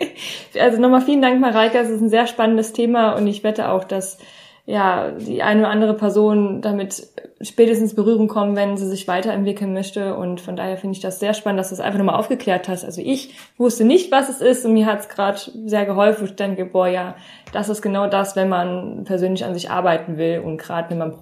also 0.60 0.80
nochmal 0.80 1.02
vielen 1.02 1.20
Dank, 1.20 1.40
Mareike. 1.40 1.78
Es 1.78 1.90
ist 1.90 2.00
ein 2.00 2.08
sehr 2.08 2.26
spannendes 2.26 2.72
Thema 2.72 3.12
und 3.12 3.26
ich 3.26 3.44
wette 3.44 3.70
auch, 3.70 3.84
dass 3.84 4.18
ja 4.66 5.10
die 5.10 5.42
eine 5.42 5.60
oder 5.60 5.68
andere 5.68 5.94
Person 5.94 6.62
damit 6.62 7.06
spätestens 7.42 7.94
Berührung 7.94 8.28
kommen, 8.28 8.56
wenn 8.56 8.78
sie 8.78 8.88
sich 8.88 9.06
weiterentwickeln 9.06 9.74
möchte. 9.74 10.16
Und 10.16 10.40
von 10.40 10.56
daher 10.56 10.78
finde 10.78 10.96
ich 10.96 11.02
das 11.02 11.20
sehr 11.20 11.34
spannend, 11.34 11.60
dass 11.60 11.68
du 11.68 11.74
es 11.74 11.80
einfach 11.80 11.98
nochmal 11.98 12.18
aufgeklärt 12.18 12.68
hast. 12.68 12.86
Also 12.86 13.02
ich 13.04 13.34
wusste 13.58 13.84
nicht, 13.84 14.10
was 14.10 14.30
es 14.30 14.40
ist 14.40 14.64
und 14.64 14.72
mir 14.72 14.86
hat 14.86 15.00
es 15.00 15.08
gerade 15.10 15.38
sehr 15.66 15.84
geholfen. 15.84 16.24
Ich 16.24 16.36
denke, 16.36 16.64
boah, 16.64 16.88
ja, 16.88 17.16
das 17.52 17.68
ist 17.68 17.82
genau 17.82 18.06
das, 18.06 18.34
wenn 18.34 18.48
man 18.48 19.04
persönlich 19.04 19.44
an 19.44 19.52
sich 19.52 19.70
arbeiten 19.70 20.16
will 20.16 20.40
und 20.42 20.56
gerade 20.56 20.88
wenn 20.88 20.98
man 20.98 21.14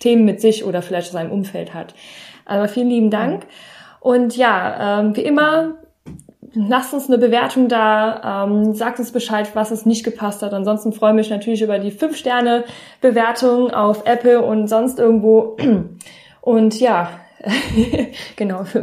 Themen 0.00 0.24
mit 0.24 0.40
sich 0.40 0.64
oder 0.64 0.82
vielleicht 0.82 1.12
seinem 1.12 1.30
Umfeld 1.30 1.72
hat. 1.72 1.94
Aber 2.46 2.66
vielen 2.66 2.88
lieben 2.88 3.10
Dank. 3.10 3.46
Und 4.00 4.36
ja, 4.36 5.00
ähm, 5.00 5.14
wie 5.14 5.22
immer 5.22 5.74
lasst 6.54 6.94
uns 6.94 7.08
eine 7.08 7.18
Bewertung 7.18 7.68
da, 7.68 8.44
ähm, 8.44 8.74
sagt 8.74 8.98
uns 8.98 9.12
Bescheid, 9.12 9.50
was 9.54 9.70
es 9.70 9.86
nicht 9.86 10.04
gepasst 10.04 10.42
hat. 10.42 10.52
Ansonsten 10.52 10.92
freue 10.92 11.10
ich 11.10 11.16
mich 11.16 11.30
natürlich 11.30 11.62
über 11.62 11.78
die 11.78 11.92
5-Sterne-Bewertung 11.92 13.70
auf 13.72 14.06
Apple 14.06 14.42
und 14.42 14.68
sonst 14.68 14.98
irgendwo. 14.98 15.56
Und 16.42 16.80
ja, 16.80 17.10
genau. 18.36 18.64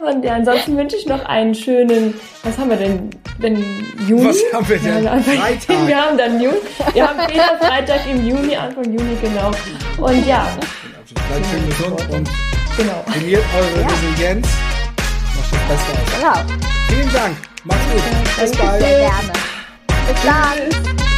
Und 0.00 0.24
ja, 0.24 0.34
ansonsten 0.34 0.76
wünsche 0.76 0.96
ich 0.96 1.06
noch 1.06 1.24
einen 1.24 1.54
schönen, 1.54 2.14
was 2.42 2.58
haben 2.58 2.70
wir 2.70 2.76
denn, 2.76 3.10
denn 3.42 3.64
Juni? 4.08 4.26
Was 4.26 4.42
haben 4.52 4.68
wir 4.68 4.78
denn? 4.78 5.04
Ja, 5.04 5.18
Freitag. 5.18 5.86
Wir 5.86 5.96
haben 5.96 6.18
dann 6.18 6.40
Juni. 6.40 6.56
Wir 6.92 7.08
haben 7.08 7.20
Freitag 7.60 8.00
im 8.10 8.26
Juni, 8.26 8.56
Anfang 8.56 8.84
Juni, 8.84 9.16
genau. 9.22 9.50
Und 9.98 10.26
ja. 10.26 10.46
Bleibt 11.14 11.46
schön 11.46 11.68
gesund 11.68 12.10
und 12.10 12.28
Genau. 12.76 13.04
Trainiert 13.12 13.44
eure 13.56 13.80
ja. 13.80 13.88
Resilienz. 13.88 14.48
Macht 15.36 15.52
das 15.52 15.68
Beste 15.68 15.92
aus. 15.92 16.44
Genau. 16.46 16.60
Vielen 16.88 17.12
Dank. 17.12 17.36
Macht's 17.64 17.84
gut. 17.92 18.40
Bis 18.40 18.52
bald. 18.52 18.80
Sehr 18.80 18.98
gerne. 19.00 19.32
Bis 20.06 20.22
dann. 20.22 21.09